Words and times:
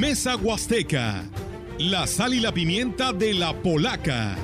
Mesa 0.00 0.34
Huasteca, 0.34 1.24
la 1.78 2.06
sal 2.06 2.32
y 2.32 2.40
la 2.40 2.52
pimienta 2.52 3.12
de 3.12 3.34
la 3.34 3.52
polaca. 3.52 4.34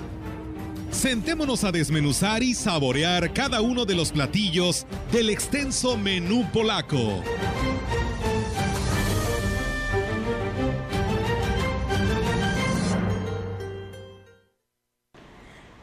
Sentémonos 0.91 1.65
a 1.65 1.73
desmenuzar 1.73 2.43
y 2.43 2.53
saborear 2.53 3.33
cada 3.33 3.63
uno 3.63 3.87
de 3.87 3.95
los 3.95 4.13
platillos 4.13 4.87
del 5.13 5.31
extenso 5.31 5.97
menú 5.97 6.45
polaco. 6.53 7.23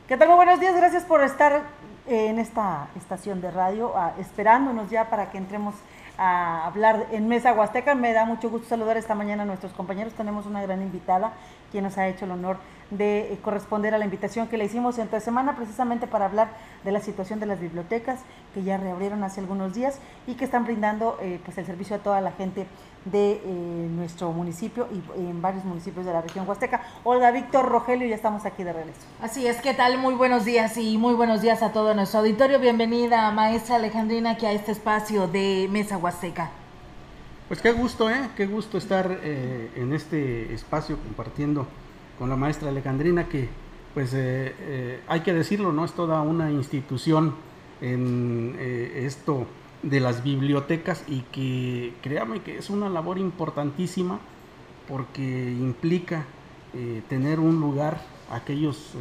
¿Qué 0.08 0.18
tal? 0.18 0.28
Muy 0.28 0.36
buenos 0.36 0.60
días, 0.60 0.76
gracias 0.76 1.04
por 1.04 1.24
estar 1.24 1.64
en 2.05 2.38
esta 2.38 2.90
estación 2.96 3.42
de 3.42 3.50
radio, 3.50 3.94
ah, 3.98 4.14
esperándonos 4.20 4.91
ya 4.91 5.10
para 5.10 5.32
que 5.32 5.40
entremos 5.40 5.74
a 6.17 6.66
hablar 6.66 7.08
en 7.12 7.27
Mesa 7.27 7.53
Huasteca. 7.53 7.95
Me 7.95 8.13
da 8.13 8.26
mucho 8.26 8.49
gusto 8.49 8.67
saludar 8.67 8.98
esta 8.98 9.16
mañana 9.16 9.44
a 9.44 9.45
nuestros 9.45 9.73
compañeros. 9.73 10.13
Tenemos 10.13 10.45
una 10.45 10.62
gran 10.62 10.81
invitada, 10.81 11.34
quien 11.71 11.84
nos 11.84 11.98
ha 11.98 12.08
hecho 12.08 12.26
el 12.26 12.31
honor 12.31 12.58
de 12.91 13.34
eh, 13.34 13.40
corresponder 13.41 13.94
a 13.94 13.98
la 13.98 14.05
invitación 14.05 14.48
que 14.48 14.57
le 14.57 14.66
hicimos 14.66 14.99
entre 14.99 15.20
semana 15.20 15.55
precisamente 15.55 16.07
para 16.07 16.26
hablar 16.26 16.49
de 16.84 16.91
la 16.91 16.99
situación 16.99 17.40
de 17.40 17.45
las 17.45 17.59
bibliotecas 17.59 18.21
que 18.54 18.63
ya 18.63 18.77
reabrieron 18.77 19.23
hace 19.23 19.40
algunos 19.40 19.73
días 19.73 19.99
y 20.27 20.35
que 20.35 20.45
están 20.45 20.66
brindando 20.66 21.18
eh, 21.21 21.40
pues 21.44 21.57
el 21.57 21.66
servicio 21.66 21.95
a 21.95 21.99
toda 21.99 22.21
la 22.21 22.32
gente 22.32 22.68
de 23.05 23.34
eh, 23.34 23.88
nuestro 23.95 24.31
municipio 24.31 24.88
y 24.91 25.20
en 25.20 25.41
varios 25.41 25.66
municipios 25.66 26.05
de 26.05 26.13
la 26.13 26.21
región 26.21 26.48
Huasteca. 26.48 26.81
Olga, 27.03 27.31
Víctor, 27.31 27.67
Rogelio, 27.67 28.07
ya 28.07 28.16
estamos 28.16 28.45
aquí 28.45 28.63
de 28.63 28.73
regreso. 28.73 28.99
Así 29.21 29.48
es, 29.48 29.62
¿qué 29.62 29.73
tal? 29.73 29.98
Muy 29.98 30.13
buenos 30.13 30.45
días 30.45 30.77
y 30.77 30.98
muy 30.98 31.13
buenos 31.13 31.41
días 31.41 31.63
a 31.63 31.71
todo 31.71 31.93
nuestro 31.93 32.20
auditorio. 32.20 32.59
Bienvenida, 32.59 33.29
maestra 33.31 33.76
Alejandrina, 33.76 34.31
aquí 34.31 34.45
a 34.45 34.52
este 34.52 34.71
espacio 34.71 35.27
de 35.27 35.67
Mesa 35.71 35.98
Huasteca. 35.98 36.52
Pues 37.48 37.62
qué 37.62 37.71
gusto, 37.71 38.10
¿eh? 38.10 38.29
Qué 38.35 38.48
gusto 38.48 38.77
estar 38.77 39.20
en 39.23 39.93
este 39.93 40.54
espacio 40.54 40.98
compartiendo 40.98 41.67
con 42.17 42.29
la 42.29 42.35
maestra 42.35 42.70
Alejandrina, 42.70 43.27
que 43.27 43.49
pues 43.93 44.13
eh, 44.13 44.55
eh, 44.60 44.99
hay 45.07 45.21
que 45.21 45.34
decirlo, 45.34 45.71
¿no? 45.71 45.85
Es 45.85 45.93
toda 45.93 46.21
una 46.21 46.51
institución 46.51 47.35
en 47.82 48.55
eh, 48.57 49.04
esto 49.05 49.45
de 49.84 49.99
las 49.99 50.23
bibliotecas 50.23 51.03
y 51.07 51.21
que 51.31 51.93
créame 52.01 52.41
que 52.41 52.57
es 52.57 52.70
una 52.70 52.89
labor 52.89 53.20
importantísima 53.20 54.20
porque 54.87 55.51
implica 55.51 56.26
tener 57.07 57.39
un 57.39 57.59
lugar 57.59 58.01
a 58.31 58.37
aquellos 58.37 58.93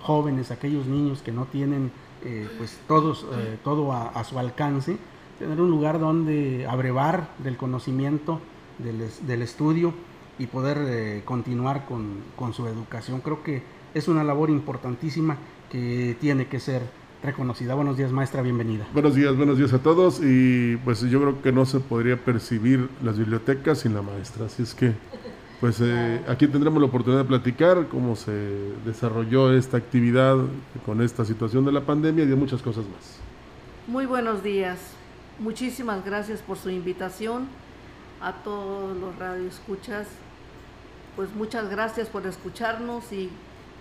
jóvenes, 0.00 0.50
aquellos 0.50 0.86
niños 0.86 1.22
que 1.22 1.30
no 1.30 1.44
tienen 1.44 1.92
pues 2.56 2.80
todos, 2.88 3.26
todo 3.62 3.92
a, 3.92 4.24
su 4.24 4.38
alcance, 4.38 4.96
tener 5.38 5.60
un 5.60 5.70
lugar 5.70 6.00
donde 6.00 6.66
abrevar 6.66 7.28
del 7.38 7.56
conocimiento, 7.56 8.40
del, 8.78 9.10
del 9.26 9.42
estudio 9.42 9.92
y 10.38 10.46
poder 10.46 10.78
eh, 10.86 11.22
continuar 11.24 11.86
con, 11.86 12.52
su 12.52 12.66
educación. 12.66 13.20
Creo 13.20 13.42
que 13.42 13.62
es 13.94 14.08
una 14.08 14.24
labor 14.24 14.50
importantísima 14.50 15.36
que 15.70 16.16
tiene 16.20 16.46
que 16.48 16.60
ser 16.60 16.82
reconocida. 17.22 17.74
Buenos 17.74 17.96
días, 17.96 18.10
maestra, 18.10 18.42
bienvenida. 18.42 18.86
Buenos 18.92 19.14
días, 19.14 19.36
buenos 19.36 19.58
días 19.58 19.72
a 19.72 19.78
todos. 19.78 20.20
Y 20.22 20.76
pues 20.84 21.00
yo 21.02 21.20
creo 21.20 21.42
que 21.42 21.52
no 21.52 21.64
se 21.64 21.80
podría 21.80 22.16
percibir 22.16 22.88
las 23.02 23.18
bibliotecas 23.18 23.78
sin 23.80 23.94
la 23.94 24.02
maestra. 24.02 24.46
Así 24.46 24.62
es 24.62 24.74
que, 24.74 24.92
pues 25.60 25.80
eh, 25.80 26.20
aquí 26.28 26.48
tendremos 26.48 26.80
la 26.80 26.88
oportunidad 26.88 27.22
de 27.22 27.28
platicar 27.28 27.86
cómo 27.88 28.16
se 28.16 28.32
desarrolló 28.84 29.52
esta 29.56 29.76
actividad 29.76 30.36
con 30.84 31.00
esta 31.00 31.24
situación 31.24 31.64
de 31.64 31.72
la 31.72 31.82
pandemia 31.82 32.24
y 32.24 32.28
de 32.28 32.36
muchas 32.36 32.60
cosas 32.62 32.84
más. 32.84 33.18
Muy 33.86 34.06
buenos 34.06 34.42
días. 34.42 34.78
Muchísimas 35.38 36.04
gracias 36.04 36.40
por 36.40 36.58
su 36.58 36.70
invitación 36.70 37.46
a 38.20 38.32
todos 38.32 38.96
los 38.96 39.16
radioescuchas. 39.18 40.08
Pues 41.16 41.34
muchas 41.34 41.68
gracias 41.68 42.08
por 42.08 42.26
escucharnos 42.26 43.12
y, 43.12 43.28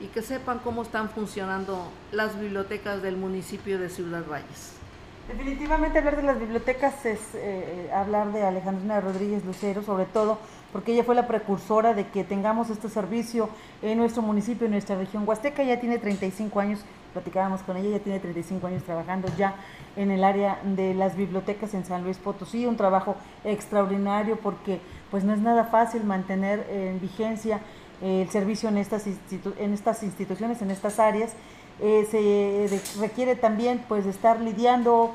que 0.08 0.22
sepan 0.22 0.60
cómo 0.60 0.82
están 0.82 1.10
funcionando 1.10 1.88
las 2.12 2.40
bibliotecas 2.40 3.02
del 3.02 3.18
municipio 3.18 3.80
de 3.80 3.90
Ciudad 3.90 4.24
Valles. 4.28 4.82
Definitivamente 5.28 6.00
hablar 6.00 6.18
de 6.18 6.24
las 6.24 6.40
bibliotecas 6.40 7.06
es 7.06 7.20
eh, 7.36 7.40
eh, 7.88 7.92
hablar 7.94 8.34
de 8.34 8.44
Alejandrina 8.44 9.00
Rodríguez 9.00 9.46
Lucero, 9.46 9.84
sobre 9.84 10.06
todo 10.06 10.40
porque 10.74 10.94
ella 10.94 11.04
fue 11.04 11.16
la 11.16 11.28
precursora 11.28 11.94
de 11.94 12.08
que 12.08 12.24
tengamos 12.24 12.70
este 12.70 12.90
servicio 12.90 13.50
en 13.82 13.98
nuestro 13.98 14.22
municipio, 14.22 14.66
en 14.66 14.72
nuestra 14.72 14.98
región 14.98 15.28
Huasteca. 15.28 15.64
Ya 15.64 15.80
tiene 15.80 16.00
35 16.00 16.60
años, 16.60 16.80
platicábamos 17.14 17.62
con 17.62 17.78
ella, 17.78 17.98
ya 17.98 18.04
tiene 18.04 18.20
35 18.20 18.68
años 18.68 18.84
trabajando 18.84 19.28
ya 19.38 19.56
en 19.96 20.12
el 20.12 20.24
área 20.24 20.60
de 20.64 20.94
las 20.96 21.16
bibliotecas 21.16 21.74
en 21.76 21.86
San 21.86 22.04
Luis 22.04 22.18
Potosí, 22.18 22.66
un 22.66 22.78
trabajo 22.78 23.16
extraordinario 23.44 24.38
porque 24.38 24.82
pues 25.12 25.24
no 25.24 25.34
es 25.34 25.40
nada 25.40 25.66
fácil 25.66 26.04
mantener 26.04 26.66
en 26.70 27.00
vigencia 27.00 27.60
el 28.02 28.30
servicio 28.30 28.70
en 28.70 28.78
estas, 28.78 29.06
en 29.08 29.74
estas 29.74 30.04
instituciones, 30.04 30.62
en 30.62 30.72
estas 30.72 31.00
áreas. 31.00 31.34
Eh, 31.80 32.08
se 32.12 33.00
requiere 33.00 33.36
también 33.36 33.84
pues 33.88 34.06
estar 34.06 34.40
lidiando, 34.40 35.12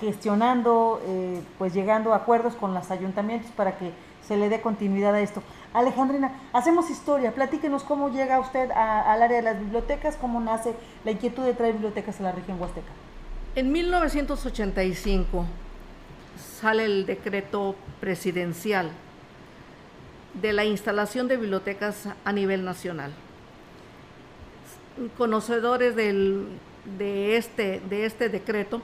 gestionando, 0.00 1.00
eh, 1.06 1.42
pues 1.58 1.74
llegando 1.74 2.12
a 2.12 2.18
acuerdos 2.18 2.54
con 2.54 2.72
los 2.74 2.90
ayuntamientos 2.90 3.50
para 3.52 3.76
que 3.76 3.92
se 4.26 4.36
le 4.36 4.48
dé 4.48 4.60
continuidad 4.60 5.14
a 5.14 5.20
esto. 5.20 5.42
Alejandrina, 5.74 6.32
hacemos 6.52 6.88
historia, 6.88 7.34
platíquenos 7.34 7.82
cómo 7.82 8.08
llega 8.08 8.40
usted 8.40 8.70
al 8.70 9.22
área 9.22 9.38
de 9.38 9.42
las 9.42 9.58
bibliotecas, 9.58 10.16
cómo 10.16 10.40
nace 10.40 10.74
la 11.04 11.10
inquietud 11.10 11.42
de 11.42 11.52
traer 11.52 11.74
bibliotecas 11.74 12.20
a 12.20 12.22
la 12.22 12.32
región 12.32 12.60
huasteca. 12.60 12.88
En 13.56 13.70
1985 13.72 15.44
sale 16.60 16.84
el 16.84 17.06
decreto 17.06 17.74
presidencial 18.00 18.90
de 20.40 20.52
la 20.52 20.64
instalación 20.64 21.28
de 21.28 21.36
bibliotecas 21.36 22.08
a 22.24 22.32
nivel 22.32 22.64
nacional. 22.64 23.12
Conocedores 25.16 25.96
de, 25.96 27.36
este, 27.36 27.80
de 27.88 28.06
este 28.06 28.28
decreto, 28.28 28.82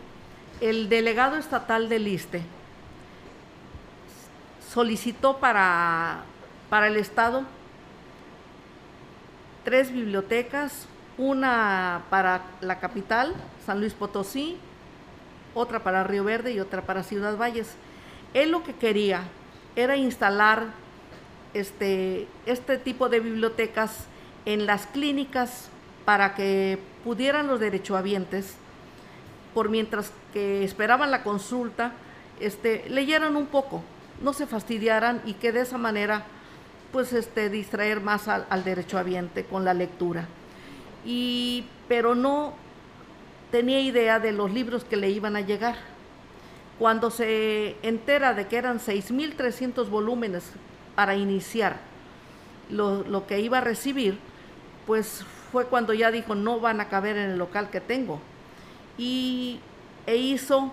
el 0.61 0.89
delegado 0.89 1.37
estatal 1.37 1.89
del 1.89 2.09
ISTE 2.09 2.43
solicitó 4.73 5.39
para, 5.39 6.23
para 6.69 6.87
el 6.89 6.97
Estado 6.97 7.45
tres 9.65 9.93
bibliotecas, 9.93 10.87
una 11.19 12.03
para 12.09 12.43
la 12.61 12.81
capital, 12.81 13.35
San 13.67 13.81
Luis 13.81 13.95
Potosí, 13.95 14.59
otra 15.55 15.83
para 15.83 16.05
Río 16.05 16.25
Verde 16.25 16.53
y 16.53 16.61
otra 16.61 16.83
para 16.83 17.03
Ciudad 17.03 17.37
Valles. 17.37 17.75
Él 18.33 18.53
lo 18.53 18.63
que 18.63 18.75
quería 18.75 19.25
era 19.77 19.97
instalar 19.97 20.69
este, 21.55 22.27
este 22.47 22.79
tipo 22.79 23.09
de 23.09 23.21
bibliotecas 23.21 24.07
en 24.47 24.67
las 24.67 24.87
clínicas 24.87 25.69
para 26.05 26.35
que 26.35 26.79
pudieran 27.05 27.47
los 27.47 27.61
derechohabientes, 27.61 28.55
por 29.55 29.69
mientras 29.69 30.13
que 30.33 30.65
esperaban 30.65 31.11
la 31.11 31.23
consulta, 31.23 31.93
este, 32.41 32.89
leyeran 32.89 33.37
un 33.37 33.47
poco, 33.47 33.83
no 34.23 34.33
se 34.33 34.47
fastidiaran 34.47 35.21
y 35.25 35.35
que 35.35 35.53
de 35.53 35.63
esa 35.63 35.79
manera 35.79 36.25
pues 36.93 37.13
este 37.13 37.51
distraer 37.51 38.01
más 38.01 38.27
al, 38.29 38.47
al 38.51 38.65
derechohabiente 38.65 39.45
con 39.45 39.65
la 39.65 39.75
lectura. 39.75 40.27
Y 41.05 41.65
pero 41.89 42.15
no 42.15 42.55
tenía 43.51 43.81
idea 43.81 44.19
de 44.19 44.33
los 44.33 44.53
libros 44.53 44.85
que 44.85 44.97
le 44.97 45.11
iban 45.11 45.37
a 45.37 45.41
llegar. 45.41 45.77
Cuando 46.79 47.11
se 47.11 47.77
entera 47.83 48.33
de 48.33 48.47
que 48.47 48.57
eran 48.57 48.81
6.300 48.81 49.89
volúmenes 49.89 50.53
para 51.01 51.17
iniciar 51.17 51.79
lo, 52.69 53.05
lo, 53.05 53.27
que 53.27 53.41
iba 53.41 53.57
a 53.57 53.63
recibir, 53.63 54.19
pues 54.87 55.25
fue 55.51 55.65
cuando 55.65 55.95
ya 55.95 56.11
dijo, 56.11 56.35
no 56.35 56.61
van 56.61 56.79
a 56.79 56.91
caber 56.91 57.17
en 57.17 57.31
el 57.31 57.39
local 57.39 57.71
que 57.71 57.81
tengo. 57.81 58.21
Y 58.99 59.61
e 60.07 60.17
hizo 60.17 60.71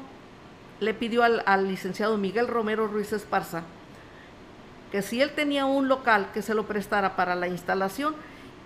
le 0.82 0.94
pidió 0.94 1.24
al, 1.24 1.68
licenciado 1.70 2.18
Miguel 2.18 2.50
Romero 2.50 2.90
Ruiz 2.90 3.14
Esparza 3.14 3.64
que 4.92 5.02
si 5.02 5.22
él 5.22 5.32
tenía 5.32 5.66
un 5.66 5.88
local 5.88 6.28
que 6.34 6.42
se 6.42 6.54
lo 6.54 6.68
prestara 6.68 7.16
para 7.16 7.34
la 7.34 7.48
instalación 7.48 8.14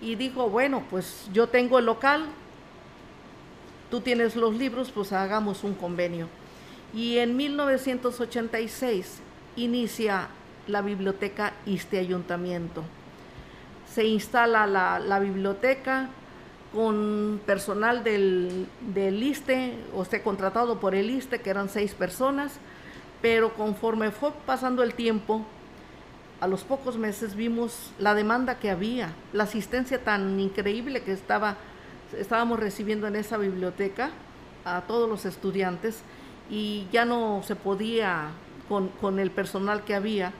y 0.00 0.16
dijo, 0.16 0.50
bueno, 0.50 0.82
pues 0.90 1.28
yo 1.32 1.46
tengo 1.46 1.78
el 1.78 1.86
local, 1.86 2.24
tú 3.88 4.00
tienes 4.00 4.34
los 4.34 4.52
libros, 4.52 4.90
pues 4.90 5.12
hagamos 5.12 5.62
un 5.62 5.74
convenio. 5.74 6.26
Y 6.92 7.18
en 7.18 7.36
1986 7.36 9.20
inicia 9.54 10.26
la 10.66 10.82
biblioteca 10.82 11.54
Iste 11.66 11.98
Ayuntamiento. 11.98 12.82
Se 13.92 14.04
instala 14.04 14.66
la, 14.66 15.18
biblioteca, 15.18 16.08
con 16.72 17.40
personal 17.44 18.02
del, 18.02 18.66
del 18.94 19.22
ISTE, 19.22 19.74
o 19.94 20.04
sea, 20.04 20.22
contratado 20.22 20.80
por 20.80 20.94
el 20.94 21.10
ISTE, 21.10 21.40
que 21.40 21.50
eran 21.50 21.68
seis 21.68 21.94
personas, 21.94 22.54
pero 23.20 23.52
conforme 23.54 24.10
fue 24.10 24.32
pasando 24.46 24.82
el 24.82 24.94
tiempo, 24.94 25.44
a 26.40 26.48
los 26.48 26.64
pocos 26.64 26.96
meses 26.96 27.36
vimos 27.36 27.92
la 28.00 28.14
demanda 28.14 28.58
que 28.58 28.70
había, 28.70 29.12
la 29.32 29.44
asistencia 29.44 30.02
tan 30.02 30.40
increíble 30.40 31.02
que 31.02 31.12
estaba, 31.12 31.56
estábamos 32.18 32.58
recibiendo 32.58 33.06
en 33.06 33.14
esa 33.14 33.36
biblioteca 33.36 34.10
a 34.64 34.80
todos 34.80 35.08
los 35.08 35.24
estudiantes 35.24 36.02
y 36.50 36.88
ya 36.90 37.04
no 37.04 37.42
se 37.44 37.54
podía 37.54 38.30
con, 38.68 38.88
con 38.88 39.20
el 39.20 39.30
personal 39.30 39.84
que 39.84 39.94
había 39.94 40.32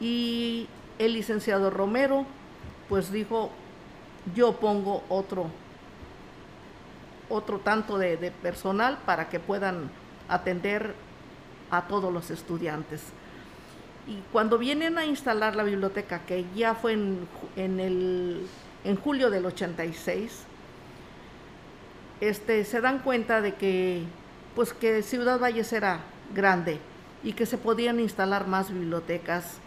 y 0.00 0.66
el 0.98 1.14
licenciado 1.14 1.70
Romero 1.70 2.26
pues 2.88 3.10
dijo, 3.10 3.50
yo 4.34 4.54
pongo 4.54 5.02
otro, 5.08 5.46
otro 7.28 7.58
tanto 7.58 7.98
de, 7.98 8.16
personal 8.42 8.98
para 9.04 9.28
que 9.28 9.40
puedan 9.40 9.90
atender 10.28 10.94
a 11.70 11.82
todos 11.82 12.12
los 12.12 12.30
estudiantes. 12.30 13.02
Y 14.06 14.18
cuando 14.32 14.58
vienen 14.58 14.98
a 14.98 15.06
instalar 15.06 15.56
la 15.56 15.62
biblioteca, 15.62 16.20
que 16.20 16.44
ya 16.54 16.74
fue 16.74 16.92
en, 16.92 17.26
en, 17.56 17.80
el, 17.80 18.46
en 18.84 18.96
julio 18.96 19.30
del 19.30 19.46
86, 19.46 20.44
este, 22.20 22.64
se 22.64 22.80
dan 22.80 22.98
cuenta 23.00 23.40
de 23.40 23.54
que, 23.54 24.02
pues 24.54 24.72
que 24.72 25.02
Ciudad 25.02 25.40
Valles 25.40 25.72
era 25.72 26.00
grande 26.34 26.78
y 27.22 27.32
que 27.32 27.46
se 27.46 27.58
podían 27.58 27.98
instalar 27.98 28.46
más 28.46 28.72
bibliotecas. 28.72 29.58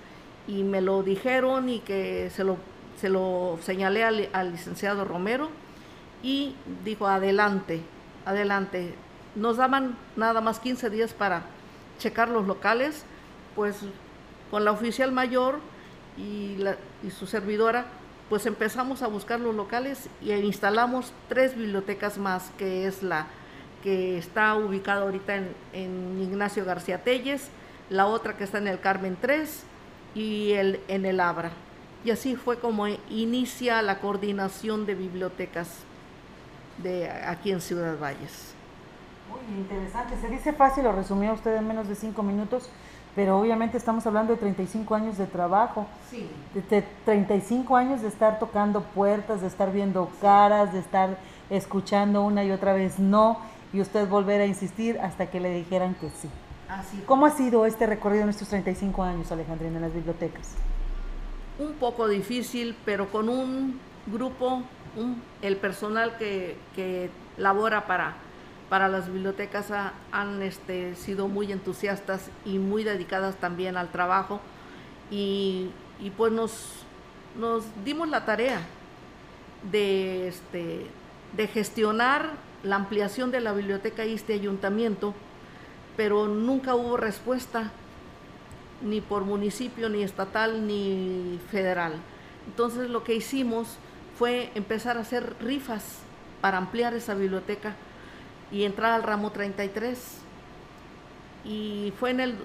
Y 0.48 0.64
me 0.64 0.82
lo 0.82 1.04
dijeron 1.04 1.70
y 1.70 1.80
que 1.80 2.32
se 2.34 2.44
lo, 2.44 2.58
se 3.00 3.10
lo 3.10 3.60
señalé 3.62 4.04
al, 4.04 4.52
licenciado 4.52 5.06
Romero 5.06 5.50
y 6.24 6.56
dijo, 6.84 7.08
adelante, 7.08 7.82
adelante. 8.26 8.96
Nos 9.36 9.58
daban 9.58 9.98
nada 10.16 10.42
más 10.42 10.60
15 10.60 10.90
días 10.90 11.14
para 11.14 11.44
checar 12.00 12.30
los 12.30 12.48
locales, 12.48 13.04
pues 13.56 13.78
con 14.50 14.64
la 14.64 14.72
oficial 14.72 15.12
mayor 15.12 15.60
y, 16.18 16.56
la, 16.58 16.78
y 17.04 17.12
su 17.12 17.28
servidora, 17.28 17.86
pues 18.30 18.46
empezamos 18.46 19.04
a 19.04 19.08
buscar 19.08 19.40
los 19.40 19.54
locales 19.54 20.10
y 20.22 20.32
instalamos 20.32 21.12
tres 21.30 21.56
bibliotecas 21.56 22.18
más, 22.18 22.52
que 22.58 22.88
es 22.88 23.04
la 23.04 23.28
que 23.84 24.18
está 24.18 24.56
ubicada 24.56 25.02
ahorita 25.02 25.36
en, 25.36 25.50
en 25.74 26.22
Ignacio 26.22 26.66
García 26.66 27.04
Telles, 27.04 27.50
la 27.90 28.08
otra 28.08 28.36
que 28.38 28.44
está 28.44 28.58
en 28.58 28.68
el 28.68 28.80
Carmen 28.80 29.18
3 29.20 29.64
y 30.18 30.54
el, 30.54 30.80
en 30.88 31.06
el 31.06 31.20
Abra. 31.20 31.52
Y 32.04 32.12
así 32.12 32.36
fue 32.36 32.60
como 32.60 32.88
inicia 33.10 33.82
la 33.82 34.00
coordinación 34.00 34.86
de 34.86 34.96
bibliotecas 34.96 35.70
de 36.82 37.10
aquí 37.10 37.52
en 37.52 37.62
Ciudad 37.62 37.98
Valles. 38.00 38.54
Muy 39.30 39.58
interesante, 39.60 40.16
se 40.20 40.30
dice 40.30 40.54
fácil, 40.54 40.86
lo 40.86 40.92
resumió 40.92 41.34
usted 41.34 41.56
en 41.56 41.68
menos 41.68 41.88
de 41.88 41.96
cinco 41.96 42.24
minutos, 42.24 42.70
pero 43.16 43.38
obviamente 43.38 43.78
estamos 43.78 44.06
hablando 44.08 44.34
de 44.34 44.40
35 44.40 44.96
años 44.96 45.18
de 45.18 45.26
trabajo, 45.26 45.86
Sí. 46.10 46.30
de, 46.54 46.62
de 46.62 46.88
35 47.06 47.76
años 47.76 48.02
de 48.02 48.08
estar 48.08 48.40
tocando 48.40 48.82
puertas, 48.82 49.42
de 49.42 49.48
estar 49.48 49.72
viendo 49.72 50.10
caras, 50.22 50.72
de 50.72 50.80
estar 50.80 51.18
escuchando 51.50 52.24
una 52.24 52.44
y 52.44 52.52
otra 52.52 52.74
vez 52.74 53.00
no, 53.00 53.40
y 53.74 53.82
usted 53.82 54.08
volver 54.08 54.42
a 54.42 54.46
insistir 54.46 55.00
hasta 55.00 55.28
que 55.28 55.40
le 55.40 55.50
dijeran 55.54 55.94
que 55.96 56.10
sí. 56.10 56.30
Así 56.70 57.02
¿Cómo 57.06 57.26
ha 57.26 57.32
sido 57.32 57.66
este 57.66 57.86
recorrido 57.86 58.24
en 58.24 58.30
estos 58.30 58.50
35 58.50 59.04
años, 59.04 59.32
Alejandrina, 59.32 59.78
en 59.78 59.82
las 59.84 59.94
bibliotecas? 59.94 60.52
un 61.60 61.74
poco 61.74 62.08
difícil, 62.08 62.76
pero 62.86 63.10
con 63.12 63.30
un 63.30 63.80
grupo, 64.06 64.62
un- 64.96 65.20
el 65.42 65.56
personal 65.58 66.16
que, 66.18 66.56
labora 67.38 67.88
para, 67.88 68.14
para 68.70 68.88
las 68.88 69.08
bibliotecas 69.12 69.72
ha- 69.72 69.94
han 70.12 70.44
este, 70.44 70.94
sido 70.96 71.28
muy 71.28 71.52
entusiastas 71.52 72.30
y 72.46 72.60
muy 72.60 72.84
dedicadas 72.84 73.38
también 73.38 73.76
al 73.76 73.88
trabajo 73.90 74.40
y, 75.10 75.72
pues 76.16 76.32
nos, 76.32 76.84
nos 77.40 77.64
dimos 77.84 78.08
la 78.08 78.24
tarea 78.24 78.62
este, 79.74 80.86
de 81.36 81.48
gestionar 81.48 82.30
la 82.62 82.76
ampliación 82.76 83.32
de 83.32 83.42
la 83.42 83.54
biblioteca 83.54 84.06
y 84.06 84.14
este 84.14 84.34
ayuntamiento, 84.34 85.16
pero 85.98 86.28
nunca 86.28 86.76
hubo 86.76 86.96
respuesta 86.96 87.72
ni 88.84 89.02
por 89.02 89.26
municipio, 89.26 89.90
ni 89.90 90.04
estatal, 90.04 90.68
ni 90.68 91.40
federal. 91.52 91.94
Entonces 92.46 92.92
lo 92.92 93.04
que 93.04 93.16
hicimos 93.16 93.80
fue 94.18 94.52
empezar 94.56 94.96
a 94.98 95.02
hacer 95.02 95.36
rifas 95.42 95.84
para 96.40 96.60
ampliar 96.60 96.94
esa 96.94 97.16
biblioteca 97.16 97.76
y 98.52 98.64
entrar 98.64 98.94
al 98.94 99.02
ramo 99.04 99.32
33. 99.32 100.20
Y 101.44 101.92
fue 102.00 102.12
en 102.12 102.20
el 102.20 102.36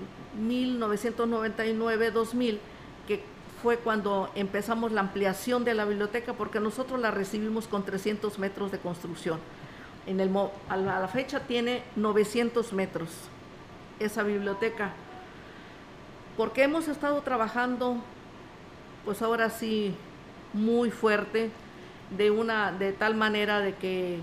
1999-2000 0.40 2.58
que 3.06 3.22
fue 3.62 3.76
cuando 3.76 4.31
empezamos 4.34 4.93
la 4.93 5.02
ampliación 5.02 5.62
de 5.64 5.75
la 5.75 5.84
biblioteca 5.84 6.32
porque 6.32 6.58
nosotros 6.58 6.99
la 7.00 7.10
recibimos 7.10 7.69
con 7.69 7.84
300 7.84 8.38
metros 8.38 8.72
de 8.72 8.78
construcción. 8.78 9.38
En 10.06 10.20
el, 10.20 10.31
a 10.69 10.76
la 10.78 11.06
fecha 11.08 11.40
tiene 11.40 11.82
900 11.96 12.72
metros 12.72 13.10
esa 13.99 14.23
biblioteca 14.23 14.93
porque 16.37 16.62
hemos 16.62 16.89
estado 16.89 17.21
trabajando, 17.23 17.97
pues 19.05 19.21
ahora 19.23 19.50
sí, 19.50 19.94
muy 20.53 20.91
fuerte, 20.91 21.50
de 22.17 22.31
una, 22.31 22.73
de 22.73 22.93
tal 22.93 23.15
manera 23.15 23.61
de 23.61 23.75
que, 23.75 24.21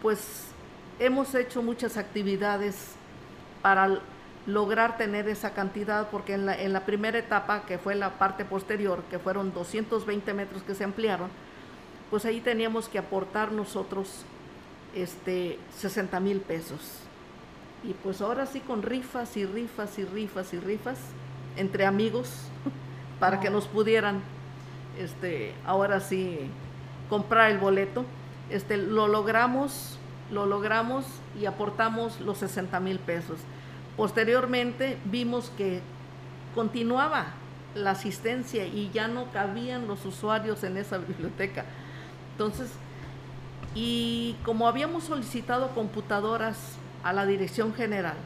pues, 0.00 0.48
hemos 0.98 1.34
hecho 1.34 1.62
muchas 1.62 1.96
actividades 1.96 2.92
para 3.62 4.00
lograr 4.46 4.98
tener 4.98 5.28
esa 5.28 5.54
cantidad, 5.54 6.08
porque 6.10 6.34
en 6.34 6.46
la, 6.46 6.60
en 6.60 6.72
la 6.72 6.84
primera 6.84 7.18
etapa, 7.18 7.62
que 7.62 7.78
fue 7.78 7.94
la 7.94 8.18
parte 8.18 8.44
posterior, 8.44 9.02
que 9.08 9.18
fueron 9.18 9.54
220 9.54 10.34
metros 10.34 10.62
que 10.62 10.74
se 10.74 10.84
ampliaron, 10.84 11.30
pues 12.10 12.26
ahí 12.26 12.40
teníamos 12.40 12.88
que 12.88 12.98
aportar 12.98 13.52
nosotros 13.52 14.24
este, 14.94 15.58
60 15.78 16.20
mil 16.20 16.40
pesos. 16.40 16.98
Y 17.84 17.94
pues 17.94 18.20
ahora 18.20 18.46
sí 18.46 18.60
con 18.60 18.82
rifas 18.82 19.36
y 19.36 19.44
rifas 19.44 19.98
y 19.98 20.04
rifas 20.04 20.52
y 20.54 20.58
rifas 20.58 20.98
entre 21.56 21.84
amigos 21.86 22.30
para 23.20 23.40
que 23.40 23.50
nos 23.50 23.66
pudieran 23.66 24.20
este 24.98 25.54
ahora 25.64 26.00
sí 26.00 26.38
comprar 27.08 27.50
el 27.50 27.58
boleto. 27.58 28.04
Este 28.50 28.76
lo 28.76 29.08
logramos, 29.08 29.98
lo 30.30 30.46
logramos 30.46 31.04
y 31.40 31.46
aportamos 31.46 32.20
los 32.20 32.38
60 32.38 32.78
mil 32.80 32.98
pesos. 32.98 33.38
Posteriormente 33.96 34.98
vimos 35.04 35.50
que 35.56 35.80
continuaba 36.54 37.26
la 37.74 37.92
asistencia 37.92 38.66
y 38.66 38.90
ya 38.92 39.08
no 39.08 39.30
cabían 39.32 39.88
los 39.88 40.04
usuarios 40.04 40.62
en 40.64 40.76
esa 40.76 40.98
biblioteca. 40.98 41.64
Entonces, 42.32 42.70
y 43.74 44.36
como 44.44 44.68
habíamos 44.68 45.04
solicitado 45.04 45.68
computadoras 45.70 46.76
a 47.02 47.12
la 47.12 47.26
dirección 47.26 47.74
general 47.74 48.16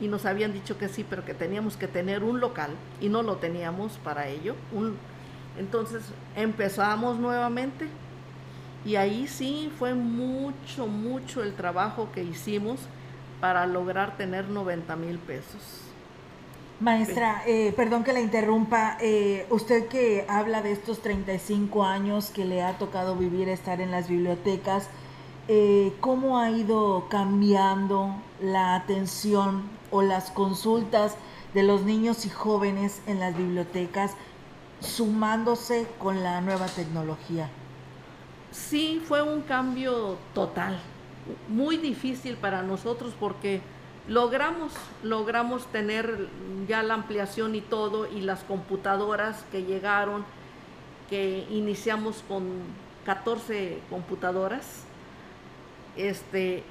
y 0.00 0.08
nos 0.08 0.26
habían 0.26 0.52
dicho 0.52 0.76
que 0.78 0.88
sí, 0.88 1.04
pero 1.08 1.24
que 1.24 1.34
teníamos 1.34 1.76
que 1.76 1.86
tener 1.88 2.22
un 2.24 2.40
local 2.40 2.70
y 3.00 3.08
no 3.08 3.22
lo 3.22 3.36
teníamos 3.36 3.92
para 4.04 4.28
ello, 4.28 4.54
un- 4.72 4.96
entonces 5.58 6.02
empezamos 6.36 7.18
nuevamente 7.18 7.86
y 8.84 8.96
ahí 8.96 9.26
sí 9.28 9.70
fue 9.78 9.94
mucho, 9.94 10.86
mucho 10.86 11.42
el 11.42 11.54
trabajo 11.54 12.08
que 12.12 12.22
hicimos 12.24 12.80
para 13.40 13.66
lograr 13.66 14.16
tener 14.16 14.48
90 14.48 14.96
mil 14.96 15.18
pesos. 15.18 15.80
Maestra, 16.80 17.42
eh, 17.46 17.72
perdón 17.76 18.02
que 18.04 18.12
la 18.12 18.20
interrumpa, 18.20 18.98
eh, 19.00 19.46
usted 19.48 19.86
que 19.86 20.26
habla 20.28 20.60
de 20.60 20.72
estos 20.72 21.00
35 21.00 21.84
años 21.84 22.30
que 22.30 22.44
le 22.44 22.62
ha 22.62 22.76
tocado 22.78 23.16
vivir, 23.16 23.48
estar 23.48 23.80
en 23.80 23.90
las 23.90 24.08
bibliotecas, 24.08 24.88
eh, 25.48 25.92
¿cómo 26.00 26.38
ha 26.38 26.50
ido 26.50 27.06
cambiando 27.10 28.14
la 28.40 28.74
atención 28.76 29.62
o 29.90 30.02
las 30.02 30.30
consultas 30.30 31.16
de 31.52 31.62
los 31.62 31.82
niños 31.82 32.26
y 32.26 32.30
jóvenes 32.30 33.02
en 33.06 33.20
las 33.20 33.36
bibliotecas 33.36 34.12
sumándose 34.80 35.86
con 35.98 36.22
la 36.22 36.40
nueva 36.40 36.66
tecnología? 36.66 37.48
Sí, 38.50 39.02
fue 39.06 39.22
un 39.22 39.42
cambio 39.42 40.16
total, 40.32 40.78
muy 41.48 41.76
difícil 41.76 42.36
para 42.36 42.62
nosotros 42.62 43.12
porque 43.18 43.60
logramos, 44.08 44.72
logramos 45.02 45.66
tener 45.66 46.28
ya 46.68 46.82
la 46.82 46.94
ampliación 46.94 47.54
y 47.54 47.60
todo 47.60 48.10
y 48.10 48.20
las 48.20 48.44
computadoras 48.44 49.44
que 49.50 49.64
llegaron, 49.64 50.24
que 51.10 51.46
iniciamos 51.50 52.22
con 52.28 52.44
14 53.04 53.80
computadoras, 53.90 54.84
este, 55.96 56.62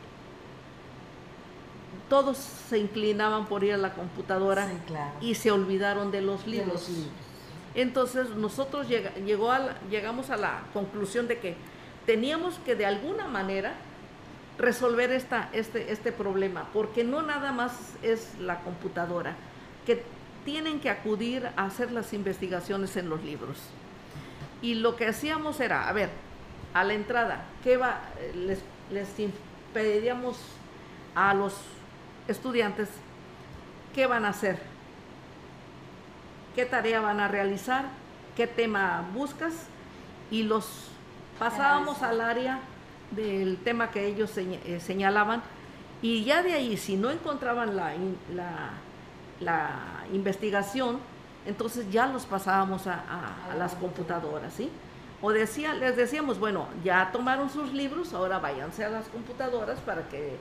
todos 2.10 2.38
se 2.38 2.78
inclinaban 2.78 3.46
por 3.46 3.64
ir 3.64 3.74
a 3.74 3.78
la 3.78 3.94
computadora 3.94 4.68
Sí, 4.68 4.78
claro. 4.88 5.12
y 5.22 5.36
se 5.36 5.52
olvidaron 5.52 6.12
de 6.12 6.22
los 6.22 6.44
De 6.46 6.52
libros. 6.52 6.74
los 6.74 6.90
libros. 6.90 7.12
Entonces 7.76 8.30
nosotros 8.32 8.88
llega- 8.88 9.14
llegó 9.16 9.52
a 9.52 9.60
la- 9.60 9.76
llegamos 9.90 10.30
a 10.30 10.38
la 10.38 10.62
conclusión 10.74 11.28
de 11.28 11.40
que 11.40 11.56
teníamos 12.06 12.56
que 12.66 12.76
de 12.76 12.86
alguna 12.86 13.28
manera 13.28 13.74
resolver 14.60 15.12
esta, 15.12 15.50
este, 15.54 15.92
este 15.92 16.12
problema, 16.12 16.68
porque 16.74 17.04
no 17.04 17.24
nada 17.24 17.52
más 17.52 17.74
es 18.04 18.38
la 18.40 18.60
computadora, 18.60 19.36
que 19.88 20.04
tienen 20.46 20.80
que 20.80 20.90
acudir 20.90 21.48
a 21.56 21.66
hacer 21.66 21.92
las 21.92 22.14
investigaciones 22.14 22.96
en 22.98 23.10
los 23.10 23.24
libros. 23.24 23.58
Y 24.62 24.76
lo 24.76 24.96
que 24.96 25.08
hacíamos 25.08 25.60
era, 25.60 25.90
a 25.90 25.94
ver, 25.94 26.10
a 26.76 26.84
la 26.84 26.94
entrada, 26.94 27.46
¿qué 27.64 27.78
va? 27.78 28.02
Les, 28.36 28.60
les 28.92 29.08
pedíamos 29.74 30.38
a 31.16 31.34
los 31.34 31.54
estudiantes 32.28 32.90
qué 33.94 34.08
van 34.08 34.26
a 34.26 34.30
hacer, 34.30 34.60
qué 36.56 36.66
tarea 36.66 37.00
van 37.00 37.20
a 37.20 37.28
realizar 37.28 37.86
qué 38.36 38.48
tema 38.48 39.06
buscas 39.14 39.54
y 40.32 40.44
los 40.44 40.88
pasábamos 41.40 42.02
al 42.02 42.22
área 42.22 42.60
del 43.12 43.58
tema 43.58 43.92
que 43.92 44.08
ellos 44.08 44.32
eh, 44.38 44.80
señalaban 44.80 45.44
y 46.02 46.24
ya 46.26 46.44
de 46.44 46.54
ahí, 46.54 46.76
si 46.76 46.98
no 46.98 47.12
encontraban 47.12 47.78
la, 47.78 47.94
la, 49.40 49.70
investigación, 50.12 51.00
entonces 51.46 51.90
ya 51.92 52.08
los 52.08 52.26
pasábamos 52.26 52.88
a, 52.88 53.02
las 53.58 53.74
computadoras, 53.76 54.54
¿sí? 54.54 54.70
O 55.26 55.32
decía, 55.32 55.74
les 55.74 55.96
decíamos, 55.96 56.38
bueno, 56.38 56.68
ya 56.84 57.10
tomaron 57.14 57.50
sus 57.50 57.72
libros, 57.72 58.14
ahora 58.14 58.40
váyanse 58.40 58.84
a 58.84 58.90
las 58.90 59.08
computadoras 59.08 59.80
para 59.80 60.10
que 60.10 60.36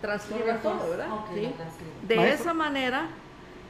transcriban 0.00 0.62
todo, 0.62 0.90
¿verdad? 0.90 1.08
De 2.06 2.30
esa 2.30 2.54
manera 2.54 3.08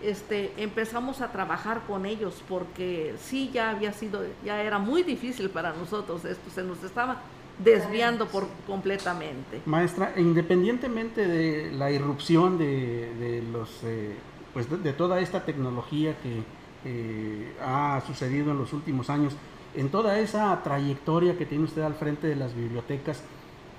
este, 0.03 0.53
empezamos 0.59 1.23
a 1.23 1.33
trabajar 1.33 1.81
con 1.87 2.05
ellos 2.05 2.43
porque 2.51 3.15
sí 3.19 3.51
ya 3.51 3.71
había 3.71 3.95
sido, 3.95 4.25
ya 4.45 4.63
era 4.63 4.79
muy 4.79 5.03
difícil 5.03 5.49
para 5.49 5.73
nosotros, 5.73 6.25
esto 6.27 6.51
se 6.51 6.63
nos 6.63 6.85
estaba 6.85 7.23
desviando 7.59 8.27
por 8.27 8.47
completamente. 8.67 9.63
Maestra, 9.65 10.13
independientemente 10.19 11.27
de 11.27 11.73
la 11.73 11.91
irrupción 11.91 12.59
de, 12.59 13.43
los, 13.51 13.71
eh, 13.85 14.17
pues 14.53 14.67
de, 14.83 14.93
toda 14.93 15.19
esta 15.21 15.47
tecnología 15.47 16.15
que 16.23 16.43
eh, 16.85 17.55
ha 17.65 18.03
sucedido 18.07 18.51
en 18.51 18.59
los 18.59 18.75
últimos 18.75 19.09
años, 19.09 19.35
en 19.75 19.91
toda 19.91 20.19
esa 20.19 20.63
trayectoria 20.63 21.37
que 21.37 21.47
tiene 21.47 21.65
usted 21.65 21.83
al 21.83 21.95
frente 21.95 22.27
de 22.27 22.37
las 22.37 22.55
bibliotecas, 22.55 23.23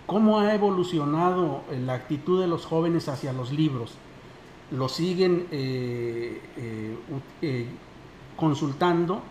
¿cómo 0.05 0.39
ha 0.39 0.53
evolucionado 0.53 1.61
la 1.85 1.93
actitud 1.93 2.41
de 2.41 2.47
los 2.47 2.65
jóvenes 2.65 3.07
hacia 3.07 3.33
los 3.33 3.51
libros? 3.51 3.95
¿Lo 4.71 4.89
siguen 4.89 5.47
eh, 5.51 6.39
consultando? 8.35 9.21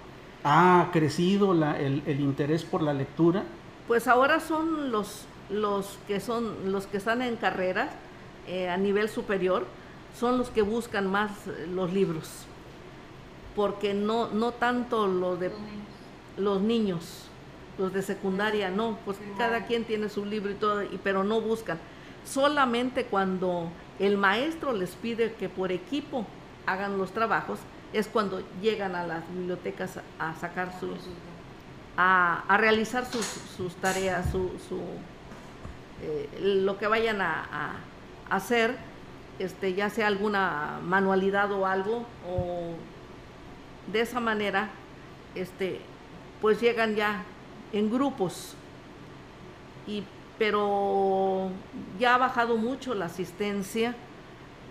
¿Ha 0.45 0.89
crecido 0.93 1.53
el, 1.53 2.03
el 2.07 2.21
interés 2.21 2.65
por 2.65 2.83
la 2.83 2.93
lectura? 2.95 3.45
pues 3.93 4.09
ahora 4.09 4.41
son 4.41 4.91
los, 4.91 5.25
los 5.51 5.99
que 6.07 6.21
son 6.21 6.73
los 6.73 6.87
que 6.87 6.97
están 6.97 7.23
en 7.23 7.37
carreras 7.37 7.91
eh, 8.49 8.69
a 8.69 8.77
nivel 8.77 9.09
superior, 9.09 9.67
son 10.19 10.39
los 10.39 10.51
que 10.51 10.63
buscan 10.63 11.11
más 11.11 11.31
eh, 11.47 11.67
los 11.73 11.93
libros, 11.93 12.29
porque 13.55 13.95
no, 13.95 14.29
no 14.29 14.53
tanto 14.53 15.07
lo 15.07 15.37
de 15.37 15.51
los 16.37 16.61
niños, 16.61 17.25
los 17.79 17.93
de 17.93 18.03
secundaria, 18.03 18.71
no, 18.71 18.99
pues 19.05 19.19
cada 19.39 19.67
quien 19.67 19.85
tiene 19.85 20.09
su 20.09 20.25
libro 20.25 20.51
y 20.51 20.55
todo, 20.55 20.83
y, 20.83 21.01
pero 21.03 21.25
no 21.25 21.41
buscan. 21.41 21.79
Solamente 22.25 23.07
cuando 23.07 23.69
el 23.99 24.17
maestro 24.17 24.73
les 24.73 24.91
pide 24.91 25.35
que 25.35 25.49
por 25.49 25.73
equipo 25.73 26.27
hagan 26.67 26.99
los 26.99 27.13
trabajos, 27.13 27.59
es 27.93 28.07
cuando 28.07 28.43
llegan 28.61 28.95
a 28.95 29.07
las 29.07 29.23
bibliotecas 29.35 30.01
a 30.19 30.35
sacar 30.37 30.79
sus 30.79 30.99
a, 31.97 32.57
realizar 32.59 33.05
sus, 33.07 33.75
tareas, 33.77 34.31
su, 34.31 34.49
eh, 36.03 36.29
lo 36.41 36.79
que 36.79 36.87
vayan 36.87 37.21
a, 37.21 37.77
hacer, 38.31 38.77
este, 39.39 39.75
ya 39.75 39.91
sea 39.91 40.07
alguna 40.07 40.81
manualidad 40.83 41.53
o 41.53 41.67
algo, 41.67 42.07
o 42.27 42.75
de 43.93 44.01
esa 44.01 44.21
manera, 44.21 44.71
este, 45.35 45.81
pues 46.43 46.61
llegan 46.61 46.95
ya 46.95 47.23
en 47.73 47.91
grupos. 47.91 48.55
Y, 49.87 50.03
pero 50.39 51.49
ya 51.99 52.17
ha 52.17 52.19
bajado 52.19 52.59
mucho 52.59 52.95
la 52.95 53.07
asistencia 53.07 53.95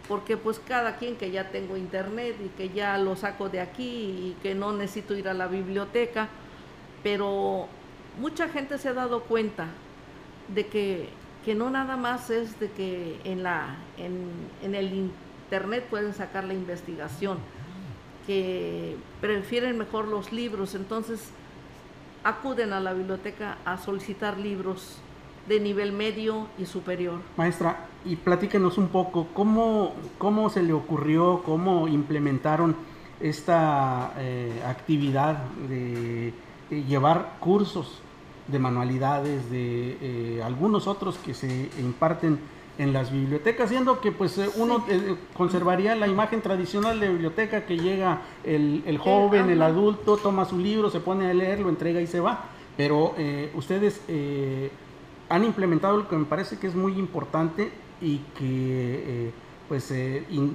porque 0.08 0.36
pues 0.36 0.60
cada 0.60 0.98
quien 0.98 1.16
que 1.16 1.32
ya 1.32 1.50
tengo 1.50 1.78
internet 1.78 2.36
y 2.44 2.50
que 2.50 2.70
ya 2.70 2.98
lo 2.98 3.16
saco 3.16 3.48
de 3.48 3.62
aquí 3.62 3.86
y 3.86 4.38
que 4.44 4.54
no 4.54 4.74
necesito 4.74 5.16
ir 5.16 5.30
a 5.30 5.34
la 5.34 5.48
biblioteca, 5.48 6.28
pero 7.02 7.68
mucha 8.20 8.50
gente 8.50 8.78
se 8.78 8.90
ha 8.90 8.94
dado 8.94 9.22
cuenta 9.24 9.68
de 10.54 10.68
que, 10.68 11.10
no 11.56 11.70
nada 11.70 11.96
más 11.96 12.30
es 12.30 12.60
de 12.60 12.70
que 12.72 13.20
en, 13.24 13.44
la, 13.44 13.78
en, 13.98 14.76
el 14.76 14.94
internet 15.46 15.86
pueden 15.90 16.14
sacar 16.14 16.44
la 16.44 16.54
investigación, 16.54 17.38
que 18.28 18.98
prefieren 19.22 19.78
mejor 19.78 20.10
los 20.10 20.34
libros, 20.34 20.76
entonces 20.76 21.32
acuden 22.24 22.74
a 22.74 22.80
la 22.80 22.94
biblioteca 22.94 23.58
a 23.66 23.78
solicitar 23.78 24.38
libros 24.38 24.98
de 25.48 25.60
nivel 25.60 25.92
medio 25.92 26.48
y 26.58 26.66
superior. 26.66 27.20
Maestra, 27.38 27.88
y 28.06 28.16
platíquenos 28.16 28.78
un 28.78 28.90
poco, 28.90 29.28
¿cómo, 29.34 29.94
cómo 30.18 30.50
se 30.50 30.64
le 30.64 30.74
ocurrió, 30.74 31.42
cómo 31.44 31.88
implementaron 31.88 32.76
esta 33.20 34.14
eh, 34.18 34.62
actividad 34.66 35.38
de 35.68 36.34
llevar 36.70 37.34
cursos 37.40 38.02
de 38.48 38.60
manualidades, 38.60 39.50
de 39.52 39.98
eh, 40.02 40.44
algunos 40.44 40.88
otros 40.88 41.18
que 41.18 41.34
se 41.34 41.70
imparten 41.80 42.40
en 42.78 42.94
las 42.94 43.12
bibliotecas, 43.12 43.70
siendo 43.70 44.02
que 44.02 44.12
pues 44.12 44.38
eh, 44.38 44.50
uno 44.56 44.86
conservaría 45.36 45.96
la 45.96 46.08
imagen 46.08 46.42
tradicional 46.42 47.00
de 47.00 47.10
biblioteca 47.10 47.66
que 47.66 47.78
llega 47.78 48.22
el, 48.44 48.98
joven, 48.98 49.50
el 49.50 49.62
adulto, 49.62 50.18
toma 50.18 50.46
su 50.46 50.58
libro, 50.58 50.90
se 50.90 51.00
pone 51.00 51.30
a 51.30 51.34
leer, 51.34 51.60
lo 51.60 51.70
entrega 51.70 52.02
y 52.02 52.08
se 52.08 52.20
va. 52.20 52.46
Pero 52.78 53.14
ustedes 53.54 54.02
han 55.30 55.44
implementado 55.44 55.98
lo 55.98 56.08
que 56.08 56.16
me 56.16 56.26
parece 56.26 56.58
que 56.58 56.68
es 56.68 56.76
muy 56.76 56.94
importante 56.98 57.72
y 58.02 58.20
que 58.38 59.32
pues 59.68 59.92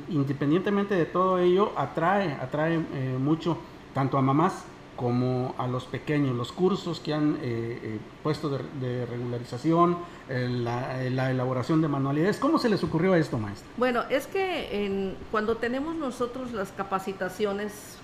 independientemente 0.09 0.95
de 0.95 1.05
todo 1.05 1.39
ello 1.39 1.73
atrae, 1.77 2.33
atrae 2.33 2.79
mucho 3.19 3.59
tanto 3.95 4.19
a 4.19 4.23
mamás 4.23 4.65
como 4.97 5.55
a 5.59 5.67
los 5.67 5.85
pequeños, 5.85 6.35
los 6.35 6.53
cursos 6.53 7.01
que 7.01 7.13
han 7.13 7.37
eh, 7.37 7.81
eh, 7.83 7.99
puesto 8.23 8.49
de, 8.49 9.07
regularización, 9.07 9.99
la, 10.29 11.05
elaboración 11.05 11.83
de 11.83 11.89
manualidades. 11.89 12.39
¿Cómo 12.39 12.59
se 12.59 12.69
les 12.69 12.83
ocurrió 12.83 13.15
esto, 13.15 13.39
maestro? 13.39 13.69
Bueno, 13.77 14.05
es 14.09 14.27
que 14.27 15.15
cuando 15.31 15.57
tenemos 15.59 15.95
nosotros 15.95 16.53
las 16.53 16.73
capacitaciones, 16.73 17.99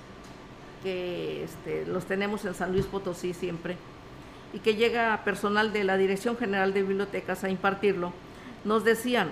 que 0.82 1.44
este, 1.44 1.86
los 1.86 2.04
tenemos 2.04 2.44
en 2.44 2.54
San 2.54 2.72
Luis 2.72 2.86
Potosí 2.86 3.32
siempre, 3.32 3.76
y 4.52 4.58
que 4.58 4.74
llega 4.74 5.22
personal 5.24 5.72
de 5.72 5.84
la 5.84 5.96
Dirección 5.96 6.36
General 6.36 6.74
de 6.74 6.82
Bibliotecas 6.82 7.42
a 7.42 7.48
impartirlo, 7.48 8.12
nos 8.64 8.84
decían, 8.84 9.30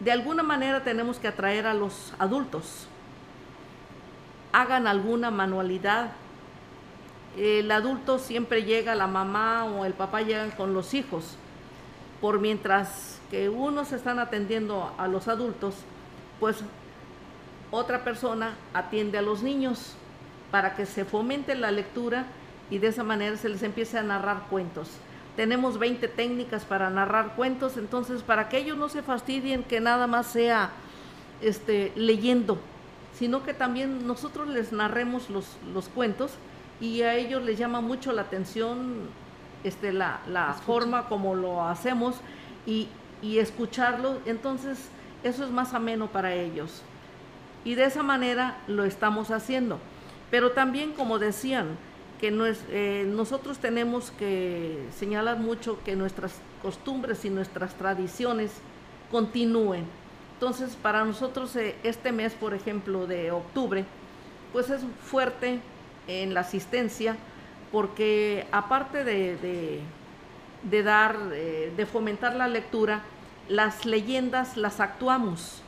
de 0.00 0.10
alguna 0.10 0.42
manera 0.42 0.82
tenemos 0.82 1.18
que 1.18 1.28
atraer 1.28 1.66
a 1.66 1.74
los 1.74 2.14
adultos, 2.18 2.86
hagan 4.52 4.86
alguna 4.86 5.30
manualidad 5.30 6.12
el 7.36 7.70
adulto 7.70 8.18
siempre 8.18 8.64
llega, 8.64 8.94
la 8.94 9.06
mamá 9.06 9.64
o 9.64 9.84
el 9.84 9.94
papá 9.94 10.22
llegan 10.22 10.50
con 10.50 10.74
los 10.74 10.94
hijos, 10.94 11.36
por 12.20 12.40
mientras 12.40 13.20
que 13.30 13.48
unos 13.48 13.92
están 13.92 14.18
atendiendo 14.18 14.92
a 14.98 15.08
los 15.08 15.28
adultos, 15.28 15.74
pues 16.38 16.58
otra 17.70 18.04
persona 18.04 18.54
atiende 18.74 19.18
a 19.18 19.22
los 19.22 19.42
niños 19.42 19.94
para 20.50 20.74
que 20.74 20.84
se 20.84 21.04
fomente 21.04 21.54
la 21.54 21.70
lectura 21.70 22.26
y 22.70 22.78
de 22.78 22.88
esa 22.88 23.02
manera 23.02 23.36
se 23.36 23.48
les 23.48 23.62
empiece 23.62 23.98
a 23.98 24.02
narrar 24.02 24.48
cuentos. 24.50 24.90
Tenemos 25.36 25.78
20 25.78 26.08
técnicas 26.08 26.66
para 26.66 26.90
narrar 26.90 27.34
cuentos, 27.34 27.78
entonces 27.78 28.22
para 28.22 28.50
que 28.50 28.58
ellos 28.58 28.76
no 28.76 28.90
se 28.90 29.02
fastidien 29.02 29.64
que 29.64 29.80
nada 29.80 30.06
más 30.06 30.26
sea 30.26 30.70
este, 31.40 31.92
leyendo, 31.96 32.58
sino 33.18 33.42
que 33.42 33.54
también 33.54 34.06
nosotros 34.06 34.48
les 34.48 34.72
narremos 34.72 35.30
los, 35.30 35.56
los 35.72 35.88
cuentos 35.88 36.32
y 36.82 37.02
a 37.02 37.14
ellos 37.14 37.42
les 37.44 37.56
llama 37.56 37.80
mucho 37.80 38.12
la 38.12 38.22
atención 38.22 39.08
este, 39.62 39.92
la, 39.92 40.20
la 40.26 40.52
forma 40.52 41.08
como 41.08 41.36
lo 41.36 41.62
hacemos 41.62 42.16
y, 42.66 42.88
y, 43.22 43.38
escucharlo, 43.38 44.18
entonces 44.26 44.88
eso 45.22 45.44
es 45.44 45.50
más 45.52 45.74
ameno 45.74 46.08
para 46.08 46.34
ellos. 46.34 46.82
Y 47.64 47.76
de 47.76 47.84
esa 47.84 48.02
manera 48.02 48.58
lo 48.66 48.82
estamos 48.84 49.30
haciendo. 49.30 49.78
Pero 50.32 50.50
también, 50.50 50.92
como 50.92 51.20
decían, 51.20 51.76
que 52.20 52.34
eh, 52.70 53.04
nosotros 53.06 53.58
tenemos 53.58 54.10
que 54.10 54.84
señalar 54.96 55.38
mucho 55.38 55.78
que 55.84 55.94
nuestras 55.94 56.34
costumbres 56.62 57.24
y 57.24 57.30
nuestras 57.30 57.74
tradiciones 57.74 58.50
continúen. 59.12 59.84
Entonces, 60.34 60.74
para 60.74 61.04
nosotros 61.04 61.54
eh, 61.54 61.76
este 61.84 62.10
mes, 62.10 62.32
por 62.32 62.54
ejemplo, 62.54 63.06
de 63.06 63.30
octubre, 63.30 63.84
pues 64.52 64.68
es 64.70 64.82
fuerte 65.04 65.60
en 66.06 66.34
la 66.34 66.40
asistencia, 66.40 67.16
porque 67.70 68.46
aparte 68.52 69.04
de, 69.04 69.80
de, 70.62 70.82
dar, 70.82 71.16
eh, 71.32 71.72
de 71.76 71.86
fomentar 71.86 72.34
la 72.34 72.48
lectura, 72.48 73.02
las 73.48 73.84
leyendas 73.84 74.56
las 74.56 74.80
actuamos. 74.80 75.62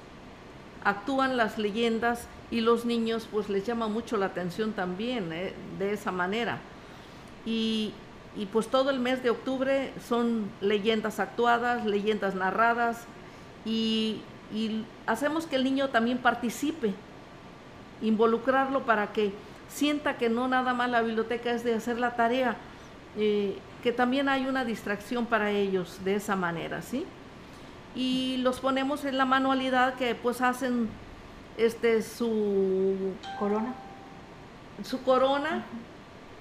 Actúan 0.84 1.36
las 1.36 1.58
leyendas 1.58 2.26
y 2.50 2.60
los 2.60 2.84
niños 2.84 3.26
pues 3.30 3.48
les 3.48 3.66
llama 3.66 3.88
mucho 3.88 4.16
la 4.16 4.26
atención 4.26 4.72
también 4.72 5.32
eh, 5.32 5.52
de 5.78 5.92
esa 5.92 6.12
manera. 6.12 6.58
Y, 7.46 7.92
pues 8.52 8.66
todo 8.66 8.90
el 8.90 8.98
mes 8.98 9.22
de 9.22 9.30
octubre 9.30 9.92
son 10.08 10.50
leyendas 10.60 11.20
actuadas, 11.20 11.86
leyendas 11.86 12.34
narradas 12.34 13.04
y 13.64 14.20
hacemos 15.06 15.46
que 15.46 15.54
el 15.54 15.62
niño 15.62 15.88
también 15.90 16.18
participe, 16.18 16.94
involucrarlo 18.02 18.82
para 18.82 19.12
que 19.12 19.32
sienta 19.68 20.16
que 20.16 20.28
no 20.28 20.49
nada 20.49 20.75
más 20.75 20.90
la 20.90 21.02
biblioteca 21.02 21.50
es 21.50 21.64
de 21.64 21.75
hacer 21.75 21.99
la 21.99 22.16
tarea, 22.16 22.56
eh, 23.16 23.59
que 23.83 23.92
también 23.92 24.28
hay 24.28 24.47
una 24.47 24.64
distracción 24.64 25.26
para 25.26 25.50
ellos 25.50 26.00
de 26.04 26.16
esa 26.16 26.37
manera, 26.37 26.83
¿sí? 26.83 27.04
Y 27.94 28.38
los 28.38 28.61
ponemos 28.61 29.04
en 29.04 29.18
la 29.18 29.25
manualidad 29.25 29.94
que 29.94 30.14
pues 30.14 30.40
hacen 30.40 30.88
este 31.56 32.02
su 32.02 33.14
corona. 33.38 33.75
Su 34.83 35.02
corona, 35.02 35.64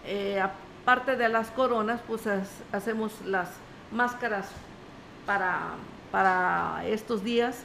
eh, 0.06 0.42
aparte 0.42 1.16
de 1.16 1.30
las 1.30 1.50
coronas, 1.52 2.02
pues 2.08 2.24
hacemos 2.72 3.14
las 3.26 3.50
máscaras 3.92 4.50
para, 5.26 5.76
para 6.12 6.84
estos 6.88 7.24
días 7.24 7.64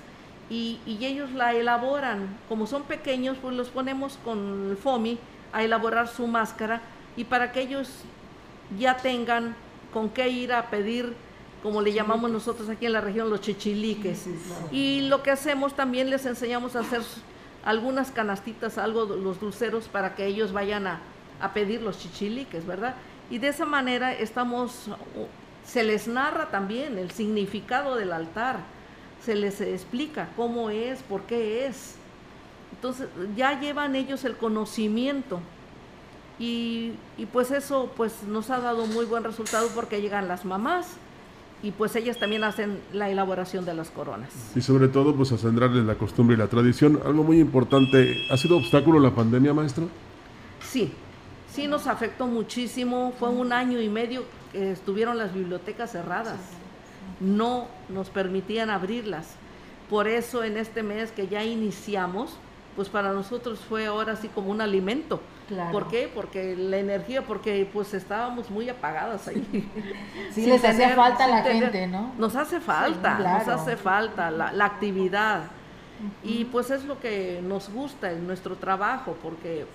y, 0.51 0.81
y, 0.85 1.05
ellos 1.07 1.33
la 1.33 1.55
elaboran. 1.55 2.37
Como 2.49 2.67
son 2.67 2.83
pequeños, 2.83 3.39
pues 3.41 3.55
los 3.55 3.69
ponemos 3.69 4.19
con 4.25 4.71
el 4.71 4.77
FOMI 4.77 5.19
a 5.53 5.63
elaborar 5.63 6.09
su 6.09 6.27
máscara 6.27 6.81
y 7.17 7.25
para 7.25 7.53
que 7.53 7.61
ellos 7.61 7.89
ya 8.79 8.97
tengan 8.97 9.55
con 9.93 10.11
qué 10.11 10.29
ir 10.29 10.53
a 10.53 10.71
pedir, 10.71 11.15
como 11.63 11.81
le 11.83 11.93
llamamos 11.93 12.31
nosotros 12.31 12.69
aquí 12.69 12.87
en 12.87 12.93
la 12.93 13.01
región, 13.01 13.31
los 13.31 13.41
chichiliques. 13.41 14.27
Y 14.71 15.03
lo 15.09 15.23
que 15.23 15.31
hacemos 15.31 15.75
también 15.75 16.11
les 16.11 16.27
enseñamos 16.27 16.77
a 16.77 16.81
hacer 16.81 17.03
algunas 17.65 18.11
canastitas, 18.11 18.79
algo 18.79 19.05
los 19.05 19.41
dulceros 19.41 19.89
para 19.89 20.15
que 20.15 20.27
ellos 20.27 20.53
vayan 20.53 20.87
a, 20.87 21.01
a 21.41 21.53
pedir 21.53 21.83
los 21.83 21.99
chichiliques, 21.99 22.67
¿verdad? 22.67 22.95
Y 23.31 23.39
de 23.39 23.49
esa 23.49 23.65
manera 23.65 24.13
estamos, 24.13 24.89
se 25.67 25.85
les 25.85 26.09
narra 26.09 26.51
también 26.51 26.99
el 26.99 27.11
significado 27.11 27.97
del 27.97 28.13
altar, 28.13 28.61
se 29.25 29.35
les 29.35 29.61
explica 29.61 30.29
cómo 30.37 30.71
es, 30.71 31.03
por 31.03 31.23
qué 31.23 31.67
es. 31.67 31.97
Entonces 32.79 33.09
ya 33.37 33.59
llevan 33.59 33.97
ellos 33.97 34.25
el 34.25 34.37
conocimiento 34.37 35.41
y, 36.39 36.93
pues 37.33 37.51
eso 37.51 37.91
pues 37.97 38.23
nos 38.23 38.51
ha 38.51 38.61
dado 38.61 38.87
muy 38.87 39.05
buen 39.05 39.25
resultado 39.25 39.67
porque 39.75 40.01
llegan 40.01 40.29
las 40.29 40.45
mamás 40.45 40.87
y 41.61 41.73
pues 41.73 41.97
ellas 41.97 42.19
también 42.19 42.45
hacen 42.45 42.79
la 42.93 43.11
elaboración 43.11 43.65
de 43.65 43.75
las 43.75 43.91
coronas. 43.91 44.31
Y 44.55 44.61
sobre 44.61 44.87
todo 44.87 45.13
pues 45.17 45.33
a 45.33 45.39
centrarles 45.39 45.85
la 45.87 45.97
costumbre 45.97 46.37
y 46.37 46.39
la 46.39 46.47
tradición. 46.47 47.01
Algo 47.05 47.25
muy 47.25 47.41
importante, 47.41 48.25
¿ha 48.31 48.37
sido 48.37 48.59
obstáculo 48.59 49.01
la 49.01 49.13
pandemia, 49.13 49.53
maestra? 49.53 49.87
Sí, 50.61 50.93
sí 51.53 51.67
nos 51.67 51.89
afectó 51.89 52.29
muchísimo. 52.29 53.13
Fue 53.19 53.29
un 53.29 53.53
año 53.53 53.81
y 53.81 53.89
medio 53.89 54.23
que 54.53 54.71
estuvieron 54.71 55.19
las 55.19 55.35
bibliotecas 55.35 55.91
cerradas. 55.91 56.39
No 57.19 57.67
nos 57.89 58.09
permitían 58.09 58.71
abrirlas. 58.71 59.35
Por 59.91 60.07
eso 60.07 60.45
en 60.45 60.57
este 60.57 60.85
mes 60.85 61.11
que 61.11 61.27
ya 61.27 61.43
iniciamos, 61.43 62.37
pues 62.79 62.89
para 62.89 63.13
nosotros 63.13 63.59
fue 63.69 63.87
ahora 63.87 64.13
así 64.13 64.29
como 64.29 64.53
un 64.53 64.61
alimento. 64.61 65.21
¿Por 65.73 65.89
qué? 65.89 66.09
Porque 66.15 66.55
la 66.55 66.77
energía, 66.77 67.23
porque 67.23 67.69
pues 67.73 67.93
estábamos 67.93 68.51
muy 68.51 68.69
apagadas 68.69 69.27
ahí. 69.27 69.69
Sí, 70.31 70.47
les 70.47 70.65
hacía 70.65 70.91
falta 70.91 71.27
la 71.27 71.43
gente, 71.43 71.89
¿no? 71.89 72.13
Nos 72.17 72.37
hace 72.37 72.61
falta, 72.61 73.19
nos 73.19 73.49
hace 73.49 73.77
falta 73.77 74.31
la, 74.31 74.65
actividad. 74.65 75.47
Y 76.23 76.45
pues 76.45 76.71
es 76.71 76.85
lo 76.85 77.01
que 77.01 77.43
nos 77.43 77.69
gusta 77.69 78.13
en 78.13 78.29
nuestro 78.29 78.55
trabajo, 78.55 79.17
porque 79.25 79.67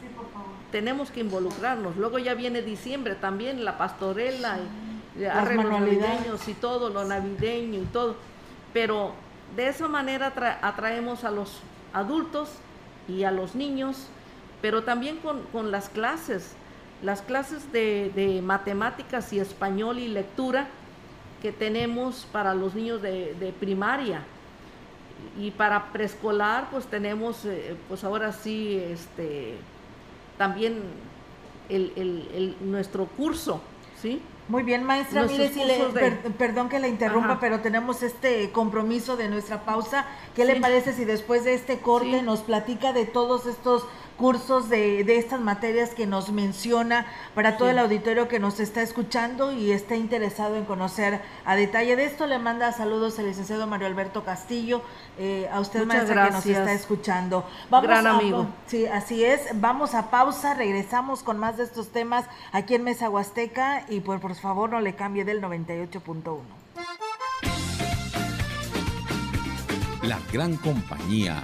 tenemos 0.72 1.12
que 1.12 1.20
involucrarnos. 1.20 1.98
Luego 1.98 2.20
ya 2.20 2.36
viene 2.36 2.62
diciembre 2.62 3.16
también, 3.16 3.66
la 3.66 3.78
pastorela, 3.78 4.60
y 5.20 5.26
arreglos 5.26 5.72
navideños 5.74 6.48
y 6.48 6.54
todo, 6.54 6.90
lo 6.90 7.04
navideño 7.04 7.82
y 7.82 7.86
todo. 7.88 8.16
Pero 8.72 9.12
de 9.58 9.68
esa 9.68 9.90
manera 9.90 10.32
atraemos 10.62 11.26
a 11.26 11.32
los 11.32 11.60
adultos 11.92 12.63
y 13.08 13.24
a 13.24 13.32
los 13.32 13.56
niños, 13.56 14.08
pero 14.62 14.84
también 14.84 15.18
con, 15.18 15.72
las 15.72 15.90
clases, 15.90 16.54
las 17.02 17.22
clases 17.22 17.72
de, 17.72 18.42
matemáticas 18.44 19.34
y 19.34 19.40
español 19.40 20.00
y 20.00 20.08
lectura 20.08 20.68
que 21.42 21.52
tenemos 21.52 22.28
para 22.32 22.54
los 22.56 22.76
niños 22.76 23.02
de, 23.02 23.54
primaria. 23.60 24.24
Y 25.40 25.52
para 25.52 25.92
preescolar, 25.94 26.68
pues 26.70 26.86
tenemos, 26.86 27.46
eh, 27.46 27.76
pues 27.88 28.04
ahora 28.04 28.34
sí, 28.34 28.78
este, 28.78 29.56
también 30.38 30.82
el, 31.70 32.56
nuestro 32.62 33.06
curso, 33.06 33.62
¿sí? 34.02 34.22
Muy 34.50 34.64
bien, 34.64 34.84
maestra. 34.84 35.24
Mire, 35.24 35.50
si 35.50 35.64
le, 35.64 35.80
perdón 36.38 36.68
que 36.68 36.80
la 36.80 36.88
interrumpa, 36.88 37.40
pero 37.40 37.62
tenemos 37.62 38.04
este 38.04 38.52
compromiso 38.52 39.16
de 39.16 39.30
nuestra 39.30 39.64
pausa. 39.64 40.06
¿Qué 40.36 40.44
le 40.44 40.60
parece 40.60 40.94
si 40.94 41.06
después 41.06 41.46
de 41.46 41.54
este 41.54 41.80
corte 41.80 42.22
nos 42.22 42.42
platica 42.42 42.92
de 42.92 43.06
todos 43.06 43.46
estos 43.46 43.86
cursos 44.18 44.70
de, 44.70 45.04
de, 45.04 45.18
estas 45.18 45.40
materias 45.40 45.92
que 45.92 46.06
nos 46.06 46.32
menciona 46.32 47.06
para 47.36 47.58
todo 47.58 47.70
el 47.70 47.80
auditorio 47.80 48.28
que 48.28 48.40
nos 48.40 48.60
está 48.60 48.82
escuchando 48.82 49.52
y 49.52 49.72
está 49.72 49.96
interesado 49.96 50.56
en 50.56 50.66
conocer 50.66 51.22
a 51.46 51.56
detalle 51.56 51.96
de 51.96 52.06
esto. 52.06 52.28
Le 52.28 52.40
manda 52.40 52.72
saludos 52.72 53.18
el 53.20 53.28
licenciado 53.28 53.68
Mario 53.68 53.88
Alberto 53.88 54.24
Castillo, 54.24 54.82
eh, 55.18 55.50
a 55.52 55.60
usted 55.60 55.86
maestra 55.86 56.26
que 56.28 56.32
nos 56.32 56.46
está 56.46 56.74
escuchando. 56.74 57.46
Vamos 57.70 57.88
Gran 57.88 58.08
amigo. 58.08 58.48
Sí, 58.68 58.86
así 58.86 59.24
es. 59.24 59.42
Vamos 59.56 59.94
a 59.96 60.10
pausa, 60.10 60.54
regresamos 60.54 61.24
con 61.24 61.38
más 61.38 61.58
de 61.58 61.64
estos 61.64 61.90
temas 61.90 62.26
aquí 62.52 62.76
en 62.76 62.84
Mesa 62.84 63.10
Huasteca 63.10 63.86
y 63.90 64.00
por, 64.02 64.20
por 64.20 64.36
favor 64.36 64.70
no 64.70 64.80
le 64.80 64.96
cambie 64.96 65.26
del 65.26 65.42
98.1. 65.42 66.42
La 70.04 70.20
gran 70.32 70.58
compañía 70.58 71.44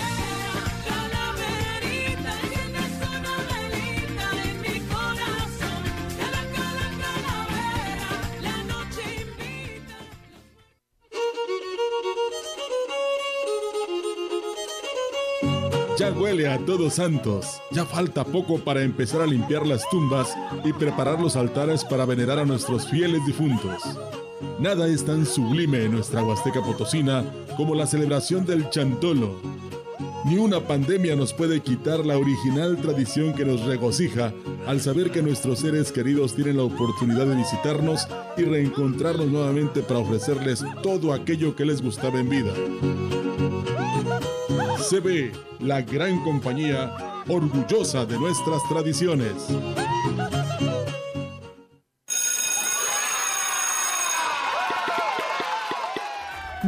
Ya 16.01 16.11
huele 16.11 16.47
a 16.47 16.57
todos 16.57 16.95
santos. 16.95 17.61
Ya 17.69 17.85
falta 17.85 18.23
poco 18.23 18.57
para 18.57 18.81
empezar 18.81 19.21
a 19.21 19.27
limpiar 19.27 19.67
las 19.67 19.87
tumbas 19.91 20.35
y 20.65 20.73
preparar 20.73 21.21
los 21.21 21.35
altares 21.35 21.85
para 21.85 22.07
venerar 22.07 22.39
a 22.39 22.45
nuestros 22.45 22.89
fieles 22.89 23.23
difuntos. 23.27 23.83
Nada 24.57 24.87
es 24.87 25.05
tan 25.05 25.27
sublime 25.27 25.85
en 25.85 25.91
nuestra 25.91 26.23
Huasteca 26.23 26.59
Potosina 26.63 27.23
como 27.55 27.75
la 27.75 27.85
celebración 27.85 28.47
del 28.47 28.67
Chantolo. 28.71 29.35
Ni 30.25 30.39
una 30.39 30.61
pandemia 30.61 31.15
nos 31.15 31.33
puede 31.33 31.59
quitar 31.59 32.03
la 32.03 32.17
original 32.17 32.77
tradición 32.77 33.35
que 33.35 33.45
nos 33.45 33.63
regocija 33.65 34.33
al 34.65 34.81
saber 34.81 35.11
que 35.11 35.21
nuestros 35.21 35.59
seres 35.59 35.91
queridos 35.91 36.33
tienen 36.33 36.57
la 36.57 36.63
oportunidad 36.63 37.27
de 37.27 37.35
visitarnos 37.35 38.07
y 38.37 38.41
reencontrarnos 38.41 39.27
nuevamente 39.27 39.83
para 39.83 39.99
ofrecerles 39.99 40.65
todo 40.81 41.13
aquello 41.13 41.55
que 41.55 41.65
les 41.65 41.79
gustaba 41.83 42.19
en 42.19 42.29
vida. 42.29 42.53
CB, 44.91 45.31
la 45.61 45.81
gran 45.81 46.21
compañía 46.21 46.91
orgullosa 47.29 48.05
de 48.05 48.19
nuestras 48.19 48.61
tradiciones. 48.67 49.47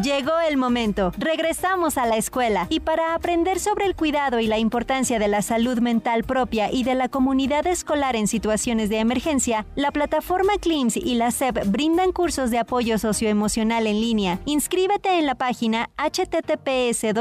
Llegó 0.04 0.34
el 0.46 0.58
momento. 0.58 1.14
Regresamos 1.18 1.98
a 1.98 2.06
la 2.06 2.18
escuela 2.18 2.68
y 2.70 2.82
para 2.82 3.16
aprender 3.16 3.58
sobre 3.58 3.86
el 3.86 3.96
cuidado 3.96 4.42
y 4.42 4.48
la 4.48 4.58
importancia 4.58 5.18
de 5.18 5.30
la 5.30 5.42
salud 5.42 5.80
mental 5.80 6.26
propia 6.26 6.70
y 6.70 6.84
de 6.84 6.94
la 6.94 7.08
comunidad 7.08 7.66
escolar 7.68 8.18
en 8.18 8.28
situaciones 8.28 8.90
de 8.90 9.00
emergencia, 9.00 9.66
la 9.76 9.92
plataforma 9.92 10.58
CLIMS 10.60 10.98
y 10.98 11.16
la 11.16 11.32
SEP 11.32 11.68
brindan 11.68 12.12
cursos 12.12 12.52
de 12.52 12.58
apoyo 12.60 12.98
socioemocional 12.98 13.88
en 13.88 14.02
línea. 14.02 14.42
Inscríbete 14.44 15.20
en 15.20 15.26
la 15.26 15.36
página 15.36 15.90
https 15.96 17.14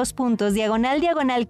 diagonal 0.53 1.01
diagonal 1.01 1.49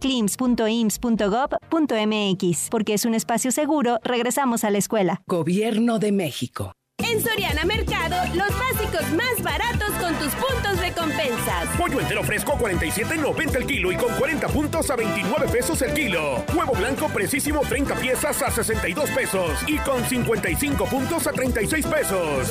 porque 2.70 2.92
es 2.92 3.04
un 3.06 3.14
espacio 3.14 3.52
seguro. 3.52 4.00
Regresamos 4.04 4.64
a 4.64 4.70
la 4.70 4.76
escuela. 4.76 5.22
Gobierno 5.26 5.98
de 5.98 6.12
México. 6.12 6.74
En 7.12 7.20
Soriana 7.20 7.66
Mercado, 7.66 8.16
los 8.34 8.48
básicos 8.58 9.12
más 9.12 9.42
baratos 9.42 9.90
con 10.00 10.14
tus 10.14 10.32
puntos 10.34 10.78
recompensas. 10.80 11.68
Pollo 11.76 12.00
entero 12.00 12.22
fresco 12.22 12.52
47.90 12.52 13.56
el 13.56 13.66
kilo 13.66 13.92
y 13.92 13.96
con 13.96 14.14
40 14.14 14.48
puntos 14.48 14.90
a 14.90 14.96
29 14.96 15.48
pesos 15.48 15.82
el 15.82 15.92
kilo. 15.92 16.42
Huevo 16.56 16.72
blanco 16.72 17.08
precisísimo 17.10 17.60
30 17.68 17.96
piezas 17.96 18.40
a 18.40 18.50
62 18.50 19.10
pesos 19.10 19.50
y 19.66 19.76
con 19.78 20.02
55 20.02 20.86
puntos 20.86 21.26
a 21.26 21.32
36 21.32 21.86
pesos. 21.86 22.50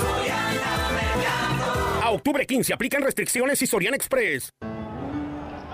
A 2.04 2.12
octubre 2.12 2.46
15 2.46 2.72
aplican 2.72 3.02
restricciones 3.02 3.60
y 3.64 3.68
Soriana 3.68 3.96
Express. 3.96 4.54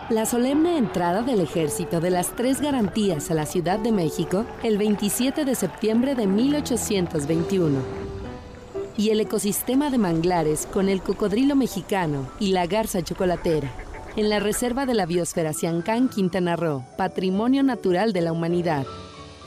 La 0.09 0.25
solemne 0.25 0.77
entrada 0.77 1.23
del 1.23 1.41
Ejército 1.41 1.99
de 1.99 2.11
las 2.11 2.33
Tres 2.37 2.61
Garantías 2.61 3.29
a 3.31 3.33
la 3.33 3.45
Ciudad 3.45 3.79
de 3.79 3.91
México 3.91 4.45
el 4.63 4.77
27 4.77 5.43
de 5.43 5.55
septiembre 5.55 6.15
de 6.15 6.25
1821 6.25 8.06
y 8.97 9.11
el 9.11 9.21
ecosistema 9.21 9.89
de 9.89 9.99
manglares 9.99 10.65
con 10.65 10.89
el 10.89 11.01
cocodrilo 11.01 11.55
mexicano 11.55 12.27
y 12.39 12.51
la 12.51 12.65
garza 12.65 13.03
chocolatera. 13.03 13.71
En 14.15 14.29
la 14.29 14.39
Reserva 14.39 14.87
de 14.87 14.95
la 14.95 15.05
Biosfera 15.05 15.53
Siancán, 15.53 16.09
Quintana 16.09 16.55
Roo, 16.55 16.83
Patrimonio 16.97 17.61
Natural 17.61 18.11
de 18.13 18.21
la 18.21 18.31
Humanidad. 18.31 18.87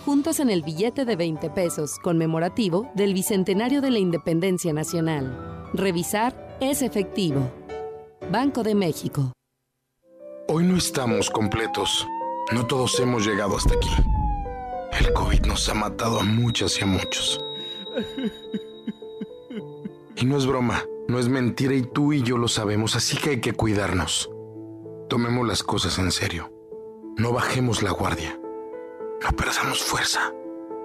Juntos 0.04 0.38
en 0.38 0.48
el 0.48 0.62
billete 0.62 1.04
de 1.04 1.16
20 1.16 1.50
pesos 1.50 1.98
conmemorativo 1.98 2.88
del 2.94 3.12
Bicentenario 3.12 3.80
de 3.80 3.90
la 3.90 3.98
Independencia 3.98 4.72
Nacional. 4.72 5.66
Revisar 5.74 6.56
es 6.60 6.82
efectivo. 6.82 7.50
Banco 8.30 8.62
de 8.62 8.76
México. 8.76 9.32
Hoy 10.46 10.64
no 10.64 10.76
estamos 10.76 11.28
completos. 11.30 12.06
No 12.52 12.66
todos 12.66 12.98
hemos 13.00 13.26
llegado 13.26 13.56
hasta 13.56 13.74
aquí. 13.74 13.90
El 14.98 15.12
COVID 15.12 15.46
nos 15.46 15.68
ha 15.68 15.74
matado 15.74 16.20
a 16.20 16.24
muchas 16.24 16.78
y 16.78 16.84
a 16.84 16.86
muchos. 16.86 17.40
Y 20.20 20.26
no 20.26 20.36
es 20.36 20.44
broma, 20.44 20.84
no 21.08 21.18
es 21.18 21.30
mentira 21.30 21.74
y 21.74 21.80
tú 21.80 22.12
y 22.12 22.22
yo 22.22 22.36
lo 22.36 22.46
sabemos, 22.46 22.94
así 22.94 23.16
que 23.16 23.30
hay 23.30 23.40
que 23.40 23.54
cuidarnos. 23.54 24.30
Tomemos 25.08 25.48
las 25.48 25.62
cosas 25.62 25.98
en 25.98 26.12
serio. 26.12 26.52
No 27.16 27.32
bajemos 27.32 27.82
la 27.82 27.90
guardia. 27.92 28.38
No 29.22 29.34
perdamos 29.34 29.82
fuerza. 29.82 30.30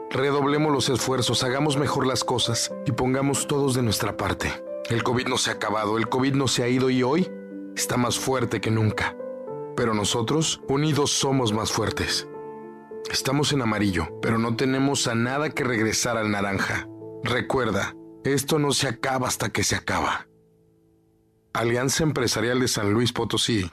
Redoblemos 0.09 0.71
los 0.71 0.87
esfuerzos, 0.87 1.43
hagamos 1.43 1.75
mejor 1.75 2.07
las 2.07 2.23
cosas 2.23 2.73
y 2.85 2.93
pongamos 2.93 3.45
todos 3.45 3.75
de 3.75 3.81
nuestra 3.81 4.15
parte. 4.15 4.53
El 4.89 5.03
COVID 5.03 5.27
no 5.27 5.37
se 5.37 5.49
ha 5.49 5.55
acabado, 5.55 5.97
el 5.97 6.07
COVID 6.07 6.35
no 6.35 6.47
se 6.47 6.63
ha 6.63 6.69
ido 6.69 6.89
y 6.89 7.03
hoy 7.03 7.29
está 7.75 7.97
más 7.97 8.17
fuerte 8.17 8.61
que 8.61 8.71
nunca. 8.71 9.17
Pero 9.75 9.93
nosotros, 9.93 10.61
unidos, 10.69 11.11
somos 11.11 11.51
más 11.51 11.73
fuertes. 11.73 12.25
Estamos 13.11 13.51
en 13.51 13.63
amarillo, 13.63 14.07
pero 14.21 14.39
no 14.39 14.55
tenemos 14.55 15.07
a 15.07 15.15
nada 15.15 15.49
que 15.49 15.65
regresar 15.65 16.17
al 16.17 16.31
naranja. 16.31 16.87
Recuerda, 17.21 17.95
esto 18.25 18.59
no 18.59 18.71
se 18.71 18.87
acaba 18.87 19.27
hasta 19.27 19.49
que 19.49 19.63
se 19.63 19.75
acaba. 19.75 20.27
Alianza 21.53 22.03
Empresarial 22.03 22.59
de 22.59 22.67
San 22.67 22.91
Luis 22.93 23.13
Potosí 23.13 23.69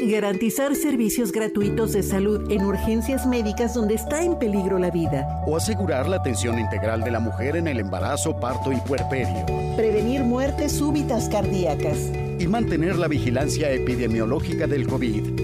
Garantizar 0.00 0.74
servicios 0.74 1.30
gratuitos 1.30 1.92
de 1.92 2.02
salud 2.02 2.50
en 2.50 2.64
urgencias 2.64 3.26
médicas 3.26 3.74
donde 3.74 3.94
está 3.94 4.22
en 4.22 4.38
peligro 4.38 4.78
la 4.78 4.90
vida. 4.90 5.42
O 5.46 5.56
asegurar 5.56 6.08
la 6.08 6.16
atención 6.16 6.58
integral 6.58 7.02
de 7.02 7.12
la 7.12 7.20
mujer 7.20 7.56
en 7.56 7.68
el 7.68 7.78
embarazo, 7.78 8.38
parto 8.38 8.72
y 8.72 8.76
puerperio. 8.80 9.46
Prevenir 9.76 10.22
muertes 10.22 10.72
súbitas 10.72 11.28
cardíacas. 11.28 12.10
Y 12.38 12.46
mantener 12.48 12.96
la 12.96 13.06
vigilancia 13.06 13.70
epidemiológica 13.70 14.66
del 14.66 14.88
COVID. 14.88 15.40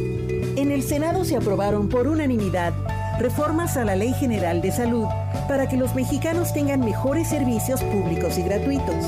En 0.58 0.72
el 0.72 0.82
Senado 0.82 1.24
se 1.24 1.36
aprobaron 1.36 1.88
por 1.88 2.08
unanimidad 2.08 2.74
reformas 3.20 3.76
a 3.76 3.84
la 3.84 3.96
Ley 3.96 4.14
General 4.14 4.60
de 4.62 4.72
Salud 4.72 5.06
para 5.46 5.68
que 5.68 5.76
los 5.76 5.94
mexicanos 5.94 6.52
tengan 6.52 6.80
mejores 6.80 7.28
servicios 7.28 7.82
públicos 7.84 8.36
y 8.36 8.42
gratuitos. 8.42 9.04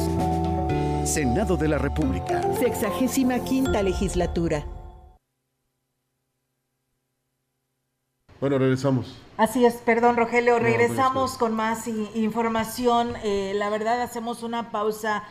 Senado 1.04 1.56
de 1.56 1.68
la 1.68 1.78
República. 1.78 2.42
Sexagésima 2.60 3.40
quinta 3.40 3.82
legislatura. 3.82 4.64
Bueno, 8.42 8.58
regresamos. 8.58 9.14
Así 9.36 9.64
es, 9.64 9.74
perdón 9.74 10.16
Rogelio, 10.16 10.58
regresamos 10.58 11.38
con 11.38 11.54
más 11.54 11.86
información. 11.86 13.14
Eh, 13.22 13.52
la 13.54 13.70
verdad, 13.70 14.02
hacemos 14.02 14.42
una 14.42 14.72
pausa 14.72 15.22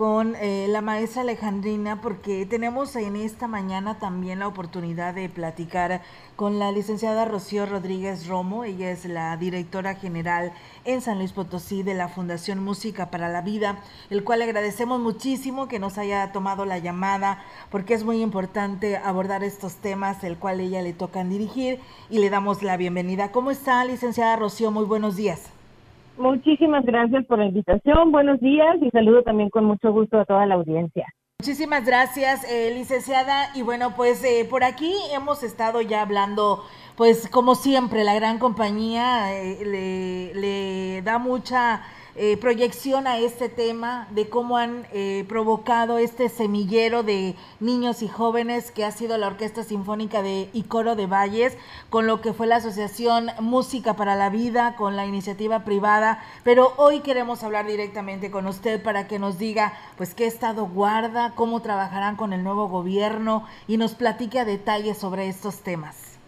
con 0.00 0.34
eh, 0.36 0.64
la 0.70 0.80
maestra 0.80 1.20
Alejandrina 1.20 2.00
porque 2.00 2.46
tenemos 2.46 2.96
en 2.96 3.16
esta 3.16 3.48
mañana 3.48 3.98
también 3.98 4.38
la 4.38 4.48
oportunidad 4.48 5.12
de 5.12 5.28
platicar 5.28 6.00
con 6.36 6.58
la 6.58 6.72
licenciada 6.72 7.26
Rocío 7.26 7.66
Rodríguez 7.66 8.26
Romo. 8.26 8.64
Ella 8.64 8.92
es 8.92 9.04
la 9.04 9.36
directora 9.36 9.96
general 9.96 10.54
en 10.86 11.02
San 11.02 11.18
Luis 11.18 11.32
Potosí 11.32 11.82
de 11.82 11.92
la 11.92 12.08
Fundación 12.08 12.64
Música 12.64 13.10
para 13.10 13.28
la 13.28 13.42
Vida, 13.42 13.80
el 14.08 14.24
cual 14.24 14.40
agradecemos 14.40 15.00
muchísimo 15.00 15.68
que 15.68 15.78
nos 15.78 15.98
haya 15.98 16.32
tomado 16.32 16.64
la 16.64 16.78
llamada 16.78 17.44
porque 17.70 17.92
es 17.92 18.02
muy 18.02 18.22
importante 18.22 18.96
abordar 18.96 19.44
estos 19.44 19.74
temas, 19.74 20.24
el 20.24 20.38
cual 20.38 20.60
ella 20.60 20.80
le 20.80 20.94
tocan 20.94 21.28
dirigir 21.28 21.78
y 22.08 22.20
le 22.20 22.30
damos 22.30 22.62
la 22.62 22.78
bienvenida. 22.78 23.32
¿Cómo 23.32 23.50
está, 23.50 23.84
licenciada 23.84 24.36
Rocío? 24.36 24.70
Muy 24.70 24.86
buenos 24.86 25.16
días. 25.16 25.59
Muchísimas 26.20 26.84
gracias 26.84 27.24
por 27.24 27.38
la 27.38 27.46
invitación. 27.46 28.12
Buenos 28.12 28.40
días 28.40 28.76
y 28.82 28.90
saludo 28.90 29.22
también 29.22 29.48
con 29.48 29.64
mucho 29.64 29.90
gusto 29.90 30.20
a 30.20 30.26
toda 30.26 30.44
la 30.44 30.56
audiencia. 30.56 31.06
Muchísimas 31.38 31.86
gracias, 31.86 32.44
eh, 32.44 32.74
licenciada. 32.74 33.48
Y 33.54 33.62
bueno, 33.62 33.94
pues 33.96 34.22
eh, 34.22 34.46
por 34.50 34.62
aquí 34.62 34.92
hemos 35.14 35.42
estado 35.42 35.80
ya 35.80 36.02
hablando, 36.02 36.62
pues 36.94 37.26
como 37.30 37.54
siempre, 37.54 38.04
la 38.04 38.14
gran 38.14 38.38
compañía 38.38 39.34
eh, 39.34 39.64
le, 39.64 40.34
le 40.34 41.00
da 41.00 41.16
mucha 41.16 41.80
eh, 42.22 42.36
proyección 42.36 43.06
a 43.06 43.16
este 43.16 43.48
tema 43.48 44.06
de 44.10 44.28
cómo 44.28 44.58
han 44.58 44.82
eh, 44.92 45.24
provocado 45.26 45.96
este 45.96 46.28
semillero 46.28 47.02
de 47.02 47.34
niños 47.60 48.02
y 48.02 48.08
jóvenes 48.08 48.70
que 48.72 48.84
ha 48.84 48.90
sido 48.90 49.16
la 49.16 49.28
Orquesta 49.28 49.62
Sinfónica 49.62 50.20
de 50.20 50.50
y 50.52 50.64
Coro 50.64 50.96
de 50.96 51.06
Valles, 51.06 51.56
con 51.88 52.06
lo 52.06 52.20
que 52.20 52.34
fue 52.34 52.46
la 52.46 52.56
Asociación 52.56 53.28
Música 53.40 53.96
para 53.96 54.16
la 54.16 54.28
Vida, 54.28 54.76
con 54.76 54.96
la 54.96 55.06
iniciativa 55.06 55.64
privada. 55.64 56.18
Pero 56.44 56.74
hoy 56.76 57.00
queremos 57.00 57.42
hablar 57.42 57.66
directamente 57.66 58.30
con 58.30 58.46
usted 58.46 58.82
para 58.82 59.08
que 59.08 59.18
nos 59.18 59.38
diga, 59.38 59.72
pues, 59.96 60.14
qué 60.14 60.26
estado 60.26 60.66
guarda, 60.66 61.32
cómo 61.34 61.62
trabajarán 61.62 62.16
con 62.16 62.34
el 62.34 62.44
nuevo 62.44 62.68
gobierno 62.68 63.46
y 63.66 63.78
nos 63.78 63.94
platique 63.94 64.38
a 64.38 64.44
detalle 64.44 64.92
sobre 64.92 65.28
estos 65.28 65.62
temas. 65.62 66.20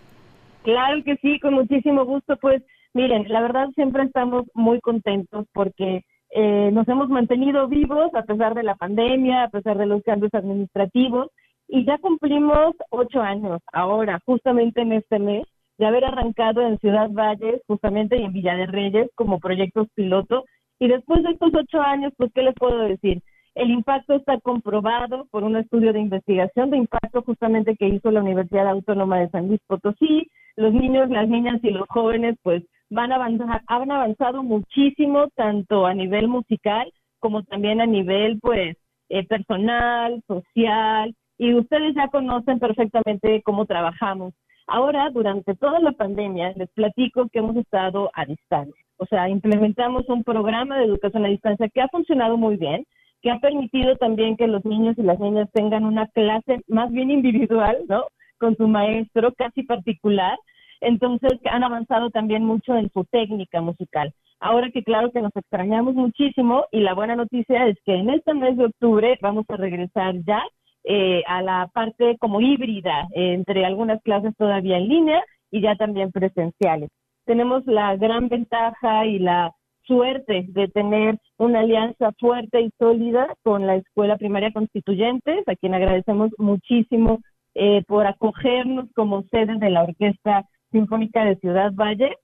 Claro 0.63 1.05
que 1.05 1.17
sí, 1.17 1.39
con 1.39 1.53
muchísimo 1.53 2.07
gusto, 2.07 2.39
pues 2.39 2.63
Miren, 2.95 3.27
la 3.29 3.41
verdad 3.41 3.69
siempre 3.75 4.05
estamos 4.05 4.45
muy 4.55 4.81
contentos 4.81 5.47
porque 5.53 6.03
eh, 6.35 6.71
nos 6.73 6.87
hemos 6.89 7.09
mantenido 7.09 7.69
vivos 7.69 8.15
a 8.15 8.23
pesar 8.23 8.55
de 8.55 8.63
la 8.63 8.75
pandemia, 8.75 9.45
a 9.45 9.49
pesar 9.49 9.79
de 9.79 9.87
los 9.87 10.03
cambios 10.03 10.35
administrativos 10.35 11.29
y 11.69 11.87
ya 11.87 11.97
cumplimos 11.99 12.75
ocho 12.91 13.23
años 13.23 13.61
ahora, 13.73 14.21
justamente 14.27 14.83
en 14.83 14.93
este 14.93 15.19
mes, 15.19 15.47
de 15.79 15.87
haber 15.87 16.05
arrancado 16.05 16.61
en 16.61 16.79
Ciudad 16.79 17.09
Valles, 17.11 17.63
justamente 17.67 18.19
y 18.19 18.25
en 18.25 18.33
Villa 18.35 18.55
de 18.57 18.67
Reyes 18.67 19.11
como 19.15 19.41
proyectos 19.41 19.89
piloto. 19.95 20.45
Y 20.79 20.89
después 20.89 21.23
de 21.23 21.31
estos 21.31 21.51
ocho 21.55 21.81
años, 21.81 22.13
pues, 22.19 22.31
¿qué 22.35 22.43
les 22.43 22.55
puedo 22.55 22.79
decir? 22.79 23.23
El 23.55 23.71
impacto 23.71 24.15
está 24.15 24.39
comprobado 24.41 25.27
por 25.31 25.45
un 25.45 25.57
estudio 25.57 25.95
de 25.95 26.01
investigación 26.01 26.71
de 26.71 26.77
impacto 26.77 27.23
justamente 27.23 27.75
que 27.77 27.89
hizo 27.89 28.11
la 28.11 28.21
Universidad 28.21 28.69
Autónoma 28.69 29.19
de 29.21 29.31
San 29.31 29.49
Luis 29.49 29.61
Potosí. 29.67 30.27
Los 30.57 30.75
niños, 30.75 31.09
las 31.09 31.29
niñas 31.29 31.59
y 31.63 31.71
los 31.71 31.89
jóvenes, 31.89 32.37
pues 32.43 32.63
van 32.93 33.13
avanzar, 33.13 33.63
han 33.67 33.91
avanzado 33.91 34.43
muchísimo, 34.43 35.29
tanto 35.35 35.87
a 35.87 35.95
nivel 35.95 36.29
musical 36.29 36.93
como 37.19 37.43
también 37.45 37.81
a 37.81 37.87
nivel, 37.87 38.39
pues, 38.41 38.77
eh, 39.09 39.25
personal, 39.27 40.23
social, 40.27 41.15
y 41.39 41.55
ustedes 41.55 41.95
ya 41.95 42.09
conocen 42.09 42.59
perfectamente 42.59 43.43
cómo 43.45 43.65
trabajamos. 43.65 44.35
Ahora, 44.67 45.11
durante 45.11 45.55
toda 45.55 45.79
la 45.81 45.93
pandemia, 45.93 46.53
les 46.57 46.71
platico 46.71 47.29
que 47.29 47.39
hemos 47.39 47.57
estado 47.57 48.11
a 48.15 48.25
distancia. 48.25 48.75
O 48.97 49.07
sea, 49.07 49.29
implementamos 49.29 50.09
un 50.09 50.23
programa 50.25 50.79
de 50.79 50.85
educación 50.85 51.25
a 51.25 51.29
distancia 51.29 51.69
que 51.69 51.81
ha 51.81 51.89
funcionado 51.89 52.37
muy 52.37 52.57
bien, 52.57 52.85
que 53.23 53.31
ha 53.31 53.39
permitido 53.39 53.97
también 53.97 54.37
que 54.37 54.47
los 54.47 54.65
niños 54.65 54.97
y 54.99 55.03
las 55.03 55.19
niñas 55.19 55.49
tengan 55.53 55.85
una 55.85 56.07
clase 56.09 56.63
más 56.69 56.91
bien 56.91 57.11
individual, 57.11 57.79
¿no? 57.89 58.05
Con 58.39 58.57
su 58.57 58.67
maestro, 58.67 59.33
casi 59.33 59.63
particular. 59.63 60.39
Entonces, 60.83 61.39
han 61.51 61.63
avanzado 61.63 62.11
también 62.11 62.45
mucho 62.45 62.77
en 62.77 62.91
su 62.93 63.05
técnica 63.05 63.61
musical. 63.61 64.13
Ahora 64.41 64.71
que 64.71 64.83
claro 64.83 65.13
que 65.13 65.23
nos 65.23 65.35
extrañamos 65.37 65.95
muchísimo 65.95 66.67
y 66.73 66.81
la 66.81 66.95
buena 66.95 67.15
noticia 67.15 67.69
es 67.69 67.79
que 67.87 67.95
en 67.95 68.11
este 68.11 68.35
mes 68.35 68.57
de 68.57 68.65
octubre 68.67 69.17
vamos 69.23 69.45
a 69.49 69.57
regresar 69.57 70.17
ya 70.27 70.43
eh, 70.83 71.23
a 71.29 71.41
la 71.43 71.71
parte 71.73 72.17
como 72.19 72.41
híbrida 72.41 73.07
entre 73.13 73.65
algunas 73.65 74.03
clases 74.03 74.37
todavía 74.37 74.79
en 74.79 74.89
línea 74.89 75.23
y 75.53 75.61
ya 75.61 75.77
también 75.77 76.11
presenciales. 76.11 76.91
Tenemos 77.25 77.65
la 77.67 77.95
gran 77.97 78.29
ventaja 78.29 79.07
y 79.07 79.21
la 79.21 79.53
suerte 79.83 80.47
de 80.49 80.67
tener 80.67 81.19
una 81.39 81.61
alianza 81.61 82.11
fuerte 82.19 82.61
y 82.63 82.71
sólida 82.81 83.29
con 83.45 83.69
la 83.69 83.77
Escuela 83.77 84.17
Primaria 84.17 84.53
Constituyentes, 84.53 85.47
a 85.47 85.55
quien 85.55 85.75
agradecemos 85.75 86.31
muchísimo 86.39 87.21
eh, 87.55 87.85
por 87.87 88.07
acogernos 88.07 88.87
como 88.97 89.23
sede 89.31 89.57
de 89.59 89.71
la 89.71 89.85
Orquesta 89.85 90.45
Sinfónica 90.73 91.25
de 91.25 91.37
Ciudad 91.37 91.73
Valle 91.75 92.17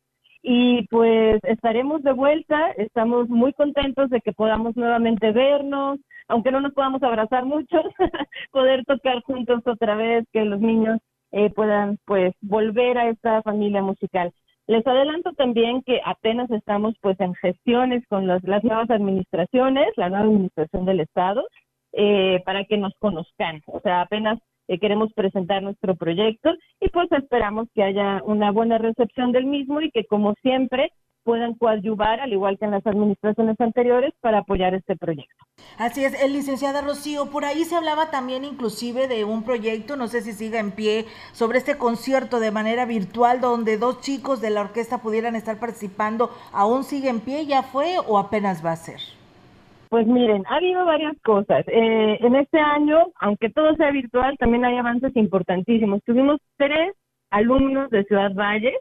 y 0.43 0.87
pues 0.89 1.41
estaremos 1.45 2.03
de 2.03 2.13
vuelta, 2.13 2.71
estamos 2.73 3.29
muy 3.29 3.53
contentos 3.53 4.11
de 4.11 4.21
que 4.21 4.33
podamos 4.33 4.77
nuevamente 4.77 5.33
vernos, 5.33 5.99
aunque 6.29 6.53
no 6.53 6.61
nos 6.61 6.73
podamos 6.73 7.03
abrazar 7.03 7.45
mucho, 7.45 7.83
poder 8.53 8.85
tocar 8.85 9.23
juntos 9.23 9.63
otra 9.67 9.97
vez, 9.97 10.25
que 10.33 10.45
los 10.45 10.61
niños 10.61 10.99
eh, 11.33 11.51
puedan 11.51 11.99
pues 12.05 12.35
volver 12.41 12.99
a 12.99 13.09
esta 13.09 13.43
familia 13.43 13.83
musical. 13.83 14.33
Les 14.67 14.87
adelanto 14.87 15.33
también 15.33 15.83
que 15.83 16.01
apenas 16.05 16.51
estamos 16.51 16.95
pues 17.01 17.19
en 17.21 17.35
gestiones 17.35 18.05
con 18.09 18.27
las 18.27 18.43
nuevas 18.45 18.91
administraciones, 18.91 19.89
la 19.97 20.11
nueva 20.11 20.25
administración 20.25 20.85
del 20.85 21.01
Estado, 21.01 21.43
eh, 21.93 22.43
para 22.45 22.65
que 22.65 22.77
nos 22.77 22.93
conozcan. 22.99 23.63
O 23.67 23.81
sea, 23.81 24.03
apenas 24.03 24.39
eh, 24.69 24.79
queremos 24.79 25.13
presentar 25.15 25.63
nuestro 25.63 25.97
proyecto 25.97 26.51
y 26.81 26.89
pues 26.91 27.11
esperamos 27.13 27.69
que 27.75 27.83
haya 27.83 28.23
una 28.25 28.53
buena 28.53 28.79
recepción 28.79 29.33
del 29.33 29.47
mismo 29.47 29.81
y 29.81 29.91
que 29.91 30.05
como 30.05 30.35
siempre 30.43 30.93
puedan 31.29 31.55
coadyuvar, 31.57 32.21
al 32.21 32.33
igual 32.33 32.59
que 32.59 32.65
en 32.65 32.71
las 32.71 32.87
administraciones 32.87 33.61
anteriores, 33.61 34.15
para 34.23 34.39
apoyar 34.39 34.73
este 34.73 34.97
proyecto. 34.97 35.45
Así 35.77 36.03
es, 36.03 36.23
el 36.23 36.33
licenciada 36.33 36.81
Rocío, 36.81 37.27
por 37.27 37.45
ahí 37.45 37.65
se 37.65 37.77
hablaba 37.77 38.11
también 38.11 38.47
inclusive 38.47 39.09
de 39.09 39.27
un 39.27 39.43
proyecto, 39.43 39.97
no 39.97 40.09
sé 40.09 40.23
si 40.23 40.33
siga 40.33 40.59
en 40.59 40.71
pie, 40.71 41.05
sobre 41.33 41.59
este 41.59 41.77
concierto 41.77 42.41
de 42.41 42.51
manera 42.51 42.87
virtual 42.87 43.43
donde 43.43 43.77
dos 43.77 44.01
chicos 44.01 44.41
de 44.41 44.49
la 44.49 44.63
orquesta 44.63 45.03
pudieran 45.03 45.37
estar 45.37 45.59
participando. 45.59 46.31
¿Aún 46.51 46.83
sigue 46.83 47.11
en 47.11 47.21
pie? 47.21 47.45
¿Ya 47.45 47.63
fue 47.63 47.97
o 48.07 48.19
apenas 48.19 48.65
va 48.65 48.73
a 48.73 48.77
ser? 48.77 49.18
Pues 49.89 50.07
miren, 50.07 50.45
ha 50.47 50.57
habido 50.57 50.85
varias 50.85 51.17
cosas. 51.23 51.65
Eh, 51.69 52.19
en 52.21 52.37
este 52.37 52.59
año, 52.59 53.07
aunque 53.21 53.49
todo 53.49 53.75
sea 53.77 53.91
virtual, 53.91 54.37
también 54.39 54.65
hay 54.65 54.77
avances 54.77 55.17
importantísimos. 55.17 56.03
Tuvimos 56.05 56.41
tres 56.57 56.95
alumnos 57.31 57.89
de 57.91 58.05
Ciudad 58.05 58.35
Valle, 58.35 58.75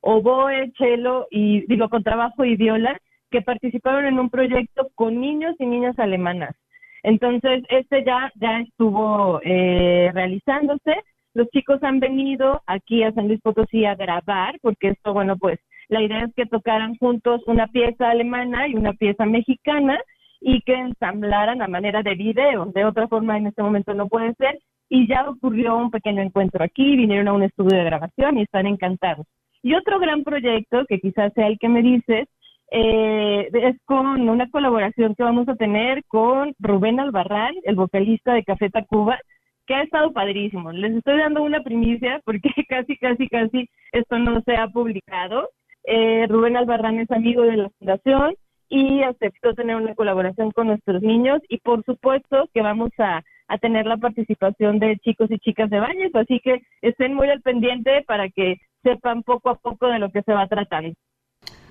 oboe, 0.00 0.72
cello 0.78 1.26
y 1.30 1.66
digo 1.66 1.88
con 1.90 2.02
trabajo 2.02 2.44
y 2.44 2.56
viola, 2.56 2.98
que 3.30 3.42
participaron 3.42 4.06
en 4.06 4.18
un 4.18 4.30
proyecto 4.30 4.88
con 4.94 5.20
niños 5.20 5.54
y 5.58 5.66
niñas 5.66 5.98
alemanas. 5.98 6.54
Entonces, 7.02 7.62
este 7.68 8.04
ya, 8.04 8.32
ya 8.36 8.60
estuvo 8.60 9.40
eh, 9.44 10.10
realizándose. 10.14 10.94
Los 11.34 11.48
chicos 11.50 11.82
han 11.82 12.00
venido 12.00 12.62
aquí 12.66 13.02
a 13.02 13.12
San 13.12 13.28
Luis 13.28 13.40
Potosí 13.42 13.84
a 13.84 13.94
grabar, 13.94 14.58
porque 14.62 14.88
esto, 14.88 15.12
bueno, 15.12 15.36
pues 15.36 15.60
la 15.88 16.02
idea 16.02 16.24
es 16.24 16.34
que 16.34 16.46
tocaran 16.46 16.96
juntos 16.96 17.42
una 17.46 17.66
pieza 17.66 18.10
alemana 18.10 18.68
y 18.68 18.74
una 18.74 18.94
pieza 18.94 19.26
mexicana 19.26 20.00
y 20.40 20.60
que 20.62 20.74
ensamblaran 20.74 21.62
a 21.62 21.68
manera 21.68 22.02
de 22.02 22.14
video. 22.14 22.66
De 22.66 22.84
otra 22.84 23.08
forma, 23.08 23.36
en 23.36 23.48
este 23.48 23.62
momento 23.62 23.94
no 23.94 24.08
puede 24.08 24.34
ser. 24.34 24.58
Y 24.88 25.08
ya 25.08 25.28
ocurrió 25.28 25.76
un 25.76 25.90
pequeño 25.90 26.22
encuentro 26.22 26.62
aquí, 26.64 26.96
vinieron 26.96 27.28
a 27.28 27.32
un 27.32 27.42
estudio 27.42 27.76
de 27.76 27.84
grabación 27.84 28.38
y 28.38 28.42
están 28.42 28.66
encantados. 28.66 29.26
Y 29.62 29.74
otro 29.74 29.98
gran 29.98 30.22
proyecto, 30.22 30.84
que 30.86 31.00
quizás 31.00 31.32
sea 31.32 31.48
el 31.48 31.58
que 31.58 31.68
me 31.68 31.82
dices, 31.82 32.28
eh, 32.70 33.48
es 33.52 33.76
con 33.84 34.28
una 34.28 34.48
colaboración 34.50 35.14
que 35.14 35.22
vamos 35.22 35.48
a 35.48 35.56
tener 35.56 36.04
con 36.06 36.54
Rubén 36.58 37.00
Albarrán, 37.00 37.54
el 37.64 37.76
vocalista 37.76 38.34
de 38.34 38.44
Café 38.44 38.70
Tacuba, 38.70 39.18
que 39.66 39.74
ha 39.74 39.82
estado 39.82 40.12
padrísimo. 40.12 40.72
Les 40.72 40.94
estoy 40.94 41.18
dando 41.18 41.42
una 41.42 41.62
primicia 41.62 42.20
porque 42.24 42.48
casi, 42.68 42.96
casi, 42.96 43.28
casi 43.28 43.68
esto 43.92 44.18
no 44.18 44.40
se 44.42 44.56
ha 44.56 44.68
publicado. 44.68 45.50
Eh, 45.84 46.26
Rubén 46.28 46.56
Albarrán 46.56 46.98
es 46.98 47.10
amigo 47.10 47.42
de 47.42 47.56
la 47.56 47.70
fundación, 47.70 48.34
y 48.68 49.02
aceptó 49.02 49.54
tener 49.54 49.76
una 49.76 49.94
colaboración 49.94 50.50
con 50.50 50.68
nuestros 50.68 51.02
niños 51.02 51.40
y 51.48 51.58
por 51.58 51.84
supuesto 51.84 52.48
que 52.52 52.62
vamos 52.62 52.90
a, 52.98 53.22
tener 53.60 53.86
la 53.86 53.96
participación 53.96 54.80
de 54.80 54.98
chicos 54.98 55.30
y 55.30 55.38
chicas 55.38 55.70
de 55.70 55.78
baños, 55.78 56.10
así 56.14 56.40
que 56.42 56.62
estén 56.82 57.14
muy 57.14 57.30
al 57.30 57.42
pendiente 57.42 58.02
para 58.04 58.28
que 58.28 58.56
sepan 58.82 59.22
poco 59.22 59.50
a 59.50 59.54
poco 59.54 59.86
de 59.86 60.00
lo 60.00 60.10
que 60.10 60.22
se 60.22 60.32
va 60.32 60.48
tratando. 60.48 60.94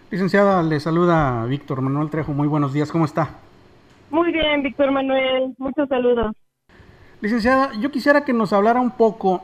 Licenciada, 0.10 0.64
le 0.64 0.80
saluda 0.80 1.46
Víctor 1.46 1.82
Manuel 1.82 2.10
Trejo, 2.10 2.32
muy 2.32 2.48
buenos 2.48 2.72
días, 2.72 2.92
¿cómo 2.94 3.04
está? 3.04 3.40
Muy 4.10 4.32
bien, 4.32 4.64
Víctor 4.64 4.92
Manuel, 4.92 5.54
muchos 5.58 5.90
saludos. 5.90 6.34
Licenciada, 7.20 7.72
yo 7.80 7.92
quisiera 7.92 8.24
que 8.24 8.32
nos 8.32 8.54
hablara 8.54 8.80
un 8.80 8.92
poco, 8.92 9.44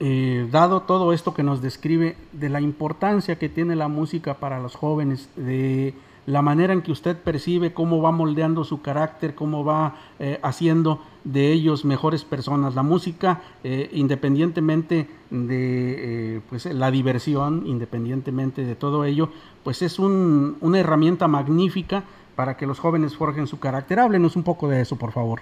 eh, 0.00 0.46
dado 0.50 0.82
todo 0.82 1.14
esto 1.14 1.32
que 1.32 1.42
nos 1.42 1.62
describe, 1.62 2.16
de 2.32 2.50
la 2.50 2.60
importancia 2.60 3.38
que 3.38 3.48
tiene 3.48 3.74
la 3.74 3.88
música 3.88 4.34
para 4.34 4.60
los 4.60 4.74
jóvenes, 4.74 5.30
de 5.36 5.94
la 6.26 6.42
manera 6.42 6.72
en 6.72 6.82
que 6.82 6.92
usted 6.92 7.16
percibe 7.16 7.72
cómo 7.72 8.00
va 8.00 8.12
moldeando 8.12 8.64
su 8.64 8.82
carácter, 8.82 9.34
cómo 9.34 9.64
va 9.64 9.96
eh, 10.18 10.38
haciendo 10.42 11.00
de 11.24 11.52
ellos 11.52 11.84
mejores 11.84 12.24
personas. 12.24 12.74
La 12.74 12.82
música, 12.82 13.40
eh, 13.64 13.90
independientemente 13.92 15.08
de 15.30 16.36
eh, 16.36 16.40
pues, 16.48 16.66
la 16.66 16.90
diversión, 16.90 17.64
independientemente 17.66 18.64
de 18.64 18.74
todo 18.74 19.04
ello, 19.04 19.30
pues 19.64 19.82
es 19.82 19.98
una 19.98 20.78
herramienta 20.78 21.28
magnífica 21.28 22.04
para 22.36 22.56
que 22.56 22.66
los 22.66 22.78
jóvenes 22.78 23.16
forjen 23.16 23.46
su 23.46 23.58
carácter. 23.58 23.98
Háblenos 23.98 24.36
un 24.36 24.42
poco 24.44 24.68
de 24.68 24.80
eso, 24.80 24.96
por 24.98 25.12
favor. 25.12 25.40